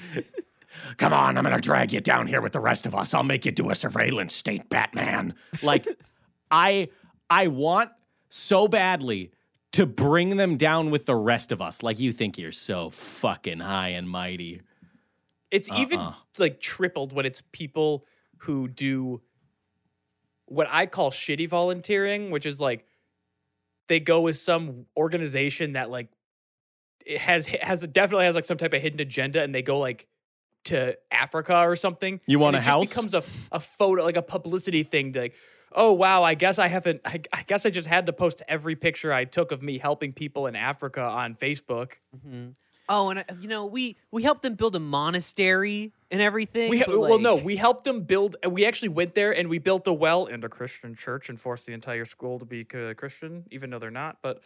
come 0.98 1.14
on, 1.14 1.38
I'm 1.38 1.44
gonna 1.44 1.62
drag 1.62 1.94
you 1.94 2.02
down 2.02 2.28
here 2.28 2.42
with 2.42 2.54
the 2.54 2.60
rest 2.60 2.86
of 2.86 2.96
us. 2.96 3.14
I'll 3.14 3.24
make 3.24 3.46
you 3.46 3.52
do 3.52 3.70
a 3.70 3.76
surveillance 3.76 4.36
state, 4.36 4.70
Batman. 4.70 5.36
Like, 5.62 5.88
I 6.52 6.90
I 7.30 7.48
want 7.48 7.92
so 8.30 8.68
badly 8.68 9.32
to 9.74 9.86
bring 9.86 10.38
them 10.38 10.56
down 10.58 10.90
with 10.90 11.06
the 11.06 11.16
rest 11.16 11.52
of 11.52 11.62
us. 11.62 11.84
Like 11.84 12.00
you 12.00 12.12
think 12.14 12.38
you're 12.38 12.52
so 12.52 12.90
fucking 12.92 13.60
high 13.60 13.90
and 13.90 14.10
mighty. 14.10 14.62
It's 15.52 15.70
even 15.76 16.00
Uh-uh. 16.00 16.14
like 16.38 16.60
tripled 16.60 17.14
when 17.14 17.26
it's 17.26 17.42
people 17.52 18.06
who 18.40 18.68
do 18.68 19.22
what 20.48 20.68
I 20.70 20.86
call 20.86 21.12
shitty 21.12 21.48
volunteering, 21.50 22.32
which 22.32 22.46
is 22.46 22.60
like 22.60 22.86
they 23.88 24.00
go 24.00 24.22
with 24.22 24.38
some 24.38 24.86
organization 24.98 25.74
that 25.74 25.90
like 25.90 26.08
it 27.06 27.20
has 27.20 27.46
has 27.46 27.82
definitely 27.82 28.26
has 28.26 28.36
like 28.36 28.46
some 28.46 28.58
type 28.58 28.74
of 28.74 28.82
hidden 28.82 29.00
agenda, 29.00 29.42
and 29.42 29.54
they 29.54 29.62
go 29.62 29.80
like 29.80 30.08
to 30.66 30.98
Africa 31.12 31.58
or 31.60 31.76
something. 31.76 32.20
You 32.26 32.40
want 32.40 32.56
and 32.56 32.66
a 32.66 32.68
it 32.68 32.72
house? 32.72 32.90
Becomes 32.90 33.14
a 33.14 33.24
a 33.52 33.60
photo, 33.60 34.04
like 34.04 34.18
a 34.18 34.22
publicity 34.24 34.84
thing. 34.84 35.14
To 35.14 35.20
like, 35.22 35.36
oh 35.72 35.94
wow, 35.94 36.24
I 36.24 36.34
guess 36.34 36.58
I 36.58 36.68
haven't. 36.68 37.02
I, 37.06 37.22
I 37.32 37.44
guess 37.44 37.66
I 37.66 37.70
just 37.70 37.88
had 37.88 38.08
to 38.08 38.14
post 38.14 38.42
every 38.48 38.76
picture 38.76 39.14
I 39.14 39.26
took 39.26 39.52
of 39.52 39.62
me 39.62 39.78
helping 39.78 40.14
people 40.14 40.48
in 40.48 40.56
Africa 40.56 41.02
on 41.02 41.36
Facebook. 41.36 41.94
Mhm. 42.16 42.56
Oh, 42.88 43.10
and 43.10 43.20
uh, 43.20 43.24
you 43.40 43.48
know, 43.48 43.66
we 43.66 43.98
we 44.12 44.24
helped 44.24 44.44
them 44.44 44.56
build 44.56 44.76
a 44.76 44.80
monastery 44.80 45.92
and 46.12 46.22
everything. 46.22 46.70
We 46.70 46.80
but, 46.84 47.00
well, 47.00 47.20
no, 47.20 47.36
we 47.36 47.56
helped 47.56 47.84
them 47.84 48.02
build. 48.02 48.36
We 48.48 48.66
actually 48.66 48.90
went 48.90 49.16
there 49.16 49.36
and 49.36 49.50
we 49.50 49.58
built 49.58 49.88
a 49.88 49.94
well 49.94 50.26
and 50.28 50.44
a 50.44 50.50
Christian 50.50 50.96
church 50.96 51.30
and 51.30 51.40
forced 51.42 51.66
the 51.66 51.74
entire 51.74 52.06
school 52.06 52.38
to 52.40 52.46
be 52.46 52.66
uh, 52.74 52.94
Christian, 52.94 53.46
even 53.52 53.70
though 53.72 53.80
they're 53.80 53.90
not. 53.92 54.18
But 54.22 54.42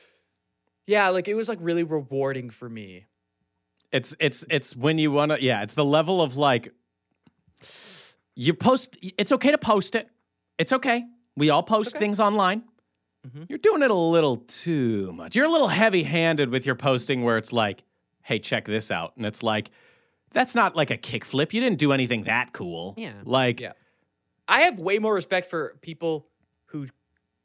yeah, 0.87 1.09
like 1.09 1.27
it 1.27 1.35
was 1.35 1.49
like 1.49 1.59
really 1.61 1.83
rewarding 1.83 2.49
for 2.49 2.69
me. 2.69 3.05
It's 3.91 4.15
it's 4.19 4.45
it's 4.49 4.75
when 4.75 4.97
you 4.97 5.11
want 5.11 5.31
to 5.33 5.43
yeah, 5.43 5.61
it's 5.63 5.73
the 5.73 5.85
level 5.85 6.21
of 6.21 6.37
like 6.37 6.73
you 8.35 8.53
post 8.53 8.97
it's 9.01 9.31
okay 9.31 9.51
to 9.51 9.57
post 9.57 9.95
it. 9.95 10.07
It's 10.57 10.73
okay. 10.73 11.03
We 11.35 11.49
all 11.49 11.63
post 11.63 11.89
Okay. 11.95 11.99
things 11.99 12.19
online. 12.19 12.63
Mhm. 13.27 13.47
You're 13.49 13.57
doing 13.59 13.81
it 13.81 13.91
a 13.91 13.95
little 13.95 14.37
too 14.37 15.11
much. 15.13 15.35
You're 15.35 15.45
a 15.45 15.51
little 15.51 15.67
heavy-handed 15.67 16.49
with 16.49 16.65
your 16.65 16.75
posting 16.75 17.23
where 17.23 17.37
it's 17.37 17.51
like, 17.51 17.83
"Hey, 18.29 18.39
check 18.39 18.65
this 18.65 18.91
out." 18.91 19.17
And 19.17 19.25
it's 19.25 19.43
like 19.43 19.69
that's 20.31 20.53
not 20.55 20.75
like 20.75 20.91
a 20.91 20.97
kickflip. 20.97 21.53
You 21.53 21.59
didn't 21.61 21.79
do 21.79 21.91
anything 21.91 22.23
that 22.25 22.53
cool. 22.53 22.93
Yeah. 22.97 23.13
Like 23.25 23.59
Yeah. 23.59 23.73
I 24.47 24.61
have 24.61 24.79
way 24.79 24.99
more 24.99 25.13
respect 25.15 25.47
for 25.47 25.77
people 25.81 26.27
who 26.67 26.87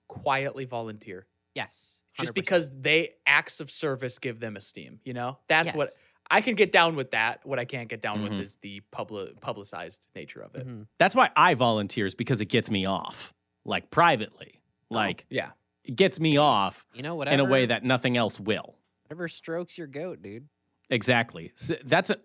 quietly 0.08 0.64
volunteer 0.66 1.26
yes, 1.54 2.00
just 2.18 2.32
100%. 2.32 2.34
because 2.34 2.70
they 2.78 3.14
acts 3.26 3.60
of 3.60 3.70
service 3.70 4.18
give 4.18 4.38
them 4.40 4.56
esteem. 4.56 5.00
You 5.04 5.14
know, 5.14 5.38
that's 5.48 5.72
what 5.74 5.88
I 6.30 6.40
can 6.40 6.54
get 6.56 6.72
down 6.72 6.94
with. 6.96 7.10
That 7.12 7.44
what 7.46 7.58
I 7.58 7.64
can't 7.64 7.88
get 7.88 8.00
down 8.02 8.18
Mhm. 8.18 8.22
with 8.30 8.32
is 8.40 8.56
the 8.62 8.80
public 8.90 9.40
publicized 9.40 10.06
nature 10.14 10.40
of 10.42 10.54
it. 10.54 10.66
Mhm. 10.66 10.86
That's 10.98 11.14
why 11.14 11.30
I 11.36 11.54
volunteer 11.54 12.06
is 12.06 12.14
because 12.14 12.40
it 12.40 12.46
gets 12.46 12.70
me 12.70 12.84
off, 12.86 13.32
like 13.64 13.90
privately. 13.90 14.60
Like 14.90 15.24
Yeah. 15.30 15.52
it 15.84 15.96
gets 15.96 16.20
me 16.20 16.36
off 16.36 16.84
You 16.94 17.02
know, 17.02 17.14
whatever 17.14 17.34
in 17.34 17.40
a 17.40 17.44
way 17.44 17.66
that 17.66 17.82
nothing 17.84 18.16
else 18.16 18.38
will. 18.38 18.76
whatever 19.04 19.28
strokes 19.28 19.76
your 19.78 19.86
goat, 19.86 20.22
dude. 20.22 20.48
Exactly. 20.90 21.52
So 21.54 21.76
that's 21.84 22.10
a 22.10 22.18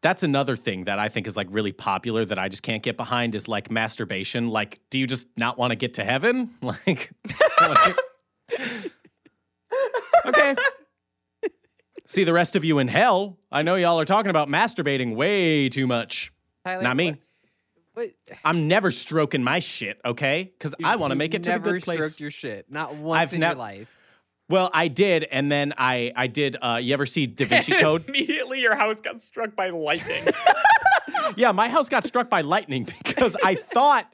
that's 0.00 0.22
another 0.22 0.56
thing 0.56 0.84
that 0.84 0.98
I 0.98 1.08
think 1.08 1.26
is 1.26 1.36
like 1.36 1.48
really 1.50 1.72
popular 1.72 2.24
that 2.24 2.38
I 2.38 2.48
just 2.48 2.62
can't 2.62 2.82
get 2.82 2.96
behind 2.96 3.34
is 3.34 3.48
like 3.48 3.70
masturbation. 3.70 4.46
Like, 4.48 4.80
do 4.90 4.98
you 4.98 5.06
just 5.06 5.26
not 5.36 5.58
want 5.58 5.72
to 5.72 5.76
get 5.76 5.94
to 5.94 6.04
heaven? 6.04 6.50
Like, 6.62 7.10
like- 7.60 7.96
okay. 10.26 10.54
See 12.06 12.24
the 12.24 12.32
rest 12.32 12.56
of 12.56 12.64
you 12.64 12.78
in 12.78 12.88
hell. 12.88 13.36
I 13.52 13.62
know 13.62 13.74
y'all 13.74 14.00
are 14.00 14.04
talking 14.04 14.30
about 14.30 14.48
masturbating 14.48 15.14
way 15.14 15.68
too 15.68 15.86
much. 15.86 16.32
Tyler, 16.64 16.82
Not 16.82 16.96
me. 16.96 17.16
What, 17.92 18.10
I'm 18.44 18.68
never 18.68 18.90
stroking 18.90 19.42
my 19.42 19.58
shit, 19.58 20.00
okay? 20.04 20.44
Because 20.56 20.74
I 20.82 20.96
want 20.96 21.10
to 21.10 21.16
make 21.16 21.34
it 21.34 21.42
to 21.44 21.50
the 21.50 21.58
good 21.58 21.82
place. 21.82 21.98
stroked 21.98 22.20
your 22.20 22.30
shit, 22.30 22.70
not 22.70 22.94
once 22.94 23.20
I've 23.20 23.34
in 23.34 23.40
nev- 23.40 23.50
your 23.50 23.58
life. 23.58 23.97
Well, 24.48 24.70
I 24.72 24.88
did, 24.88 25.24
and 25.24 25.52
then 25.52 25.74
I 25.76 26.12
I 26.16 26.26
did. 26.26 26.56
Uh, 26.60 26.80
you 26.82 26.94
ever 26.94 27.04
see 27.06 27.26
Da 27.26 27.44
Vinci 27.44 27.72
Code? 27.80 28.08
Immediately, 28.08 28.60
your 28.60 28.74
house 28.74 29.00
got 29.00 29.20
struck 29.20 29.54
by 29.54 29.68
lightning. 29.70 30.24
yeah, 31.36 31.52
my 31.52 31.68
house 31.68 31.88
got 31.88 32.04
struck 32.04 32.30
by 32.30 32.40
lightning 32.40 32.84
because 33.04 33.36
I 33.44 33.56
thought 33.56 34.10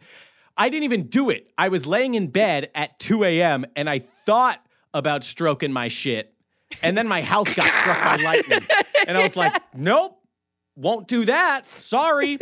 I 0.57 0.68
didn't 0.68 0.85
even 0.85 1.05
do 1.05 1.30
it. 1.30 1.53
I 1.57 1.68
was 1.68 1.87
laying 1.87 2.14
in 2.14 2.28
bed 2.28 2.70
at 2.74 2.99
2 2.99 3.24
a.m. 3.24 3.64
and 3.76 3.89
I 3.89 4.01
thought 4.26 4.61
about 4.93 5.22
stroking 5.24 5.72
my 5.72 5.89
shit, 5.89 6.35
and 6.82 6.99
then 6.99 7.07
my 7.07 7.22
house 7.22 7.53
got 7.55 7.72
struck 7.72 8.03
by 8.03 8.16
lightning, 8.16 8.66
and 9.07 9.16
I 9.16 9.22
was 9.22 9.37
like, 9.37 9.55
nope, 9.74 10.20
won't 10.74 11.07
do 11.07 11.24
that. 11.26 11.66
Sorry, 11.66 12.39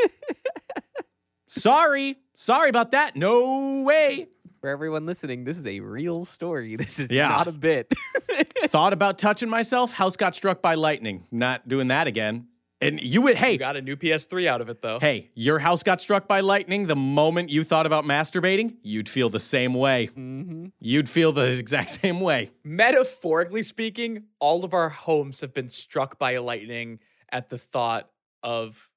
sorry, 1.46 2.16
sorry 2.32 2.70
about 2.70 2.92
that. 2.92 3.16
No 3.16 3.82
way. 3.82 4.28
For 4.62 4.68
everyone 4.70 5.06
listening, 5.06 5.42
this 5.42 5.58
is 5.58 5.66
a 5.66 5.80
real 5.80 6.24
story. 6.24 6.76
This 6.82 7.00
is 7.00 7.10
Yeah. 7.10 7.26
not 7.26 7.48
a 7.48 7.52
bit. 7.52 7.92
thought 8.66 8.92
about 8.92 9.18
touching 9.18 9.50
myself. 9.50 9.92
House 9.92 10.16
got 10.16 10.36
struck 10.36 10.62
by 10.62 10.76
lightning. 10.76 11.26
Not 11.32 11.66
doing 11.68 11.88
that 11.88 12.06
again. 12.06 12.46
And 12.80 13.00
you 13.00 13.22
would, 13.22 13.34
hey, 13.36 13.52
you 13.54 13.58
got 13.58 13.76
a 13.76 13.82
new 13.82 13.96
PS3 13.96 14.46
out 14.46 14.60
of 14.60 14.68
it 14.68 14.80
though. 14.80 15.00
hey, 15.00 15.30
your 15.34 15.58
house 15.58 15.82
got 15.82 16.00
struck 16.00 16.28
by 16.28 16.40
lightning. 16.40 16.86
The 16.86 16.94
moment 16.94 17.50
you 17.50 17.64
thought 17.64 17.86
about 17.86 18.04
masturbating, 18.04 18.76
you'd 18.82 19.08
feel 19.08 19.28
the 19.28 19.40
same 19.40 19.74
way. 19.74 20.06
hmm 20.06 20.66
You'd 20.78 21.08
feel 21.08 21.32
the 21.32 21.50
exact 21.58 21.90
same 21.90 22.20
way. 22.20 22.52
Metaphorically 22.62 23.64
speaking, 23.64 24.24
all 24.38 24.64
of 24.64 24.74
our 24.74 24.90
homes 24.90 25.40
have 25.40 25.52
been 25.52 25.70
struck 25.70 26.20
by 26.20 26.36
lightning 26.38 27.00
at 27.30 27.48
the 27.48 27.58
thought 27.58 28.08
of 28.44 28.90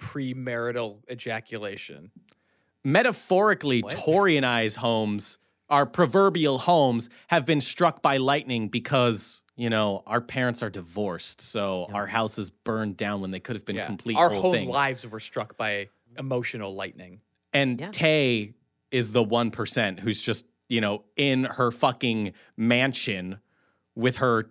premarital 0.00 1.02
ejaculation. 1.10 2.12
Metaphorically, 2.84 3.82
What? 3.82 3.92
Tory 3.92 4.36
homes, 4.76 5.38
our 5.68 5.86
proverbial 5.86 6.58
homes, 6.58 7.08
have 7.28 7.44
been 7.44 7.60
struck 7.60 8.02
by 8.02 8.16
lightning 8.16 8.68
because 8.68 9.42
you 9.56 9.68
know 9.68 10.02
our 10.06 10.20
parents 10.20 10.62
are 10.62 10.70
divorced, 10.70 11.40
so 11.40 11.86
Yeah. 11.88 11.96
our 11.96 12.06
houses 12.06 12.50
burned 12.50 12.96
down 12.96 13.20
when 13.20 13.30
they 13.30 13.40
could 13.40 13.56
have 13.56 13.64
been 13.64 13.76
Yeah. 13.76 13.86
complete 13.86 14.16
Our 14.16 14.30
whole 14.30 14.40
whole 14.42 14.52
things. 14.52 14.70
lives 14.70 15.06
were 15.06 15.20
struck 15.20 15.56
by 15.56 15.88
emotional 16.16 16.74
lightning. 16.74 17.20
And 17.52 17.80
Yeah. 17.80 17.90
Tay 17.90 18.54
is 18.90 19.10
the 19.10 19.22
1% 19.22 20.00
who's 20.00 20.22
just, 20.22 20.44
you 20.68 20.80
know, 20.80 21.04
in 21.16 21.44
her 21.44 21.70
fucking 21.70 22.32
mansion 22.56 23.38
with 23.94 24.18
her 24.18 24.50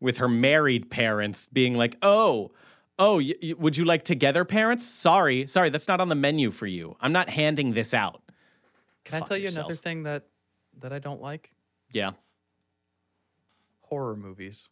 with 0.00 0.16
her 0.16 0.28
married 0.28 0.90
parents 0.90 1.50
being 1.52 1.76
like, 1.76 1.98
"Oh, 2.00 2.50
oh, 2.98 3.18
y- 3.18 3.34
y- 3.42 3.54
would 3.58 3.76
you 3.76 3.84
like 3.84 4.04
together 4.04 4.44
parents? 4.44 4.84
Sorry. 4.86 5.46
Sorry, 5.46 5.70
that's 5.70 5.88
not 5.88 6.00
on 6.00 6.08
the 6.08 6.14
menu 6.14 6.50
for 6.50 6.66
you. 6.66 6.96
I'm 7.00 7.12
not 7.12 7.28
handing 7.28 7.72
this 7.72 7.92
out." 7.94 8.22
Can 9.04 9.20
Fuck 9.20 9.22
I 9.22 9.28
tell 9.28 9.36
you 9.38 9.48
another 9.48 9.74
thing 9.74 10.02
that 10.04 10.26
that 10.78 10.92
I 10.92 10.98
don't 10.98 11.20
like? 11.20 11.52
Yeah. 11.92 12.12
Horror 13.82 14.16
movies. 14.16 14.70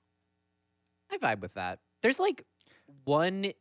I 1.11 1.19
vibe 1.19 1.41
with 1.41 1.55
that. 1.55 1.79
There's 2.03 2.19
like 2.19 2.45
one 3.05 3.53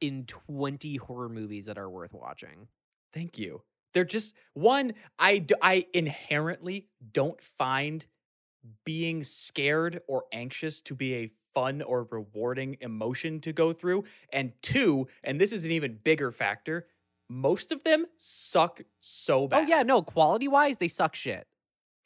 in 0.00 0.24
20 0.24 0.96
horror 0.96 1.28
movies 1.28 1.66
that 1.66 1.78
are 1.78 1.88
worth 1.90 2.14
watching. 2.14 2.68
Thank 3.12 3.38
you. 3.38 3.62
They're 3.92 4.04
just 4.04 4.34
one. 4.54 4.94
I 5.18 5.38
d- 5.38 5.54
I 5.62 5.86
inherently 5.92 6.88
don't 7.12 7.40
find 7.40 8.06
being 8.84 9.22
scared 9.22 10.00
or 10.08 10.24
anxious 10.32 10.80
to 10.82 10.94
be 10.94 11.14
a 11.14 11.26
fun 11.56 11.80
or 11.80 12.06
rewarding 12.10 12.76
emotion 12.82 13.40
to 13.40 13.50
go 13.50 13.72
through. 13.72 14.04
And 14.30 14.52
two, 14.60 15.08
and 15.24 15.40
this 15.40 15.52
is 15.52 15.64
an 15.64 15.70
even 15.72 15.98
bigger 16.04 16.30
factor. 16.30 16.86
Most 17.30 17.72
of 17.72 17.82
them 17.82 18.04
suck 18.18 18.82
so 18.98 19.48
bad. 19.48 19.64
Oh 19.64 19.66
yeah, 19.66 19.82
no, 19.82 20.02
quality 20.02 20.48
wise, 20.48 20.76
they 20.76 20.88
suck 20.88 21.14
shit. 21.16 21.46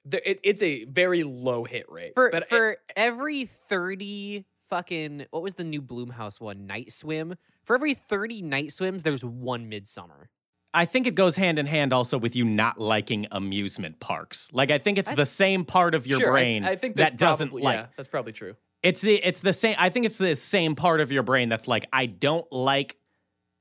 They're- 0.05 0.22
it, 0.24 0.38
it's 0.44 0.62
a 0.62 0.84
very 0.84 1.24
low 1.24 1.64
hit 1.64 1.90
rate. 1.90 2.12
For 2.14 2.30
but 2.30 2.44
it- 2.44 2.48
for 2.48 2.76
every 2.94 3.44
30 3.46 4.44
fucking 4.70 5.26
what 5.30 5.42
was 5.42 5.55
the 5.57 5.64
new 5.64 5.82
Blumhouse 5.82 6.40
one? 6.40 6.66
Night 6.68 6.92
swim. 6.92 7.34
For 7.64 7.74
every 7.74 7.94
30 7.94 8.42
night 8.42 8.70
swims, 8.72 9.03
there's 9.03 9.24
one 9.24 9.68
Midsommar. 9.68 10.26
I 10.72 10.84
think 10.84 11.09
it 11.09 11.16
goes 11.16 11.34
hand 11.34 11.59
in 11.59 11.66
hand 11.66 11.92
also 11.92 12.16
with 12.16 12.36
you 12.36 12.44
not 12.44 12.80
liking 12.80 13.26
amusement 13.32 13.98
parks. 13.98 14.48
Like 14.53 14.70
I 14.70 14.78
think 14.78 14.96
it's 14.96 15.11
I- 15.11 15.16
the 15.16 15.26
same 15.26 15.64
part 15.64 15.96
of 15.96 16.07
your 16.07 16.20
Sure, 16.20 16.30
brain 16.30 16.64
I, 16.64 16.76
think 16.76 16.94
that's 16.94 17.11
that 17.11 17.18
doesn't 17.18 17.48
probably- 17.48 17.62
like 17.64 17.78
Yeah, 17.80 17.86
that's 17.96 18.09
probably 18.09 18.32
true. 18.32 18.55
It's 18.82 19.00
the 19.00 19.16
it's 19.16 19.40
the 19.40 19.52
same. 19.52 19.76
I 19.78 19.90
think 19.90 20.06
it's 20.06 20.18
the 20.18 20.36
same 20.36 20.74
part 20.74 21.00
of 21.00 21.12
your 21.12 21.22
brain 21.22 21.48
that's 21.48 21.68
like 21.68 21.86
I 21.92 22.06
don't 22.06 22.50
like 22.50 22.96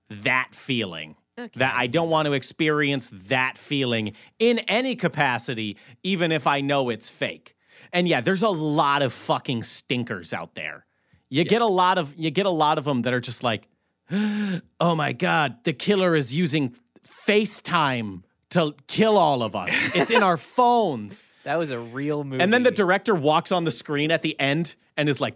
that 0.09 0.49
feeling. 0.51 1.15
Okay. 1.38 1.51
That 1.59 1.74
I 1.76 1.88
don't 1.88 2.09
want 2.09 2.26
to 2.26 2.34
experience 2.34 3.09
that 3.28 3.57
feeling 3.57 4.13
in 4.39 4.59
any 4.59 4.95
capacity, 4.95 5.78
even 6.03 6.32
if 6.32 6.47
I 6.47 6.59
know 6.61 6.89
it's 6.89 7.09
fake. 7.09 7.55
And 7.93 8.07
yeah, 8.07 8.20
there's 8.22 8.43
a 8.43 8.49
lot 8.49 9.01
of 9.01 9.13
fucking 9.13 9.63
stinkers 9.63 10.34
out 10.34 10.55
there. 10.55 10.86
You 11.30 11.43
get 11.43 11.61
a 11.61 11.67
lot 11.67 11.97
of 11.97 12.15
you 12.17 12.32
get 12.32 12.45
a 12.45 12.51
lot 12.51 12.78
of 12.78 12.86
them 12.86 13.03
that 13.03 13.13
are 13.13 13.22
just 13.22 13.43
like, 13.43 13.67
oh 14.11 14.95
my 14.95 15.13
god, 15.13 15.63
the 15.63 15.74
killer 15.74 16.15
is 16.15 16.34
using 16.34 16.76
FaceTime 17.07 18.24
to 18.51 18.76
kill 18.88 19.17
all 19.17 19.43
of 19.43 19.55
us. 19.55 19.72
It's 19.95 20.11
in 20.11 20.24
our 20.24 20.38
phones. 20.55 21.24
That 21.50 21.58
was 21.58 21.72
a 21.72 21.80
real 21.80 22.24
movie. 22.24 22.43
And 22.43 22.54
then 22.54 22.62
the 22.62 22.70
director 22.70 23.16
walks 23.16 23.52
on 23.52 23.64
the 23.64 23.72
screen 23.72 24.12
at 24.12 24.22
the 24.22 24.39
end 24.39 24.76
and 24.95 25.10
is 25.10 25.20
like, 25.20 25.36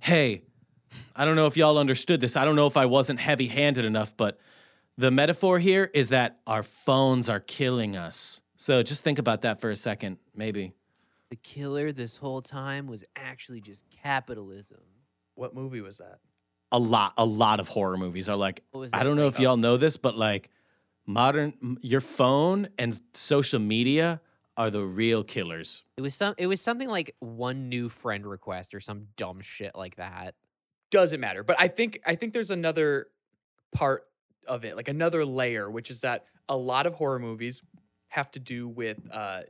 hey, 0.00 0.42
I 1.16 1.24
don't 1.24 1.34
know 1.34 1.46
if 1.46 1.56
y'all 1.56 1.78
understood 1.78 2.20
this. 2.20 2.36
I 2.36 2.44
don't 2.44 2.56
know 2.56 2.66
if 2.66 2.76
I 2.76 2.84
wasn't 2.84 3.18
heavy 3.18 3.46
handed 3.46 3.86
enough, 3.86 4.14
but 4.14 4.38
the 4.98 5.10
metaphor 5.10 5.58
here 5.58 5.90
is 5.94 6.10
that 6.10 6.40
our 6.46 6.62
phones 6.62 7.30
are 7.30 7.40
killing 7.40 7.96
us. 7.96 8.42
So 8.58 8.82
just 8.82 9.02
think 9.02 9.18
about 9.18 9.40
that 9.40 9.62
for 9.62 9.70
a 9.70 9.76
second, 9.76 10.18
maybe. 10.36 10.74
the 11.30 11.36
killer 11.36 11.90
this 11.90 12.18
whole 12.18 12.42
time 12.42 12.86
was 12.86 13.02
actually 13.16 13.62
just 13.62 13.86
capitalism. 13.88 14.82
What 15.36 15.54
movie 15.54 15.80
was 15.80 15.96
that? 15.96 16.18
A 16.70 16.78
lot, 16.78 17.14
a 17.16 17.24
lot 17.24 17.60
of 17.60 17.68
horror 17.68 17.96
movies 17.96 18.28
are 18.28 18.36
like, 18.36 18.62
What 18.72 18.80
was 18.80 18.92
I 18.92 19.04
don't 19.04 19.16
know 19.16 19.24
like? 19.24 19.36
if 19.36 19.40
y'all 19.40 19.56
know 19.56 19.78
this, 19.78 19.96
but 19.96 20.18
like 20.18 20.50
modern, 21.06 21.78
your 21.80 22.02
phone 22.02 22.68
and 22.76 23.00
social 23.14 23.58
media 23.58 24.20
are 24.56 24.70
the 24.70 24.84
real 24.84 25.24
killers. 25.24 25.82
It 25.96 26.02
was 26.02 26.14
some. 26.14 26.34
It 26.38 26.46
was 26.46 26.60
something 26.60 26.88
like 26.88 27.14
one 27.20 27.68
new 27.68 27.88
friend 27.88 28.26
request 28.26 28.74
or 28.74 28.80
some 28.80 29.06
dumb 29.16 29.40
shit 29.40 29.72
like 29.74 29.96
that. 29.96 30.34
doesn't 30.90 31.20
matter 31.20 31.42
but 31.42 31.56
i 31.58 31.68
think 31.68 31.98
i 32.06 32.14
think 32.14 32.34
there's 32.34 32.50
another 32.50 33.06
part 33.74 34.04
of 34.46 34.64
it 34.66 34.76
like 34.76 34.88
another 34.88 35.24
layer 35.24 35.70
which 35.70 35.90
is 35.90 36.02
that 36.02 36.26
a 36.50 36.56
lot 36.56 36.86
of 36.86 36.92
horror 36.94 37.18
movies 37.18 37.62
have 38.08 38.30
to 38.30 38.38
do 38.38 38.68
with 38.68 38.98
uh 39.10 39.40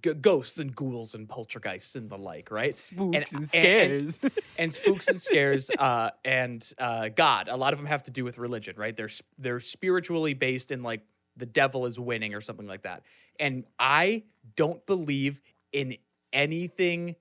g- 0.00 0.14
ghosts 0.14 0.58
and 0.58 0.76
ghouls 0.76 1.14
and 1.16 1.28
poltergeists 1.28 1.96
and 1.96 2.08
the 2.08 2.16
like 2.16 2.52
right 2.52 2.72
Spooks 2.72 3.16
and 3.16 3.40
and, 3.40 3.48
scares. 3.48 4.14
scares. 4.14 4.32
and 4.58 4.72
spooks 4.74 5.08
and 5.08 5.20
scares 5.20 5.70
uh 5.78 6.10
and 6.24 6.72
uh 6.78 7.08
god 7.08 7.48
a 7.48 7.56
lot 7.56 7.72
of 7.72 7.80
them 7.80 7.86
have 7.86 8.04
to 8.04 8.12
do 8.12 8.22
with 8.24 8.38
religion 8.38 8.76
right 8.76 8.94
they're 8.96 9.10
they're 9.38 9.58
spiritually 9.58 10.34
based 10.34 10.70
in 10.70 10.84
like 10.84 11.00
the 11.36 11.46
devil 11.46 11.86
is 11.86 11.98
winning 11.98 12.34
or 12.34 12.40
something 12.40 12.66
like 12.66 12.82
that 12.82 13.02
and 13.38 13.64
i 13.78 14.22
don't 14.56 14.84
believe 14.86 15.40
in 15.72 15.96
anything 16.32 17.16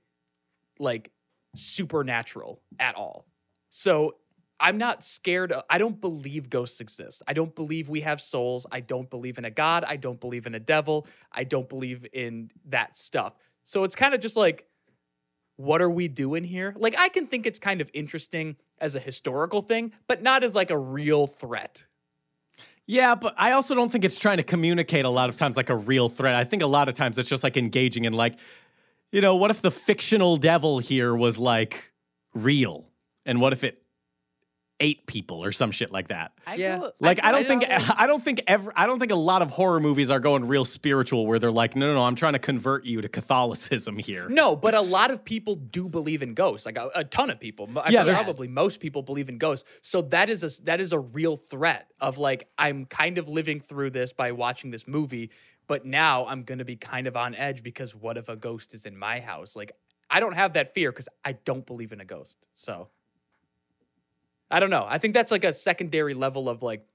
like 0.80 1.12
supernatural 1.56 2.62
at 2.80 2.96
all 2.96 3.26
so 3.70 4.16
I'm 4.62 4.78
not 4.78 5.04
scared. 5.04 5.52
Of, 5.52 5.64
I 5.70 5.80
don't 5.80 6.00
believe 6.00 6.50
ghosts 6.50 6.80
exist. 6.80 7.24
I 7.28 7.34
don't 7.34 7.54
believe 7.56 7.90
we 7.90 8.02
have 8.02 8.22
souls. 8.22 8.68
I 8.72 8.80
don't 8.80 9.10
believe 9.10 9.40
in 9.40 9.46
a 9.46 9.50
god. 9.50 9.84
I 9.86 9.96
don't 9.96 10.20
believe 10.20 10.46
in 10.46 10.54
a 10.54 10.60
devil. 10.60 11.08
I 11.32 11.44
don't 11.44 11.68
believe 11.68 12.06
in 12.14 12.52
that 12.70 12.96
stuff. 12.96 13.34
So 13.64 13.84
it's 13.84 13.96
kind 13.96 14.14
of 14.14 14.22
just 14.22 14.38
like, 14.38 14.68
what 15.58 15.82
are 15.82 15.90
we 15.90 16.08
doing 16.08 16.44
here? 16.44 16.76
Like, 16.78 16.96
I 16.98 17.10
can 17.10 17.28
think 17.28 17.46
it's 17.46 17.60
kind 17.60 17.82
of 17.82 17.90
interesting 17.94 18.56
as 18.80 18.96
a 18.96 19.00
historical 19.00 19.62
thing, 19.62 19.94
but 20.08 20.22
not 20.22 20.44
as 20.44 20.56
like 20.56 20.70
a 20.70 20.78
real 20.78 21.28
threat. 21.28 21.86
Yeah, 22.92 23.16
but 23.16 23.36
I 23.38 23.54
also 23.54 23.74
don't 23.74 23.90
think 23.90 24.04
it's 24.04 24.20
trying 24.20 24.36
to 24.36 24.44
communicate 24.44 25.06
a 25.06 25.10
lot 25.10 25.30
of 25.30 25.38
times 25.38 25.56
like 25.56 25.70
a 25.70 25.76
real 25.78 26.10
threat. 26.10 26.36
I 26.36 26.44
think 26.44 26.62
a 26.62 26.68
lot 26.68 26.90
of 26.90 26.94
times 26.94 27.18
it's 27.18 27.30
just 27.30 27.42
like 27.42 27.56
engaging 27.56 28.04
in 28.04 28.12
like, 28.12 28.38
you 29.14 29.22
know, 29.22 29.38
what 29.38 29.50
if 29.50 29.62
the 29.62 29.72
fictional 29.72 30.36
devil 30.36 30.80
here 30.80 31.16
was 31.16 31.40
like 31.40 31.94
real? 32.34 32.90
And 33.26 33.40
what 33.40 33.54
if 33.54 33.64
it 33.64 33.81
ate 34.82 35.06
people 35.08 35.42
or 35.44 35.54
some 35.54 35.72
shit 35.72 35.92
like 35.92 36.10
that? 36.10 36.34
I 36.46 36.56
Yeah. 36.56 36.78
go- 36.80 36.92
Like 37.00 37.24
I, 37.24 37.32
go- 37.32 37.38
don't 37.38 37.48
think 37.48 37.62
go- 37.70 37.78
I 37.98 38.08
don't 38.08 38.22
think 38.22 38.42
ever 38.48 38.74
I 38.76 38.86
don't 38.88 39.00
think 39.00 39.12
a 39.14 39.16
lot 39.16 39.42
of 39.42 39.50
horror 39.52 39.80
movies 39.80 40.12
are 40.12 40.20
going 40.20 40.46
real 40.48 40.66
spiritual 40.66 41.26
where 41.26 41.40
they're 41.40 41.52
like, 41.52 41.76
no, 41.78 41.88
no, 41.88 41.94
no, 41.94 42.04
I'm 42.04 42.16
trying 42.16 42.34
to 42.34 42.40
convert 42.40 42.84
you 42.86 43.00
to 43.02 43.08
Catholicism 43.08 43.98
here. 43.98 44.28
No, 44.28 44.56
but 44.56 44.74
a 44.76 44.82
lot 44.82 45.12
of 45.12 45.24
people 45.24 45.56
do 45.56 45.88
believe 45.88 46.22
in 46.22 46.34
ghosts. 46.34 46.66
Like 46.66 46.78
a, 46.78 46.90
a 46.96 47.04
ton 47.06 47.30
of 47.30 47.40
people. 47.40 47.70
Yeah, 47.90 48.04
there's- 48.04 48.22
probably 48.24 48.48
most 48.50 48.80
people 48.82 49.02
believe 49.04 49.30
in 49.30 49.38
ghosts. 49.38 49.70
So 49.82 50.02
that 50.02 50.30
is 50.30 50.44
a 50.44 50.64
that 50.64 50.82
is 50.82 50.92
a 50.92 51.00
real 51.00 51.38
threat 51.38 51.92
of 52.02 52.18
like 52.18 52.50
I'm 52.58 52.86
kind 52.86 53.18
of 53.18 53.30
living 53.30 53.62
through 53.62 53.92
this 53.92 54.12
by 54.12 54.32
watching 54.34 54.72
this 54.72 54.88
movie, 54.88 55.30
but 55.68 55.86
now 55.86 56.26
I'm 56.26 56.44
going 56.44 56.60
to 56.60 56.66
be 56.66 56.76
kind 56.76 57.08
of 57.08 57.16
on 57.16 57.36
edge 57.36 57.64
because 57.64 57.96
what 57.96 58.18
if 58.18 58.28
a 58.30 58.36
ghost 58.36 58.74
is 58.74 58.86
in 58.86 58.98
my 58.98 59.20
house? 59.20 59.56
Like 59.56 59.72
I 60.10 60.20
don't 60.20 60.34
have 60.34 60.54
that 60.54 60.74
fear 60.74 60.92
because 60.92 61.08
I 61.24 61.34
don't 61.34 61.66
believe 61.66 61.92
in 61.94 62.02
a 62.02 62.06
ghost. 62.06 62.38
So 62.54 62.90
I 64.52 64.60
don't 64.60 64.70
know. 64.70 64.86
I 64.88 64.98
think 64.98 65.14
that's 65.14 65.32
like 65.32 65.44
a 65.44 65.54
secondary 65.54 66.14
level 66.14 66.50
of 66.50 66.62
like 66.62 66.86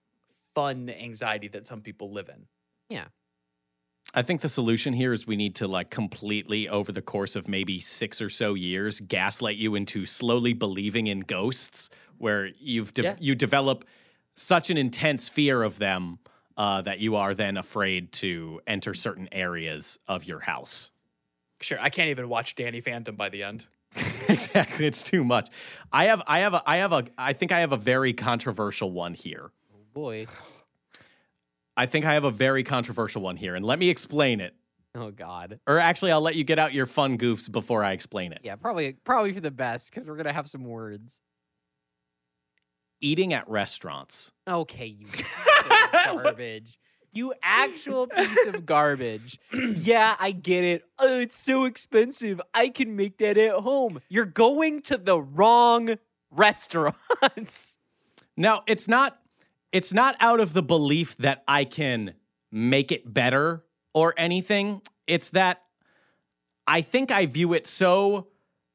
fun 0.54 0.88
anxiety 0.90 1.48
that 1.48 1.66
some 1.66 1.80
people 1.80 2.12
live 2.12 2.28
in. 2.28 2.46
Yeah. 2.88 3.06
I 4.14 4.22
think 4.22 4.40
the 4.40 4.48
solution 4.48 4.92
here 4.92 5.12
is 5.12 5.26
we 5.26 5.36
need 5.36 5.56
to 5.56 5.66
like 5.68 5.90
completely 5.90 6.68
over 6.68 6.92
the 6.92 7.02
course 7.02 7.34
of 7.34 7.48
maybe 7.48 7.80
6 7.80 8.22
or 8.22 8.28
so 8.30 8.54
years 8.54 9.00
gaslight 9.00 9.56
you 9.56 9.74
into 9.74 10.06
slowly 10.06 10.52
believing 10.52 11.08
in 11.08 11.20
ghosts 11.20 11.90
where 12.18 12.46
you've 12.58 12.94
de- 12.94 13.02
Yeah. 13.02 13.16
you 13.18 13.34
develop 13.34 13.84
such 14.34 14.70
an 14.70 14.76
intense 14.78 15.28
fear 15.28 15.62
of 15.62 15.78
them 15.78 16.18
uh, 16.56 16.82
that 16.82 17.00
you 17.00 17.16
are 17.16 17.34
then 17.34 17.56
afraid 17.56 18.12
to 18.12 18.60
enter 18.66 18.94
certain 18.94 19.28
areas 19.32 19.98
of 20.06 20.24
your 20.24 20.40
house. 20.40 20.90
Sure, 21.60 21.78
I 21.80 21.90
can't 21.90 22.08
even 22.08 22.28
watch 22.28 22.54
Danny 22.54 22.80
Phantom 22.80 23.16
by 23.16 23.28
the 23.28 23.42
end. 23.42 23.66
exactly, 24.28 24.86
it's 24.86 25.02
too 25.02 25.24
much. 25.24 25.48
I 25.92 26.04
have 26.06 26.22
I 26.26 26.40
have 26.40 26.54
a 26.54 26.62
I 26.66 26.76
have 26.78 26.92
a 26.92 27.04
I 27.16 27.32
think 27.32 27.52
I 27.52 27.60
have 27.60 27.72
a 27.72 27.76
very 27.76 28.12
controversial 28.12 28.90
one 28.90 29.14
here. 29.14 29.50
Oh, 29.72 29.78
boy. 29.92 30.26
I 31.76 31.86
think 31.86 32.04
I 32.04 32.14
have 32.14 32.24
a 32.24 32.30
very 32.30 32.64
controversial 32.64 33.22
one 33.22 33.36
here 33.36 33.54
and 33.54 33.64
let 33.64 33.78
me 33.78 33.90
explain 33.90 34.40
it. 34.40 34.54
Oh 34.94 35.10
God. 35.10 35.60
Or 35.66 35.78
actually 35.78 36.12
I'll 36.12 36.22
let 36.22 36.36
you 36.36 36.44
get 36.44 36.58
out 36.58 36.72
your 36.72 36.86
fun 36.86 37.18
goofs 37.18 37.50
before 37.50 37.84
I 37.84 37.92
explain 37.92 38.32
it. 38.32 38.40
Yeah, 38.42 38.56
probably 38.56 38.92
probably 39.04 39.32
for 39.32 39.40
the 39.40 39.50
best 39.50 39.90
because 39.90 40.08
we're 40.08 40.16
gonna 40.16 40.32
have 40.32 40.48
some 40.48 40.64
words. 40.64 41.20
Eating 43.02 43.34
at 43.34 43.48
restaurants. 43.48 44.32
Okay, 44.48 44.86
you 44.86 45.06
garbage. 45.92 46.78
You 47.12 47.32
actual 47.42 48.06
piece 48.06 48.46
of 48.46 48.66
garbage. 48.66 49.38
Yeah, 49.76 50.16
I 50.18 50.32
get 50.32 50.64
it. 50.64 50.84
Oh, 50.98 51.20
it's 51.20 51.36
so 51.36 51.64
expensive. 51.64 52.40
I 52.52 52.68
can 52.68 52.96
make 52.96 53.18
that 53.18 53.38
at 53.38 53.52
home. 53.54 54.00
You're 54.08 54.24
going 54.24 54.82
to 54.82 54.96
the 54.98 55.20
wrong 55.20 55.96
restaurants. 56.30 57.78
Now, 58.38 58.64
it's 58.66 58.86
not 58.86 59.18
it's 59.72 59.94
not 59.94 60.14
out 60.20 60.40
of 60.40 60.52
the 60.52 60.62
belief 60.62 61.16
that 61.18 61.42
I 61.48 61.64
can 61.64 62.14
make 62.52 62.92
it 62.92 63.12
better 63.12 63.64
or 63.94 64.14
anything. 64.16 64.82
It's 65.06 65.30
that 65.30 65.62
I 66.66 66.82
think 66.82 67.10
I 67.10 67.26
view 67.26 67.52
it 67.54 67.66
so 67.66 68.28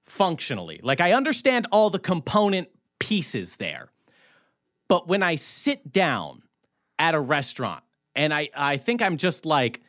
functionally. 0.05 0.79
Like 0.83 0.99
I 0.99 1.13
understand 1.13 1.67
all 1.71 1.89
the 1.89 1.99
component 1.99 2.69
pieces 2.99 3.57
there. 3.57 3.91
But 4.87 5.07
when 5.07 5.23
I 5.23 5.35
sit 5.35 5.91
down 5.91 6.43
at 6.99 7.15
a 7.15 7.19
restaurant 7.19 7.83
and 8.15 8.33
I, 8.33 8.49
I 8.55 8.77
think 8.77 9.01
I'm 9.01 9.17
just 9.17 9.45
like 9.45 9.81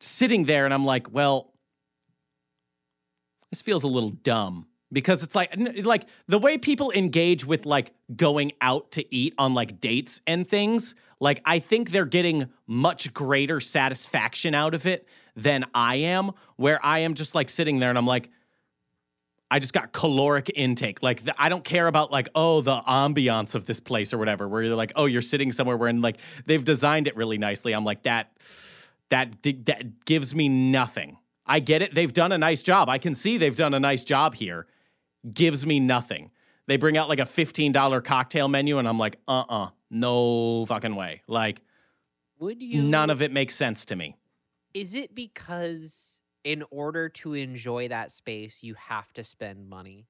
sitting 0.00 0.44
there 0.44 0.64
and 0.64 0.74
I'm 0.74 0.84
like, 0.84 1.12
well, 1.12 1.52
this 3.50 3.62
feels 3.62 3.84
a 3.84 3.88
little 3.88 4.10
dumb. 4.10 4.66
Because 4.90 5.22
it's 5.22 5.34
like 5.34 5.54
like 5.84 6.06
the 6.28 6.38
way 6.38 6.56
people 6.56 6.90
engage 6.92 7.44
with 7.44 7.66
like 7.66 7.92
going 8.16 8.52
out 8.62 8.92
to 8.92 9.14
eat 9.14 9.34
on 9.36 9.52
like 9.52 9.82
dates 9.82 10.22
and 10.26 10.48
things 10.48 10.94
like 11.20 11.42
i 11.44 11.58
think 11.58 11.90
they're 11.90 12.06
getting 12.06 12.48
much 12.66 13.12
greater 13.12 13.60
satisfaction 13.60 14.54
out 14.54 14.72
of 14.72 14.86
it 14.86 15.06
than 15.36 15.66
i 15.74 15.96
am 15.96 16.30
where 16.56 16.82
i 16.82 17.00
am 17.00 17.12
just 17.12 17.34
like 17.34 17.50
sitting 17.50 17.80
there 17.80 17.90
and 17.90 17.98
i'm 17.98 18.06
like 18.06 18.30
i 19.50 19.58
just 19.58 19.72
got 19.72 19.92
caloric 19.92 20.50
intake 20.54 21.02
like 21.02 21.24
the, 21.24 21.34
i 21.42 21.48
don't 21.48 21.64
care 21.64 21.86
about 21.86 22.10
like 22.10 22.28
oh 22.34 22.60
the 22.60 22.76
ambiance 22.82 23.54
of 23.54 23.64
this 23.64 23.80
place 23.80 24.12
or 24.12 24.18
whatever 24.18 24.48
where 24.48 24.62
you're 24.62 24.76
like 24.76 24.92
oh 24.96 25.06
you're 25.06 25.22
sitting 25.22 25.52
somewhere 25.52 25.76
where 25.76 25.88
and 25.88 26.02
like 26.02 26.18
they've 26.46 26.64
designed 26.64 27.06
it 27.06 27.16
really 27.16 27.38
nicely 27.38 27.72
i'm 27.72 27.84
like 27.84 28.02
that 28.02 28.32
that 29.10 29.42
that 29.42 30.04
gives 30.04 30.34
me 30.34 30.48
nothing 30.48 31.18
i 31.46 31.60
get 31.60 31.82
it 31.82 31.94
they've 31.94 32.12
done 32.12 32.32
a 32.32 32.38
nice 32.38 32.62
job 32.62 32.88
i 32.88 32.98
can 32.98 33.14
see 33.14 33.38
they've 33.38 33.56
done 33.56 33.74
a 33.74 33.80
nice 33.80 34.04
job 34.04 34.34
here 34.34 34.66
gives 35.32 35.66
me 35.66 35.80
nothing. 35.80 36.30
They 36.66 36.76
bring 36.76 36.96
out 36.96 37.08
like 37.08 37.18
a 37.18 37.24
$15 37.24 38.04
cocktail 38.04 38.48
menu, 38.48 38.78
and 38.78 38.86
I'm 38.86 38.98
like, 38.98 39.18
uh 39.26 39.44
uh 39.48 39.68
no 39.90 40.66
fucking 40.66 40.94
way. 40.94 41.22
Like, 41.26 41.62
Would 42.38 42.62
you? 42.62 42.82
none 42.82 43.10
of 43.10 43.22
it 43.22 43.32
makes 43.32 43.54
sense 43.54 43.86
to 43.86 43.96
me. 43.96 44.16
Is 44.74 44.94
it 44.94 45.14
because 45.14 46.20
in 46.48 46.64
order 46.70 47.10
to 47.10 47.34
enjoy 47.34 47.88
that 47.88 48.10
space, 48.10 48.62
you 48.62 48.72
have 48.72 49.12
to 49.12 49.22
spend 49.22 49.68
money? 49.68 50.06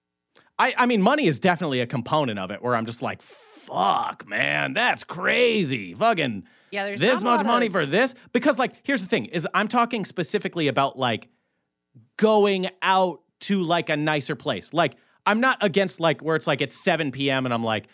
I, 0.56 0.72
I 0.76 0.86
mean, 0.86 1.02
money 1.02 1.26
is 1.26 1.40
definitely 1.40 1.80
a 1.80 1.86
component 1.86 2.38
of 2.38 2.52
it 2.52 2.62
where 2.62 2.76
I'm 2.76 2.86
just 2.86 3.02
like, 3.02 3.20
fuck, 3.22 4.24
man, 4.24 4.72
that's 4.72 5.02
crazy. 5.02 5.94
Fucking 5.94 6.44
Yeah, 6.70 6.84
there's 6.84 7.00
this 7.00 7.22
much 7.24 7.44
money 7.44 7.66
of- 7.66 7.72
for 7.72 7.84
this? 7.86 8.14
Because, 8.32 8.56
like, 8.56 8.74
here's 8.84 9.02
the 9.02 9.08
thing 9.08 9.24
is 9.26 9.48
I'm 9.52 9.66
talking 9.66 10.04
specifically 10.04 10.68
about 10.68 10.96
like 10.96 11.28
going 12.16 12.68
out 12.82 13.20
to 13.40 13.60
like 13.64 13.88
a 13.90 13.96
nicer 13.96 14.36
place. 14.36 14.72
Like, 14.72 14.94
I'm 15.26 15.40
not 15.40 15.58
against 15.60 15.98
like 15.98 16.20
where 16.20 16.36
it's 16.36 16.46
like 16.46 16.60
it's 16.60 16.76
7 16.76 17.10
p.m. 17.10 17.46
and 17.46 17.52
I'm 17.52 17.64
like, 17.64 17.88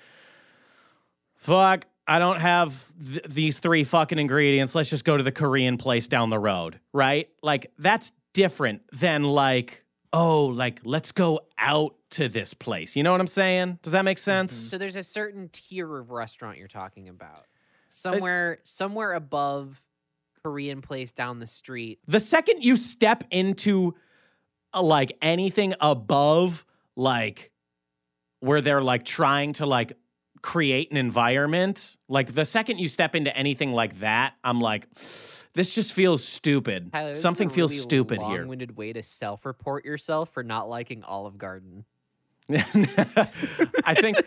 fuck, 1.36 1.86
I 2.06 2.18
don't 2.18 2.40
have 2.40 2.92
th- 3.02 3.24
these 3.26 3.58
three 3.58 3.84
fucking 3.84 4.18
ingredients. 4.18 4.74
Let's 4.74 4.90
just 4.90 5.06
go 5.06 5.16
to 5.16 5.22
the 5.22 5.32
Korean 5.32 5.78
place 5.78 6.08
down 6.08 6.28
the 6.28 6.38
road, 6.38 6.78
right? 6.92 7.30
Like, 7.42 7.72
that's 7.78 8.12
different 8.34 8.82
than 8.92 9.22
like, 9.22 9.84
oh, 10.12 10.46
like, 10.46 10.80
let's 10.84 11.10
go 11.12 11.40
out 11.56 11.94
to 12.10 12.28
this 12.28 12.52
place. 12.52 12.94
You 12.94 13.02
know 13.02 13.10
what 13.12 13.20
I'm 13.20 13.26
saying? 13.26 13.78
Does 13.82 13.92
that 13.92 14.04
make 14.04 14.18
sense? 14.18 14.54
So 14.54 14.76
there's 14.76 14.96
a 14.96 15.02
certain 15.02 15.48
tier 15.48 15.98
of 15.98 16.10
restaurant 16.10 16.58
you're 16.58 16.68
talking 16.68 17.08
Uh, 17.08 17.12
about. 17.12 17.46
Somewhere 17.88 18.58
somewhere 18.64 19.12
above 19.12 19.80
Korean 20.42 20.82
place 20.82 21.12
down 21.12 21.38
the 21.38 21.46
street. 21.46 22.00
The 22.06 22.20
second 22.20 22.62
you 22.62 22.76
step 22.76 23.24
into 23.30 23.94
uh, 24.74 24.82
like 24.82 25.16
anything 25.22 25.74
above 25.80 26.64
like 26.96 27.52
where 28.40 28.60
they're 28.60 28.82
like 28.82 29.04
trying 29.04 29.54
to 29.54 29.66
like 29.66 29.96
create 30.44 30.90
an 30.90 30.98
environment, 30.98 31.96
like 32.06 32.34
the 32.34 32.44
second 32.44 32.78
you 32.78 32.86
step 32.86 33.14
into 33.14 33.34
anything 33.34 33.72
like 33.72 34.00
that, 34.00 34.34
I'm 34.44 34.60
like 34.60 34.86
this 35.54 35.74
just 35.74 35.94
feels 35.94 36.22
stupid. 36.22 36.92
Tyler, 36.92 37.16
Something 37.16 37.48
feels 37.48 37.72
really 37.72 37.80
stupid 37.80 38.22
here. 38.22 38.40
Long-winded 38.40 38.76
way 38.76 38.92
to 38.92 39.02
self-report 39.02 39.86
yourself 39.86 40.28
for 40.34 40.42
not 40.42 40.68
liking 40.68 41.02
Olive 41.02 41.38
Garden. 41.38 41.86
I 42.50 43.94
think 43.94 44.18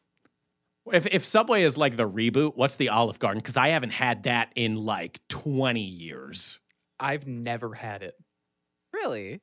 if 0.92 1.06
if 1.06 1.26
Subway 1.26 1.62
is 1.62 1.76
like 1.76 1.98
the 1.98 2.08
reboot, 2.08 2.56
what's 2.56 2.76
the 2.76 2.88
Olive 2.88 3.18
Garden? 3.18 3.40
Because 3.40 3.58
I 3.58 3.68
haven't 3.68 3.90
had 3.90 4.22
that 4.22 4.50
in 4.54 4.76
like 4.76 5.20
20 5.28 5.82
years. 5.82 6.58
I've 6.98 7.26
never 7.26 7.74
had 7.74 8.02
it. 8.02 8.14
Really? 8.94 9.42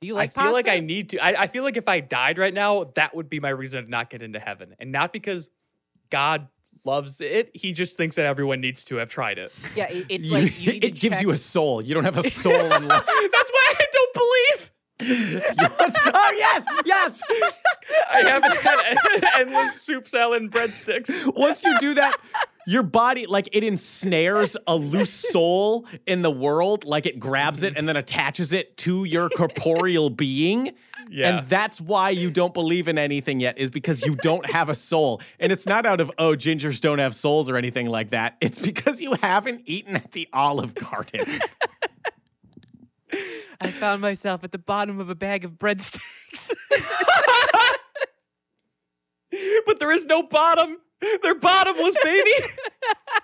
Do 0.00 0.06
you 0.06 0.14
like 0.14 0.36
I 0.36 0.44
feel 0.44 0.52
like 0.52 0.68
I 0.68 0.80
need 0.80 1.10
to. 1.10 1.18
I, 1.18 1.42
I 1.42 1.46
feel 1.46 1.62
like 1.62 1.76
if 1.76 1.86
I 1.86 2.00
died 2.00 2.38
right 2.38 2.54
now, 2.54 2.84
that 2.94 3.14
would 3.14 3.28
be 3.28 3.38
my 3.38 3.50
reason 3.50 3.84
to 3.84 3.90
not 3.90 4.08
get 4.08 4.22
into 4.22 4.38
heaven. 4.40 4.74
And 4.78 4.92
not 4.92 5.12
because 5.12 5.50
God 6.08 6.48
loves 6.86 7.20
it. 7.20 7.50
He 7.52 7.74
just 7.74 7.98
thinks 7.98 8.16
that 8.16 8.24
everyone 8.24 8.62
needs 8.62 8.82
to 8.86 8.96
have 8.96 9.10
tried 9.10 9.36
it. 9.38 9.52
Yeah, 9.76 9.88
it- 9.90 10.06
it's 10.08 10.26
You- 10.28 10.32
like 10.32 10.60
you 10.64 10.72
need 10.72 10.84
it 10.84 10.94
to 10.94 11.00
gives 11.00 11.16
check- 11.16 11.22
you 11.22 11.30
a 11.32 11.36
soul. 11.36 11.82
You 11.82 11.92
don't 11.92 12.04
have 12.04 12.16
a 12.16 12.30
soul 12.30 12.54
unless 12.72 13.06
That's 13.06 13.50
why 13.52 13.74
I 13.78 13.86
don't 13.92 14.14
believe. 14.14 14.72
oh 15.02 16.32
yes, 16.36 16.64
yes. 16.84 17.22
I 18.10 18.20
haven't 18.22 18.56
had 18.58 19.20
endless 19.38 19.80
soup 19.80 20.06
salad 20.06 20.42
and 20.42 20.50
breadsticks. 20.50 21.34
Once 21.36 21.64
you 21.64 21.78
do 21.78 21.94
that, 21.94 22.16
your 22.70 22.84
body 22.84 23.26
like 23.26 23.48
it 23.50 23.64
ensnares 23.64 24.56
a 24.68 24.76
loose 24.76 25.12
soul 25.12 25.84
in 26.06 26.22
the 26.22 26.30
world, 26.30 26.84
like 26.84 27.04
it 27.04 27.18
grabs 27.18 27.64
it 27.64 27.76
and 27.76 27.88
then 27.88 27.96
attaches 27.96 28.52
it 28.52 28.76
to 28.76 29.02
your 29.02 29.28
corporeal 29.28 30.08
being. 30.08 30.72
Yeah. 31.10 31.38
And 31.38 31.48
that's 31.48 31.80
why 31.80 32.10
you 32.10 32.30
don't 32.30 32.54
believe 32.54 32.86
in 32.86 32.96
anything 32.96 33.40
yet, 33.40 33.58
is 33.58 33.70
because 33.70 34.06
you 34.06 34.14
don't 34.14 34.48
have 34.48 34.68
a 34.68 34.76
soul. 34.76 35.20
And 35.40 35.50
it's 35.50 35.66
not 35.66 35.84
out 35.84 36.00
of, 36.00 36.12
oh, 36.16 36.36
gingers 36.36 36.80
don't 36.80 37.00
have 37.00 37.12
souls 37.12 37.50
or 37.50 37.56
anything 37.56 37.88
like 37.88 38.10
that. 38.10 38.36
It's 38.40 38.60
because 38.60 39.00
you 39.00 39.14
haven't 39.14 39.62
eaten 39.64 39.96
at 39.96 40.12
the 40.12 40.28
Olive 40.32 40.76
Garden. 40.76 41.40
I 43.60 43.72
found 43.72 44.00
myself 44.00 44.44
at 44.44 44.52
the 44.52 44.58
bottom 44.58 45.00
of 45.00 45.10
a 45.10 45.16
bag 45.16 45.44
of 45.44 45.54
breadsticks. 45.54 46.54
but 49.66 49.80
there 49.80 49.90
is 49.90 50.06
no 50.06 50.22
bottom. 50.22 50.76
They're 51.22 51.34
bottomless, 51.34 51.96
baby. 52.02 52.30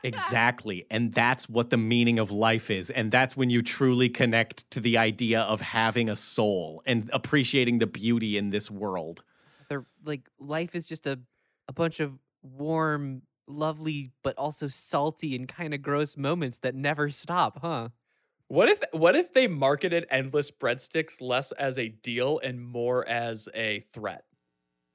Exactly. 0.02 0.86
And 0.90 1.12
that's 1.12 1.48
what 1.48 1.70
the 1.70 1.76
meaning 1.76 2.18
of 2.20 2.30
life 2.30 2.70
is. 2.70 2.90
And 2.90 3.10
that's 3.10 3.36
when 3.36 3.50
you 3.50 3.60
truly 3.62 4.08
connect 4.08 4.70
to 4.72 4.80
the 4.80 4.98
idea 4.98 5.40
of 5.40 5.60
having 5.60 6.08
a 6.08 6.14
soul 6.14 6.82
and 6.86 7.10
appreciating 7.12 7.78
the 7.78 7.86
beauty 7.86 8.36
in 8.36 8.50
this 8.50 8.70
world. 8.70 9.24
They're 9.68 9.86
like 10.04 10.28
life 10.38 10.76
is 10.76 10.86
just 10.86 11.06
a 11.06 11.18
a 11.66 11.72
bunch 11.72 11.98
of 11.98 12.18
warm, 12.42 13.22
lovely, 13.48 14.12
but 14.22 14.36
also 14.36 14.68
salty 14.68 15.34
and 15.34 15.48
kind 15.48 15.74
of 15.74 15.82
gross 15.82 16.16
moments 16.16 16.58
that 16.58 16.74
never 16.74 17.10
stop, 17.10 17.60
huh? 17.60 17.88
What 18.48 18.68
if 18.68 18.82
what 18.92 19.16
if 19.16 19.32
they 19.32 19.48
marketed 19.48 20.06
endless 20.08 20.52
breadsticks 20.52 21.20
less 21.20 21.50
as 21.52 21.78
a 21.78 21.88
deal 21.88 22.38
and 22.38 22.64
more 22.64 23.06
as 23.08 23.48
a 23.54 23.80
threat? 23.80 24.24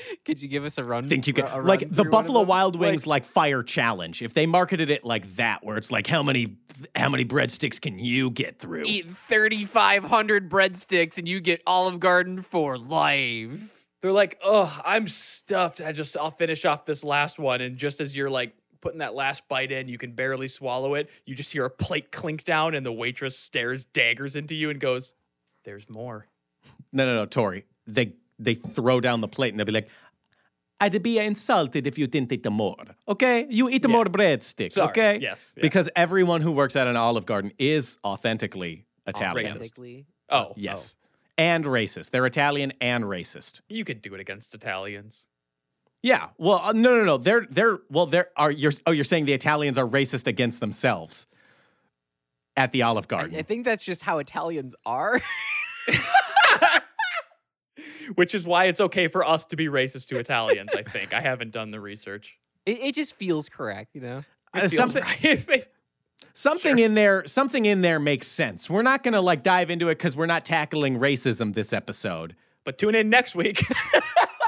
Could 0.24 0.40
you 0.40 0.48
give 0.48 0.64
us 0.64 0.78
a 0.78 0.82
run? 0.82 1.06
think 1.08 1.26
you 1.26 1.34
ru- 1.36 1.42
can 1.42 1.64
like 1.64 1.80
the 1.80 1.86
through 1.86 1.96
one 1.96 2.06
of 2.06 2.10
Buffalo 2.10 2.40
them? 2.40 2.48
Wild 2.48 2.74
Like, 2.74 2.90
Wings 2.90 3.06
like, 3.06 3.24
fire 3.24 3.62
challenge. 3.62 4.22
If 4.22 4.34
they 4.34 4.46
marketed 4.46 4.90
it 4.90 5.04
like 5.04 5.36
that, 5.36 5.64
where 5.64 5.76
it's 5.76 5.90
like 5.90 6.06
how 6.06 6.22
many 6.22 6.56
how 6.94 7.08
many 7.08 7.24
breadsticks 7.24 7.80
can 7.80 7.98
you 7.98 8.30
get 8.30 8.58
through? 8.58 8.84
eat 8.84 9.10
3,500 9.10 10.50
breadsticks 10.50 11.18
and 11.18 11.28
you 11.28 11.40
get 11.40 11.62
Olive 11.66 12.00
Garden 12.00 12.42
for 12.42 12.78
life. 12.78 13.74
They're 14.00 14.12
like, 14.12 14.38
oh, 14.44 14.80
I'm 14.84 15.08
stuffed. 15.08 15.80
I 15.80 15.92
just 15.92 16.16
I'll 16.16 16.30
finish 16.30 16.64
off 16.64 16.84
this 16.84 17.02
last 17.02 17.38
one. 17.38 17.60
And 17.60 17.76
just 17.76 18.00
as 18.00 18.14
you're 18.14 18.30
like 18.30 18.54
putting 18.80 18.98
that 18.98 19.14
last 19.14 19.48
bite 19.48 19.72
in, 19.72 19.88
you 19.88 19.98
can 19.98 20.12
barely 20.12 20.48
swallow 20.48 20.94
it. 20.94 21.10
You 21.24 21.34
just 21.34 21.52
hear 21.52 21.64
a 21.64 21.70
plate 21.70 22.12
clink 22.12 22.44
down, 22.44 22.74
and 22.74 22.86
the 22.86 22.92
waitress 22.92 23.36
stares 23.36 23.84
daggers 23.84 24.36
into 24.36 24.54
you 24.54 24.70
and 24.70 24.80
goes, 24.80 25.14
There's 25.64 25.88
more. 25.88 26.26
No, 26.92 27.06
no, 27.06 27.14
no, 27.14 27.26
Tory. 27.26 27.64
They 27.86 28.14
they 28.38 28.54
throw 28.54 29.00
down 29.00 29.20
the 29.20 29.28
plate 29.28 29.50
and 29.52 29.58
they'll 29.58 29.66
be 29.66 29.72
like, 29.72 29.88
I'd 30.80 31.02
be 31.02 31.18
insulted 31.18 31.86
if 31.86 31.98
you 31.98 32.06
didn't 32.06 32.32
eat 32.32 32.44
the 32.44 32.50
more. 32.50 32.76
Okay? 33.08 33.46
You 33.50 33.68
eat 33.68 33.82
the 33.82 33.88
Yeah. 33.88 33.92
more 33.96 34.04
breadsticks, 34.04 34.72
Sorry. 34.74 34.88
okay? 34.90 35.18
Yes. 35.20 35.54
yeah. 35.56 35.62
Because 35.62 35.90
everyone 35.96 36.40
who 36.40 36.52
works 36.52 36.76
at 36.76 36.86
an 36.86 36.96
Olive 36.96 37.26
Garden 37.26 37.52
is 37.58 37.98
authentically 38.04 38.86
Italian. 39.06 39.46
racist. 39.46 39.50
Authentically. 39.56 40.06
oh, 40.28 40.52
Yes. 40.56 40.94
And 41.36 41.64
racist. 41.64 42.10
They're 42.10 42.26
Italian 42.26 42.72
and 42.80 43.04
racist. 43.04 43.60
oh, 43.60 43.64
you 43.74 43.84
could 43.84 44.02
do 44.02 44.14
it 44.14 44.20
against 44.20 44.54
Italians. 44.54 45.26
Yeah. 46.02 46.28
Well, 46.38 46.60
uh, 46.62 46.72
no, 46.72 46.96
no, 46.96 47.04
no. 47.04 47.16
They're 47.16 47.46
they're 47.50 47.78
well, 47.90 48.06
they're 48.06 48.28
are 48.36 48.50
you're 48.52 48.72
oh, 48.86 48.92
you're 48.92 49.04
saying 49.04 49.24
the 49.24 49.32
Italians 49.32 49.78
are 49.78 49.86
racist 49.86 50.26
against 50.28 50.60
themselves 50.60 51.26
at 52.56 52.70
the 52.72 52.82
Olive 52.82 53.06
I, 53.06 53.08
Garden. 53.08 53.36
I 53.38 53.42
think 53.42 53.64
that's 53.64 53.84
just 53.84 54.02
how 54.02 54.18
Italians 54.18 54.74
are. 54.86 55.20
Which 58.14 58.34
is 58.34 58.46
why 58.46 58.64
it's 58.66 58.80
okay 58.80 59.08
for 59.08 59.24
us 59.24 59.44
to 59.46 59.56
be 59.56 59.66
racist 59.66 60.08
to 60.08 60.18
Italians, 60.18 60.70
I 60.74 60.82
think. 60.82 61.12
I 61.12 61.20
haven't 61.20 61.50
done 61.52 61.70
the 61.70 61.80
research. 61.80 62.38
It, 62.66 62.80
it 62.80 62.94
just 62.94 63.14
feels 63.14 63.48
correct, 63.48 63.94
you 63.94 64.00
know? 64.00 64.14
It 64.14 64.24
Uh, 64.54 64.60
feels 64.60 64.74
something- 64.74 65.02
right. 65.48 65.66
something 66.34 66.78
in 66.78 66.94
there 66.94 67.24
something 67.26 67.66
in 67.66 67.80
there 67.82 67.98
makes 68.00 68.26
sense. 68.26 68.70
We're 68.70 68.82
not 68.82 69.02
going 69.02 69.14
to 69.14 69.20
like 69.20 69.42
dive 69.42 69.70
into 69.70 69.88
it 69.88 69.98
cuz 69.98 70.16
we're 70.16 70.26
not 70.26 70.44
tackling 70.44 70.98
racism 70.98 71.54
this 71.54 71.72
episode. 71.72 72.34
but 72.64 72.76
tune 72.78 72.94
in 72.94 73.08
next 73.10 73.34
week. 73.34 73.62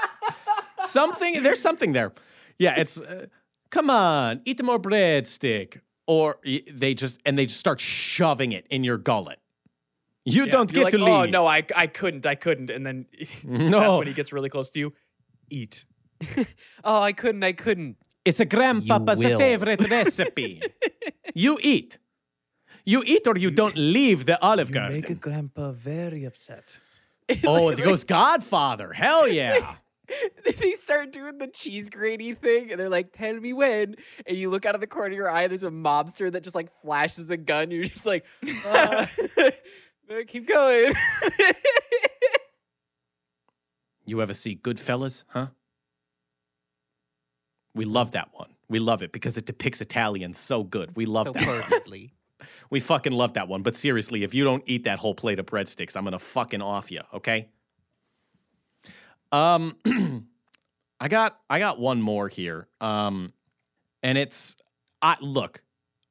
something 0.78 1.42
there's 1.42 1.61
something 1.61 1.92
there. 1.92 2.12
Yeah, 2.58 2.74
it's 2.78 3.00
uh, 3.00 3.26
come 3.70 3.90
on, 3.90 4.42
eat 4.44 4.56
the 4.58 4.62
more 4.64 4.78
breadstick. 4.78 5.80
Or 6.06 6.38
they 6.44 6.92
just, 6.94 7.20
and 7.24 7.38
they 7.38 7.46
just 7.46 7.61
start 7.61 7.78
shoving 7.80 8.50
it 8.50 8.66
in 8.68 8.82
your 8.82 8.98
gullet. 8.98 9.38
You 10.24 10.44
Yeah, 10.44 10.50
don't 10.52 10.70
you're 10.72 10.84
get 10.84 10.84
like, 10.84 10.92
to 10.92 10.98
leave. 11.04 11.08
Oh 11.14 11.24
no, 11.26 11.46
I 11.46 11.64
I 11.74 11.86
couldn't, 11.86 12.26
I 12.26 12.34
couldn't, 12.34 12.70
and 12.70 12.84
then 12.86 13.06
that's 13.18 13.44
No. 13.44 13.98
when 13.98 14.06
he 14.06 14.12
gets 14.12 14.32
really 14.32 14.48
close 14.48 14.70
to 14.72 14.78
you. 14.78 14.92
Eat. 15.50 15.84
Oh, 16.84 17.00
I 17.02 17.12
couldn't. 17.12 17.42
I 17.42 17.52
couldn't. 17.52 17.96
It's 18.24 18.40
a 18.40 18.44
grandpapa's 18.44 19.22
favorite 19.22 19.88
recipe. 19.98 20.62
you 21.34 21.58
eat. 21.62 21.98
You 22.84 23.02
eat 23.06 23.26
or 23.26 23.36
you 23.38 23.50
don't 23.50 23.76
leave 23.76 24.26
the 24.26 24.42
Olive 24.44 24.70
Garden. 24.72 24.96
Make 25.00 25.10
a 25.10 25.14
grandpa 25.14 25.72
very 25.72 26.24
upset. 26.24 26.80
oh, 27.44 27.70
it 27.70 27.78
goes 27.82 28.04
Godfather. 28.04 28.92
Hell 28.92 29.26
yeah. 29.28 29.76
they 30.58 30.72
start 30.72 31.12
doing 31.12 31.38
the 31.38 31.46
cheese 31.46 31.88
grainy 31.88 32.34
thing, 32.34 32.70
and 32.70 32.80
they're 32.80 32.88
like, 32.88 33.12
"Tell 33.12 33.34
me 33.38 33.52
when." 33.52 33.94
And 34.26 34.36
you 34.36 34.50
look 34.50 34.66
out 34.66 34.74
of 34.74 34.80
the 34.80 34.86
corner 34.88 35.10
of 35.12 35.16
your 35.16 35.30
eye. 35.30 35.46
There's 35.46 35.62
a 35.62 35.70
mobster 35.70 36.30
that 36.32 36.42
just 36.42 36.56
like 36.56 36.68
flashes 36.82 37.30
a 37.30 37.36
gun. 37.36 37.70
You're 37.70 37.84
just 37.84 38.06
like, 38.06 38.24
uh, 38.66 39.06
"Keep 40.26 40.46
going." 40.46 40.92
You 44.11 44.20
ever 44.22 44.34
see 44.34 44.56
Goodfellas, 44.56 45.22
huh? 45.28 45.48
We 47.76 47.84
love 47.84 48.11
that 48.12 48.30
one. 48.32 48.56
We 48.68 48.80
love 48.80 49.02
it 49.02 49.12
because 49.12 49.36
it 49.38 49.46
depicts 49.46 49.80
Italians 49.80 50.36
so 50.36 50.64
good. 50.64 50.96
We 50.96 51.06
love 51.06 51.28
so 51.28 51.32
that. 51.34 51.46
one. 51.46 51.62
perfectly. 51.62 52.14
We 52.70 52.80
fucking 52.80 53.12
love 53.12 53.34
that 53.34 53.48
one. 53.48 53.62
But 53.62 53.76
seriously, 53.76 54.24
if 54.24 54.32
you 54.34 54.44
don't 54.44 54.62
eat 54.66 54.84
that 54.84 54.98
whole 54.98 55.14
plate 55.14 55.38
of 55.38 55.44
breadsticks, 55.44 55.94
I'm 55.94 56.04
gonna 56.04 56.18
fucking 56.18 56.62
off 56.62 56.90
you, 56.90 57.02
okay? 57.12 57.48
Um 59.30 59.76
I 61.00 61.08
got 61.08 61.38
I 61.50 61.58
got 61.58 61.78
one 61.78 62.00
more 62.00 62.28
here. 62.28 62.66
Um 62.80 63.34
and 64.02 64.16
it's 64.16 64.56
I 65.02 65.18
look, 65.20 65.62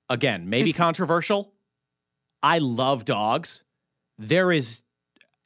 again, 0.08 0.50
maybe 0.50 0.72
controversial. 0.86 1.52
I 2.44 2.60
love 2.60 3.06
dogs. 3.06 3.64
There 4.20 4.52
is 4.52 4.82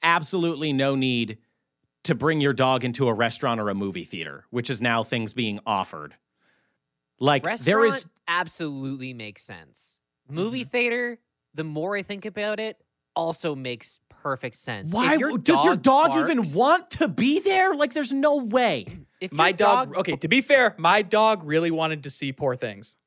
absolutely 0.02 0.74
no 0.74 0.96
need 0.96 1.38
to 2.04 2.16
bring 2.16 2.42
your 2.42 2.52
dog 2.54 2.84
into 2.84 3.08
a 3.08 3.14
restaurant 3.14 3.62
or 3.62 3.70
a 3.70 3.76
movie 3.76 4.04
theater, 4.04 4.46
which 4.50 4.70
is 4.70 4.82
now 4.82 5.04
things 5.04 5.32
being 5.32 5.60
offered. 5.66 6.16
Like 7.20 7.46
Restaurant 7.46 7.66
there 7.66 7.86
is 7.86 8.06
absolutely 8.28 9.14
makes 9.14 9.44
sense. 9.44 10.00
Mm-hmm. 10.28 10.36
Movie 10.36 10.64
theater. 10.66 11.20
The 11.54 11.64
more 11.64 11.96
I 11.96 12.02
think 12.02 12.26
about 12.26 12.60
it, 12.60 12.78
also 13.16 13.54
makes 13.56 14.00
perfect 14.10 14.58
sense. 14.58 14.92
Why 14.92 15.14
your 15.16 15.38
does 15.38 15.64
your 15.64 15.76
dog 15.76 16.16
even 16.16 16.52
want 16.54 16.90
to 16.92 17.08
be 17.08 17.40
there? 17.40 17.76
Like, 17.76 17.94
there's 17.94 18.12
no 18.12 18.38
way. 18.38 18.86
If 19.22 19.32
My 19.32 19.54
dog, 19.54 19.96
Okay, 19.96 20.18
to 20.18 20.28
be 20.28 20.42
fair, 20.42 20.76
my 20.78 21.02
dog 21.02 21.44
really 21.46 21.72
wanted 21.72 22.04
to 22.04 22.10
see 22.10 22.34
Poor 22.34 22.58
Things. 22.58 22.98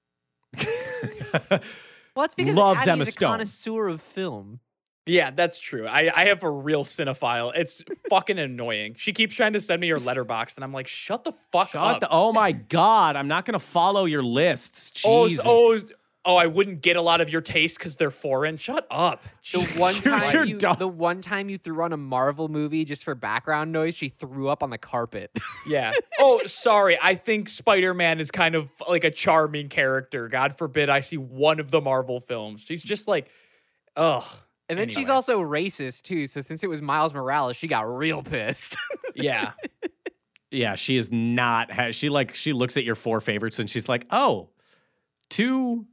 Well, 2.17 2.25
it's 2.25 2.35
because 2.35 2.55
Loves 2.55 2.81
Abby 2.81 2.91
Emma 2.93 3.03
is 3.03 3.09
a 3.09 3.13
Stone. 3.13 3.31
connoisseur 3.33 3.89
of 3.89 4.01
film. 4.01 4.61
Yeah, 5.07 5.31
that's 5.31 5.61
true. 5.61 5.87
I, 5.87 6.11
I 6.15 6.25
have 6.27 6.43
a 6.43 6.51
real 6.51 6.85
cinephile. 6.85 7.53
It's 7.55 7.85
fucking 8.11 8.39
annoying. 8.41 8.95
She 8.99 9.13
keeps 9.13 9.35
trying 9.37 9.53
to 9.53 9.61
send 9.61 9.81
me 9.81 9.89
her 9.91 9.99
Letterboxd, 9.99 10.57
and 10.57 10.65
I'm 10.65 10.73
like, 10.73 10.89
shut 10.89 11.23
the 11.23 11.33
fuck 11.53 11.71
Shut 11.71 11.83
up. 11.83 12.01
the- 12.01 12.09
oh 12.11 12.33
my 12.33 12.51
god, 12.53 13.15
I'm 13.17 13.29
not 13.29 13.45
gonna 13.45 13.59
follow 13.61 14.05
your 14.07 14.23
lists. 14.25 15.03
oh, 15.07 15.29
Jesus. 15.29 15.45
oh, 15.49 15.79
oh, 16.25 16.35
I 16.35 16.47
wouldn't 16.47 16.81
get 16.81 16.97
a 16.97 17.03
lot 17.03 17.21
of 17.21 17.31
your 17.31 17.41
taste 17.41 17.79
because 17.79 17.97
they're 17.97 18.11
foreign. 18.11 18.57
Shut 18.57 18.85
up. 18.91 19.23
The 19.53 19.61
one 19.79 19.95
Your- 19.95 20.03
time 20.19 20.35
your 20.35 20.45
you, 20.45 20.59
dog- 20.59 20.81
the 20.81 20.89
one 20.89 21.21
time 21.21 21.49
you 21.49 21.57
threw 21.57 21.81
on 21.85 21.93
a 21.93 21.97
Marvel 21.97 22.49
movie 22.49 22.85
just 22.85 23.05
for 23.05 23.15
background 23.15 23.71
noise, 23.71 23.95
she 23.95 24.09
threw 24.09 24.49
up 24.49 24.61
on 24.65 24.71
the 24.71 24.79
carpet. 24.79 25.31
Yeah. 25.69 25.93
Oh, 26.21 26.43
sorry. 26.47 26.97
I 27.03 27.15
think 27.17 27.49
Spider 27.49 27.93
Man 27.93 28.21
is 28.21 28.31
kind 28.31 28.55
of 28.55 28.71
like 28.89 29.03
a 29.03 29.11
charming 29.11 29.69
character. 29.69 30.29
God 30.29 30.57
forbid 30.57 30.89
I 30.89 31.01
see 31.01 31.17
one 31.17 31.59
of 31.59 31.73
the 31.73 31.81
Marvel 31.81 32.21
films. 32.21 32.63
She's 32.67 32.85
just 32.85 33.09
like, 33.09 33.29
ugh. 33.97 34.23
And 34.69 34.79
then 34.79 34.89
she's 34.89 35.09
also 35.09 35.41
racist 35.41 36.03
too. 36.03 36.27
So 36.27 36.41
since 36.41 36.65
it 36.65 36.67
was 36.69 36.83
Miles 36.83 37.15
Morales, 37.15 37.57
she 37.57 37.69
got 37.69 37.83
real 37.83 38.23
pissed. 38.23 38.77
Yeah. 39.15 39.53
yeah, 40.51 40.75
she 40.75 40.97
is 40.99 41.11
not. 41.11 41.71
Ha- 41.71 41.93
she 41.93 42.11
like 42.11 42.35
she 42.35 42.53
looks 42.53 42.77
at 42.77 42.85
your 42.85 42.95
four 42.95 43.21
favorites 43.23 43.59
and 43.59 43.69
she's 43.71 43.89
like, 43.89 44.07
oh, 44.11 44.51
two, 45.31 45.87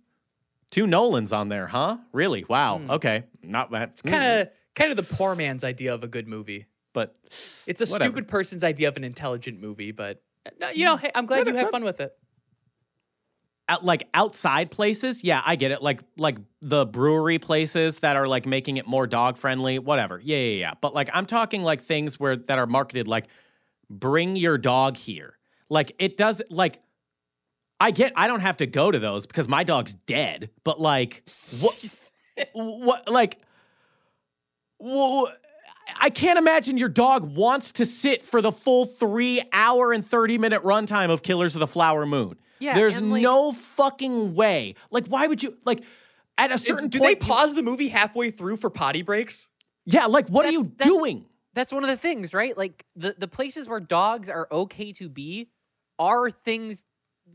two 0.72 0.86
Nolans 0.88 1.32
on 1.32 1.48
there, 1.50 1.68
huh? 1.68 1.98
Really? 2.12 2.44
Wow. 2.50 2.80
Hmm. 2.80 2.92
Okay, 2.92 3.24
not 3.42 3.72
that. 3.72 3.90
It's 3.92 4.02
kind 4.02 4.42
of 4.42 4.50
kind 4.76 4.92
of 4.92 4.98
the 4.98 5.04
poor 5.16 5.36
man's 5.36 5.64
idea 5.64 5.94
of 5.94 6.04
a 6.04 6.08
good 6.08 6.28
movie. 6.28 6.66
but 6.94 7.16
It's 7.66 7.80
a 7.82 7.86
Whatever. 7.86 8.10
stupid 8.10 8.28
person's 8.28 8.64
idea 8.64 8.88
of 8.90 8.98
an 8.98 9.04
intelligent 9.04 9.62
movie, 9.62 9.92
but 9.92 10.22
uh, 10.62 10.68
you 10.74 10.84
know, 10.86 10.98
hey, 10.98 11.12
I'm 11.16 11.26
glad 11.26 11.48
you 11.48 11.56
have 11.56 11.70
fun 11.70 11.84
with 11.86 12.02
it. 12.02 12.12
Out, 13.70 13.86
like 13.86 14.08
outside 14.14 14.72
places, 14.72 15.24
yeah, 15.24 15.42
I 15.46 15.56
get 15.56 15.72
it. 15.72 15.82
Like 15.82 16.02
like 16.18 16.38
the 16.62 16.86
brewery 16.86 17.40
places 17.40 18.00
that 18.00 18.16
are 18.16 18.28
like 18.28 18.46
making 18.46 18.78
it 18.78 18.88
more 18.88 19.08
dog 19.08 19.38
friendly, 19.38 19.80
whatever. 19.80 20.20
Yeah, 20.24 20.38
yeah, 20.38 20.60
yeah. 20.60 20.74
But 20.82 20.94
like 20.94 21.10
I'm 21.14 21.26
talking 21.26 21.64
like 21.64 21.82
things 21.82 22.20
where 22.20 22.36
that 22.36 22.60
are 22.60 22.68
marketed 22.68 23.08
like 23.08 23.28
bring 23.90 24.36
your 24.36 24.58
dog 24.58 24.98
here. 24.98 25.38
Like 25.70 25.94
it 26.00 26.18
does 26.18 26.42
like 26.50 26.80
I 27.80 27.92
get 27.92 28.14
I 28.16 28.28
don't 28.28 28.42
have 28.42 28.58
to 28.58 28.66
go 28.66 28.92
to 28.92 29.00
those 29.00 29.26
because 29.26 29.48
my 29.48 29.64
dog's 29.64 29.94
dead, 29.94 30.50
but 30.64 30.80
like 30.80 31.24
what 31.62 32.10
what 32.54 33.10
like 33.10 33.40
wha- 34.80 35.32
I 36.00 36.10
can't 36.10 36.38
imagine 36.38 36.78
your 36.78 36.90
dog 36.90 37.36
wants 37.36 37.74
to 37.74 37.86
sit 37.86 38.26
for 38.26 38.42
the 38.42 38.52
full 38.52 38.86
three 38.86 39.42
hour 39.52 39.92
and 39.92 40.06
30 40.06 40.38
minute 40.38 40.64
runtime 40.64 41.10
of 41.10 41.24
Killers 41.24 41.56
of 41.56 41.60
the 41.60 41.68
Flower 41.68 42.06
Moon. 42.06 42.36
Yeah, 42.64 42.76
There's 42.76 42.98
and, 42.98 43.12
like- 43.12 43.22
no 43.24 43.52
fucking 43.52 44.36
way. 44.36 44.76
Like, 44.90 45.08
why 45.08 45.28
would 45.28 45.44
you, 45.44 45.58
like, 45.66 45.84
at 46.38 46.50
a 46.52 46.56
Is- 46.56 46.64
certain 46.66 46.88
do 46.90 46.98
they 47.00 47.16
point. 47.16 47.22
you- 47.22 47.28
pause 47.28 47.56
the 47.56 47.64
movie 47.64 47.90
halfway 47.90 48.32
through 48.32 48.58
for 48.58 48.70
potty 48.70 49.02
breaks? 49.02 49.50
yeah, 49.86 50.06
like, 50.06 50.28
what 50.30 50.46
are 50.46 50.52
you 50.52 50.64
that's- 50.78 50.88
doing? 50.88 51.26
That's 51.56 51.72
one 51.72 51.84
of 51.84 51.90
the 51.90 51.98
things, 51.98 52.34
right? 52.34 52.58
Like 52.58 52.84
the, 52.96 53.14
the 53.16 53.28
places 53.28 53.68
where 53.70 53.80
dogs 53.80 54.28
are 54.28 54.48
okay 54.52 54.92
to 54.94 55.08
be 55.08 55.50
are 56.00 56.32
things 56.32 56.84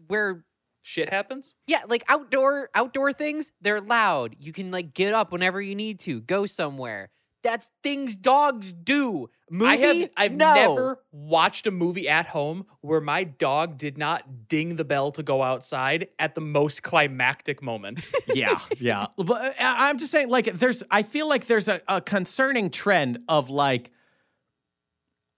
where 0.08 0.44
Shit 0.82 1.10
happens? 1.10 1.54
yeah, 1.68 1.82
like 1.86 2.02
outdoor 2.08 2.68
outdoor 2.74 3.12
things, 3.12 3.52
they're 3.60 3.80
loud. 3.80 4.34
You 4.40 4.52
can 4.52 4.70
like 4.72 4.92
get 4.94 5.14
up 5.14 5.30
whenever 5.30 5.60
you 5.62 5.76
need 5.76 6.00
to, 6.00 6.20
go 6.20 6.46
somewhere. 6.46 7.10
That's 7.42 7.70
things 7.82 8.16
dogs 8.16 8.72
do. 8.72 9.30
Movie? 9.50 9.70
I 9.70 9.76
have 9.76 10.10
I've 10.16 10.32
no. 10.32 10.54
never 10.54 10.98
watched 11.12 11.66
a 11.66 11.70
movie 11.70 12.08
at 12.08 12.26
home 12.26 12.66
where 12.80 13.00
my 13.00 13.24
dog 13.24 13.78
did 13.78 13.96
not 13.96 14.48
ding 14.48 14.76
the 14.76 14.84
bell 14.84 15.12
to 15.12 15.22
go 15.22 15.42
outside 15.42 16.08
at 16.18 16.34
the 16.34 16.40
most 16.40 16.82
climactic 16.82 17.62
moment. 17.62 18.04
yeah, 18.34 18.58
yeah. 18.78 19.06
But 19.16 19.42
uh, 19.42 19.54
I'm 19.58 19.98
just 19.98 20.12
saying, 20.12 20.28
like, 20.28 20.46
there's, 20.58 20.82
I 20.90 21.02
feel 21.02 21.28
like 21.28 21.46
there's 21.46 21.68
a, 21.68 21.80
a 21.88 22.00
concerning 22.00 22.70
trend 22.70 23.20
of 23.28 23.50
like, 23.50 23.90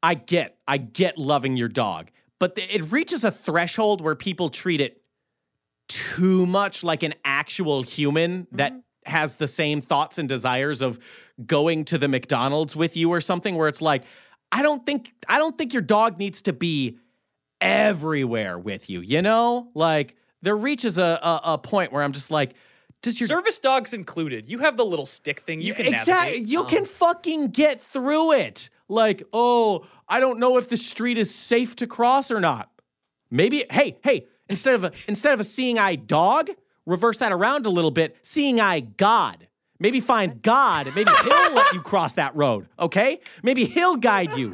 I 0.03 0.15
get, 0.15 0.57
I 0.67 0.79
get 0.79 1.19
loving 1.19 1.57
your 1.57 1.69
dog, 1.69 2.11
but 2.39 2.57
th- 2.57 2.71
it 2.73 2.91
reaches 2.91 3.25
a 3.25 3.31
threshold 3.31 4.01
where 4.01 4.15
people 4.15 4.49
treat 4.49 4.81
it 4.81 5.03
too 5.89 6.47
much 6.47 6.83
like 6.83 7.03
an 7.03 7.15
actual 7.25 7.83
human 7.83 8.47
that 8.53 8.73
has 9.05 9.37
the 9.37 9.49
same 9.49 9.81
thoughts 9.81 10.19
and 10.19 10.29
desires 10.29 10.83
of 10.83 10.99
going 11.47 11.85
to 11.87 11.99
the 11.99 12.09
McDonald's 12.09 12.77
with 12.77 12.97
you 12.97 13.11
or 13.11 13.21
something 13.21 13.57
where 13.57 13.69
it's 13.69 13.83
like, 13.83 14.05
I 14.53 14.63
don't 14.63 14.85
think, 14.85 15.13
I 15.29 15.39
don't 15.39 15.57
think 15.57 15.73
your 15.73 15.83
dog 15.83 16.19
needs 16.19 16.43
to 16.43 16.53
be 16.53 16.99
everywhere 17.61 18.59
with 18.59 18.91
you, 18.91 19.01
you 19.01 19.23
know? 19.23 19.69
Like, 19.75 20.17
there 20.43 20.57
reaches 20.57 20.99
a, 20.99 21.19
a, 21.23 21.41
a 21.45 21.59
point 21.59 21.93
where 21.93 22.03
I'm 22.03 22.13
just 22.13 22.31
like, 22.31 22.55
does 23.03 23.19
your 23.19 23.29
Service 23.29 23.59
dogs 23.59 23.93
included. 23.93 24.51
You 24.51 24.59
have 24.59 24.77
the 24.77 24.85
little 24.85 25.07
stick 25.07 25.41
thing. 25.41 25.63
You 25.63 25.73
can 25.73 25.87
exactly 25.87 26.41
navigate. 26.41 26.49
you 26.49 26.65
can 26.65 26.83
oh. 26.83 26.87
fucking 26.87 27.47
get 27.49 27.81
through 27.81 28.33
it. 28.33 28.69
Like, 28.89 29.23
oh, 29.33 29.87
I 30.09 30.21
don't 30.21 30.39
know 30.39 30.59
if 30.59 30.69
the 30.69 30.77
street 30.77 31.17
is 31.17 31.35
safe 31.35 31.77
to 31.77 31.87
cross 31.87 32.31
or 32.31 32.41
not. 32.41 32.71
Maybe 33.31 33.65
hey, 33.71 33.97
hey, 34.03 34.27
instead 34.49 34.75
of 34.75 34.85
a 34.85 34.93
instead 35.07 35.33
of 35.33 35.41
a 35.41 35.45
seeing 35.45 35.79
eye 35.79 35.95
dog, 35.95 36.51
reverse 36.85 37.19
that 37.19 37.33
around 37.33 37.65
a 37.65 37.71
little 37.71 37.93
bit. 37.93 38.17
Seeing 38.23 38.61
eye 38.61 38.81
God. 38.81 39.47
Maybe 39.81 39.99
find 39.99 40.43
God. 40.43 40.87
Maybe 40.95 41.11
he'll 41.25 41.55
let 41.55 41.73
you 41.73 41.81
cross 41.81 42.15
that 42.15 42.37
road. 42.37 42.69
Okay? 42.79 43.21
Maybe 43.43 43.65
he'll 43.65 43.97
guide 43.97 44.37
you. 44.37 44.53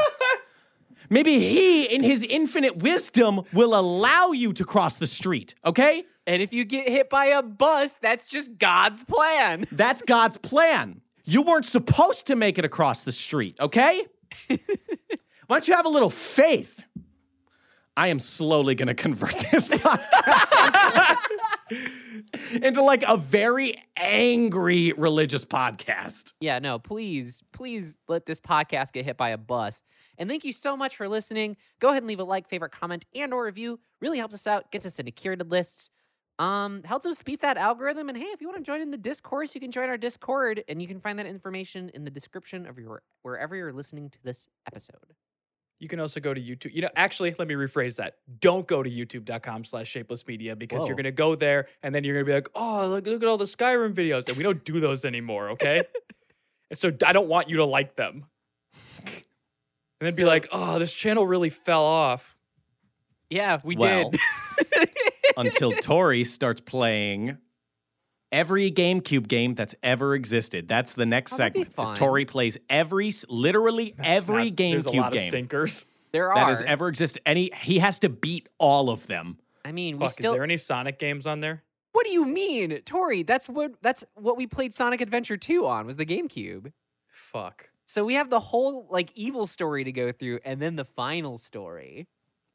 Maybe 1.11 1.39
he, 1.39 1.85
in 1.85 2.03
his 2.03 2.24
infinite 2.24 2.79
wisdom, 2.79 3.43
will 3.53 3.79
allow 3.79 4.33
you 4.33 4.53
to 4.55 4.64
cross 4.64 4.99
the 4.99 5.07
street. 5.07 5.55
Okay? 5.64 6.05
And 6.27 6.43
if 6.43 6.53
you 6.53 6.64
get 6.64 6.89
hit 6.89 7.11
by 7.11 7.27
a 7.27 7.43
bus, 7.43 7.99
that's 8.01 8.27
just 8.27 8.59
God's 8.59 9.05
plan. 9.05 9.66
That's 9.72 10.03
God's 10.03 10.37
plan. 10.37 11.01
You 11.24 11.43
weren't 11.43 11.66
supposed 11.66 12.27
to 12.29 12.37
make 12.37 12.59
it 12.59 12.64
across 12.64 13.03
the 13.05 13.12
street, 13.12 13.57
okay? 13.61 14.07
Why 14.49 14.57
don't 15.49 15.68
you 15.68 15.74
have 15.74 15.87
a 15.87 15.91
little 15.91 16.11
faith? 16.11 16.87
I 17.97 18.09
am 18.09 18.19
slowly 18.19 18.75
going 18.75 18.89
to 18.89 18.95
convert 18.95 19.35
this 19.51 19.69
podcast 19.69 21.17
into 22.63 22.83
like 22.83 23.03
a 23.07 23.17
very 23.17 23.83
angry 23.97 24.93
religious 24.93 25.45
podcast. 25.45 26.35
Yeah, 26.41 26.59
no, 26.59 26.79
please, 26.79 27.43
please 27.53 27.97
let 28.09 28.27
this 28.27 28.41
podcast 28.41 28.93
get 28.93 29.05
hit 29.05 29.17
by 29.17 29.31
a 29.31 29.39
bus. 29.39 29.83
And 30.19 30.29
thank 30.29 30.45
you 30.45 30.53
so 30.53 30.77
much 30.77 30.97
for 30.97 31.09
listening. 31.09 31.57
Go 31.81 31.89
ahead 31.89 32.03
and 32.03 32.09
leave 32.09 32.21
a 32.21 32.25
like, 32.25 32.49
favorite, 32.49 32.73
comment, 32.73 33.05
and 33.15 33.33
or 33.33 33.45
review 33.45 33.79
Really 34.01 34.19
helps 34.19 34.35
us 34.35 34.47
out, 34.47 34.71
gets 34.71 34.85
us 34.85 34.99
into 34.99 35.11
curated 35.11 35.51
lists, 35.51 35.91
um, 36.39 36.83
helps 36.85 37.07
us 37.07 37.23
beat 37.23 37.41
that 37.41 37.57
algorithm. 37.57 38.11
And 38.11 38.19
hey, 38.19 38.27
if 38.27 38.43
you 38.43 38.49
want 38.49 38.59
to 38.59 38.63
join 38.63 38.83
in 38.83 38.91
the 38.91 38.99
discourse, 38.99 39.55
you 39.55 39.61
can 39.61 39.73
join 39.73 39.89
our 39.89 39.97
Discord, 39.97 40.63
and 40.69 40.83
you 40.83 40.89
can 40.89 41.01
find 41.01 41.19
that 41.19 41.27
information 41.27 41.91
in 41.95 42.05
the 42.05 42.11
description 42.11 42.67
of 42.67 42.79
your 42.79 43.03
wherever 43.23 43.57
you're 43.57 43.73
listening 43.73 44.11
to 44.11 44.19
this 44.23 44.49
episode. 44.67 45.15
You 45.79 45.89
can 45.89 46.01
also 46.01 46.20
go 46.20 46.33
to 46.33 46.41
YouTube. 46.41 46.72
You 46.72 46.83
know, 46.83 46.89
actually, 46.97 47.35
let 47.39 47.49
me 47.49 47.55
rephrase 47.55 47.97
that. 47.97 48.16
Don't 48.41 48.66
go 48.66 48.83
to 48.83 48.91
youtube.com 48.91 49.64
slash 49.64 49.89
shapeless 49.89 50.27
media 50.27 50.57
because 50.57 50.81
Whoa. 50.81 50.87
you're 50.87 50.97
going 50.97 51.05
to 51.05 51.12
go 51.12 51.35
there 51.35 51.68
and 51.83 51.95
then 51.95 52.03
you're 52.03 52.14
going 52.14 52.24
to 52.24 52.31
be 52.31 52.35
like, 52.35 52.49
oh, 52.55 52.89
look, 52.89 53.07
look 53.07 53.22
at 53.22 53.29
all 53.29 53.37
the 53.37 53.45
Skyrim 53.45 53.93
videos. 53.93 54.27
And 54.29 54.37
we 54.37 54.43
don't 54.43 54.64
do 54.64 54.81
those 54.81 55.05
anymore, 55.05 55.51
okay? 55.51 55.83
and 56.70 56.79
so 56.79 56.93
I 57.05 57.12
don't 57.12 57.29
want 57.29 57.51
you 57.51 57.59
to 57.59 57.64
like 57.66 57.97
them. 57.97 58.24
And 59.99 60.11
then 60.11 60.14
be 60.14 60.24
like, 60.24 60.49
oh, 60.53 60.79
this 60.79 60.93
channel 60.93 61.27
really 61.27 61.51
fell 61.51 61.85
off. 61.85 62.37
Yeah, 63.31 63.61
we 63.64 63.77
Well, 63.77 64.11
did. 64.11 64.20
until 65.37 65.72
Tory 65.72 66.24
starts 66.24 66.61
playing 66.61 67.39
every 68.37 68.70
GameCube 68.70 69.28
game 69.28 69.55
that's 69.55 69.74
ever 69.82 70.14
existed. 70.14 70.68
That's 70.68 70.93
the 70.95 71.07
next 71.07 71.32
Oh, 71.32 71.37
that'd 71.39 71.55
segment. 71.55 71.68
Is 71.70 71.74
fun. 71.74 71.95
Tory 71.97 72.24
plays 72.24 72.59
every, 72.68 73.12
literally 73.28 73.95
That's 73.97 74.09
every 74.09 74.51
not- 74.51 74.57
There's 74.57 74.87
a 74.87 74.89
GameCube 74.91 74.97
lot 74.97 75.12
of 75.12 75.18
game 75.18 75.30
stinkers. 75.30 75.87
there 76.12 76.30
are 76.32 76.34
that 76.37 76.49
has 76.49 76.62
ever 76.62 76.89
existed. 76.89 77.22
Any 77.26 77.51
he, 77.55 77.74
he 77.74 77.78
has 77.80 77.99
to 78.01 78.09
beat 78.09 78.49
all 78.59 78.91
of 78.91 79.07
them. 79.07 79.39
I 79.64 79.72
mean, 79.72 79.99
we 79.99 80.07
Fuck, 80.07 80.12
still. 80.12 80.32
is 80.32 80.37
there 80.37 80.45
any 80.45 80.57
Sonic 80.57 80.99
games 80.99 81.26
on 81.26 81.41
there? 81.41 81.62
What 81.93 82.05
do 82.07 82.12
you 82.12 82.24
mean, 82.26 82.78
Tory? 82.84 83.22
That's 83.22 83.49
what 83.49 83.72
that's 83.82 84.05
what 84.14 84.37
we 84.37 84.47
played 84.47 84.74
Sonic 84.74 85.01
Adventure 85.01 85.37
2 85.39 85.66
on 85.66 85.87
was 85.87 85.97
the 85.97 86.05
GameCube. 86.07 86.72
Fuck. 87.09 87.70
So 87.87 88.05
we 88.05 88.14
have 88.14 88.30
the 88.30 88.41
whole 88.41 88.87
like 88.91 89.11
evil 89.14 89.47
story 89.47 89.84
to 89.84 89.93
go 89.93 90.12
through 90.12 90.41
and 90.45 90.61
then 90.61 90.76
the 90.76 90.84
final 90.84 91.39
story. 91.39 92.07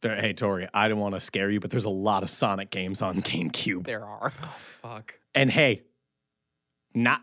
There- 0.02 0.20
Hey, 0.20 0.34
Tory, 0.34 0.68
I 0.74 0.88
don't 0.88 0.99
want 0.99 1.16
to 1.16 1.22
scare 1.22 1.49
you, 1.49 1.60
but 1.60 1.72
there's 1.72 1.86
a 1.86 1.89
lot 1.89 2.24
of 2.24 2.30
Sonic 2.30 2.70
games 2.72 3.02
on 3.02 3.22
GameCube. 3.22 3.86
There 3.86 4.06
are. 4.06 4.34
Oh, 4.43 4.56
fuck. 4.82 5.20
And 5.34 5.49
hey, 5.49 5.84
not 6.93 7.22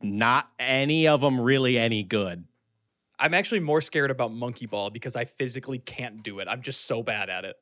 not 0.00 0.48
any 0.58 1.06
of 1.06 1.20
them 1.20 1.40
really 1.40 1.78
any 1.78 2.02
good. 2.02 2.44
I'm 3.18 3.34
actually 3.34 3.60
more 3.60 3.80
scared 3.80 4.10
about 4.10 4.32
Monkey 4.32 4.66
Ball 4.66 4.90
because 4.90 5.14
I 5.14 5.26
physically 5.26 5.78
can't 5.78 6.22
do 6.22 6.40
it. 6.40 6.48
I'm 6.48 6.62
just 6.62 6.86
so 6.86 7.02
bad 7.02 7.28
at 7.30 7.44
it. 7.44 7.56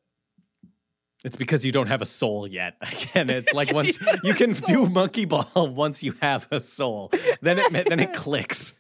It's 1.22 1.36
because 1.36 1.66
you 1.66 1.72
don't 1.72 1.88
have 1.88 2.00
a 2.00 2.06
soul 2.06 2.46
yet. 2.46 2.76
Again, 3.12 3.28
it's 3.28 3.52
like 3.52 3.72
once 3.72 3.98
you 4.00 4.06
you 4.24 4.34
can 4.34 4.52
do 4.52 4.86
monkey 4.86 5.26
ball 5.26 5.50
once 5.54 6.02
you 6.02 6.14
have 6.22 6.48
a 6.50 6.60
soul. 6.60 7.10
Then 7.42 7.58
it 7.58 7.72
then 7.88 8.00
it 8.00 8.12
clicks. 8.14 8.72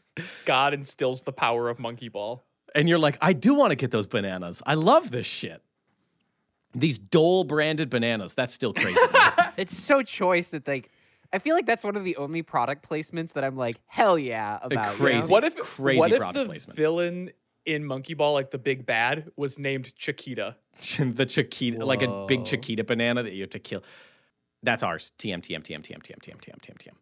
God 0.46 0.72
instills 0.72 1.22
the 1.22 1.32
power 1.32 1.68
of 1.68 1.78
Monkey 1.78 2.08
Ball. 2.08 2.44
And 2.74 2.88
you're 2.88 2.98
like, 2.98 3.18
I 3.20 3.32
do 3.32 3.54
want 3.54 3.72
to 3.72 3.76
get 3.76 3.90
those 3.90 4.06
bananas. 4.06 4.62
I 4.64 4.74
love 4.74 5.10
this 5.10 5.26
shit. 5.26 5.60
These 6.74 6.98
Dole 6.98 7.44
branded 7.44 7.90
bananas. 7.90 8.34
That's 8.34 8.54
still 8.54 8.72
crazy. 8.72 8.98
It's 9.56 9.76
so 9.76 10.00
choice 10.02 10.50
that 10.50 10.66
like 10.66 10.90
I 11.32 11.38
feel 11.38 11.54
like 11.54 11.66
that's 11.66 11.84
one 11.84 11.96
of 11.96 12.04
the 12.04 12.16
only 12.16 12.42
product 12.42 12.88
placements 12.88 13.34
that 13.34 13.44
I'm 13.44 13.56
like, 13.56 13.76
hell 13.86 14.18
yeah, 14.18 14.58
about. 14.62 14.98
you 14.98 15.08
know? 15.10 15.26
What 15.26 15.44
if 15.44 15.56
Crazy 15.56 15.98
what 15.98 16.12
if 16.12 16.18
product 16.18 16.38
the 16.38 16.46
placement. 16.46 16.76
villain 16.76 17.30
in 17.66 17.84
Monkey 17.84 18.14
Ball, 18.14 18.32
like 18.32 18.50
the 18.50 18.58
big 18.58 18.86
bad, 18.86 19.30
was 19.36 19.58
named 19.58 19.94
Chiquita? 19.96 20.56
the 20.98 21.26
Chiquita, 21.26 21.84
like 21.84 22.02
a 22.02 22.24
big 22.26 22.46
Chiquita 22.46 22.84
banana 22.84 23.22
that 23.22 23.34
you 23.34 23.42
have 23.42 23.50
to 23.50 23.58
kill. 23.58 23.82
That's 24.62 24.82
ours. 24.82 25.12
TM, 25.18 25.40
TM, 25.40 25.62
TM, 25.62 25.82
TM, 25.82 26.02
TM, 26.02 26.18
TM, 26.18 26.40
TM, 26.40 26.60
TM, 26.60 26.92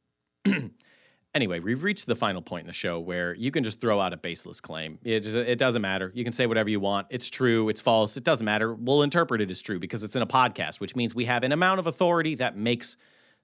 TM. 0.47 0.71
anyway, 1.35 1.61
we've 1.61 1.83
reached 1.83 2.07
the 2.07 2.17
final 2.17 2.43
point 2.43 2.63
in 2.63 2.67
the 2.67 2.73
show 2.73 2.99
where 2.99 3.35
you 3.35 3.51
can 3.51 3.65
just 3.65 3.81
throw 3.81 4.01
out 4.01 4.13
a 4.13 4.17
baseless 4.17 4.61
claim. 4.61 4.99
It, 5.05 5.21
just, 5.21 5.37
it 5.37 5.59
doesn't 5.59 5.83
matter. 5.83 6.11
You 6.15 6.25
can 6.25 6.33
say 6.33 6.47
whatever 6.47 6.69
you 6.71 6.81
want. 6.81 7.07
It's 7.11 7.29
true. 7.29 7.69
It's 7.69 7.81
false. 7.81 8.17
It 8.17 8.25
doesn't 8.25 8.45
matter. 8.45 8.75
We'll 8.75 9.03
interpret 9.03 9.41
it 9.41 9.51
as 9.51 9.61
true 9.61 9.79
because 9.79 10.03
it's 10.03 10.17
in 10.17 10.23
a 10.23 10.27
podcast, 10.27 10.81
which 10.81 10.97
means 10.97 11.15
we 11.15 11.27
have 11.27 11.43
an 11.43 11.53
amount 11.53 11.81
of 11.81 11.87
authority 11.87 12.35
that 12.37 12.57
makes 12.57 12.97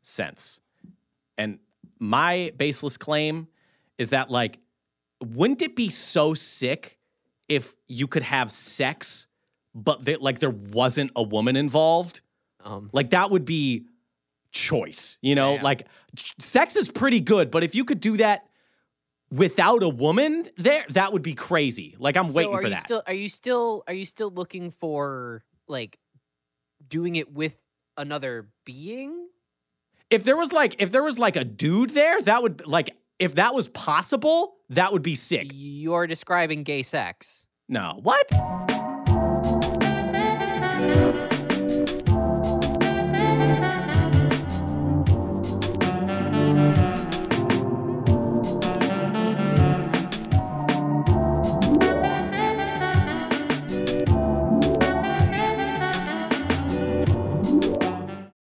sense. 0.03 0.61
And 1.37 1.59
my 1.99 2.53
baseless 2.57 2.97
claim 2.97 3.49
is 3.99 4.11
that, 4.11 4.31
like, 4.31 4.59
wouldn't 5.21 5.63
it 5.63 5.77
be 5.77 5.89
so 5.89 6.35
sick 6.35 6.99
if 7.49 7.75
you 7.87 8.07
could 8.07 8.23
have 8.23 8.51
sex, 8.51 9.27
but 9.75 10.05
that 10.07 10.21
like 10.23 10.39
there 10.39 10.51
wasn't 10.51 11.11
a 11.17 11.23
woman 11.23 11.57
involved? 11.57 12.21
Um, 12.63 12.91
Like 12.93 13.11
that 13.11 13.31
would 13.31 13.45
be 13.45 13.87
choice, 14.55 15.19
you 15.21 15.35
know? 15.35 15.57
Yeah. 15.57 15.63
Like 15.63 15.87
sex 16.39 16.77
is 16.77 16.89
pretty 16.89 17.21
good, 17.21 17.51
but 17.51 17.63
if 17.63 17.75
you 17.75 17.85
could 17.85 18.01
do 18.01 18.17
that 18.17 18.47
without 19.31 19.83
a 19.83 19.89
woman 19.89 20.49
there, 20.57 20.85
that 20.91 21.13
would 21.13 21.23
be 21.23 21.35
crazy. 21.35 21.95
Like 21.99 22.17
I'm 22.17 22.27
so 22.27 22.33
waiting 22.33 22.55
are 22.55 22.61
for 22.61 22.69
you 22.69 22.75
that. 22.75 22.81
Still, 22.85 23.03
are 23.07 23.15
you 23.15 23.29
still 23.29 23.85
are 23.87 23.95
you 23.95 24.07
still 24.07 24.31
looking 24.31 24.71
for 24.71 25.45
like 25.69 25.99
doing 26.89 27.17
it 27.17 27.33
with 27.33 27.57
another 27.97 28.49
being? 28.65 29.29
if 30.11 30.25
there 30.25 30.37
was 30.37 30.53
like 30.53 30.77
if 30.79 30.91
there 30.91 31.03
was 31.03 31.19
like 31.19 31.37
a 31.37 31.45
dude 31.45 31.91
there, 31.91 32.21
that 32.23 32.43
would 32.43 32.67
like 32.67 32.97
if 33.19 33.35
that 33.37 33.55
was 33.55 33.69
possible, 33.69 34.57
that 34.71 34.93
would 34.93 35.03
be 35.03 35.15
sick. 35.15 35.51
You're 35.53 36.07
describing 36.07 36.63
gay 36.63 36.83
sex. 36.83 37.47
No. 37.69 38.01
What? 38.03 38.31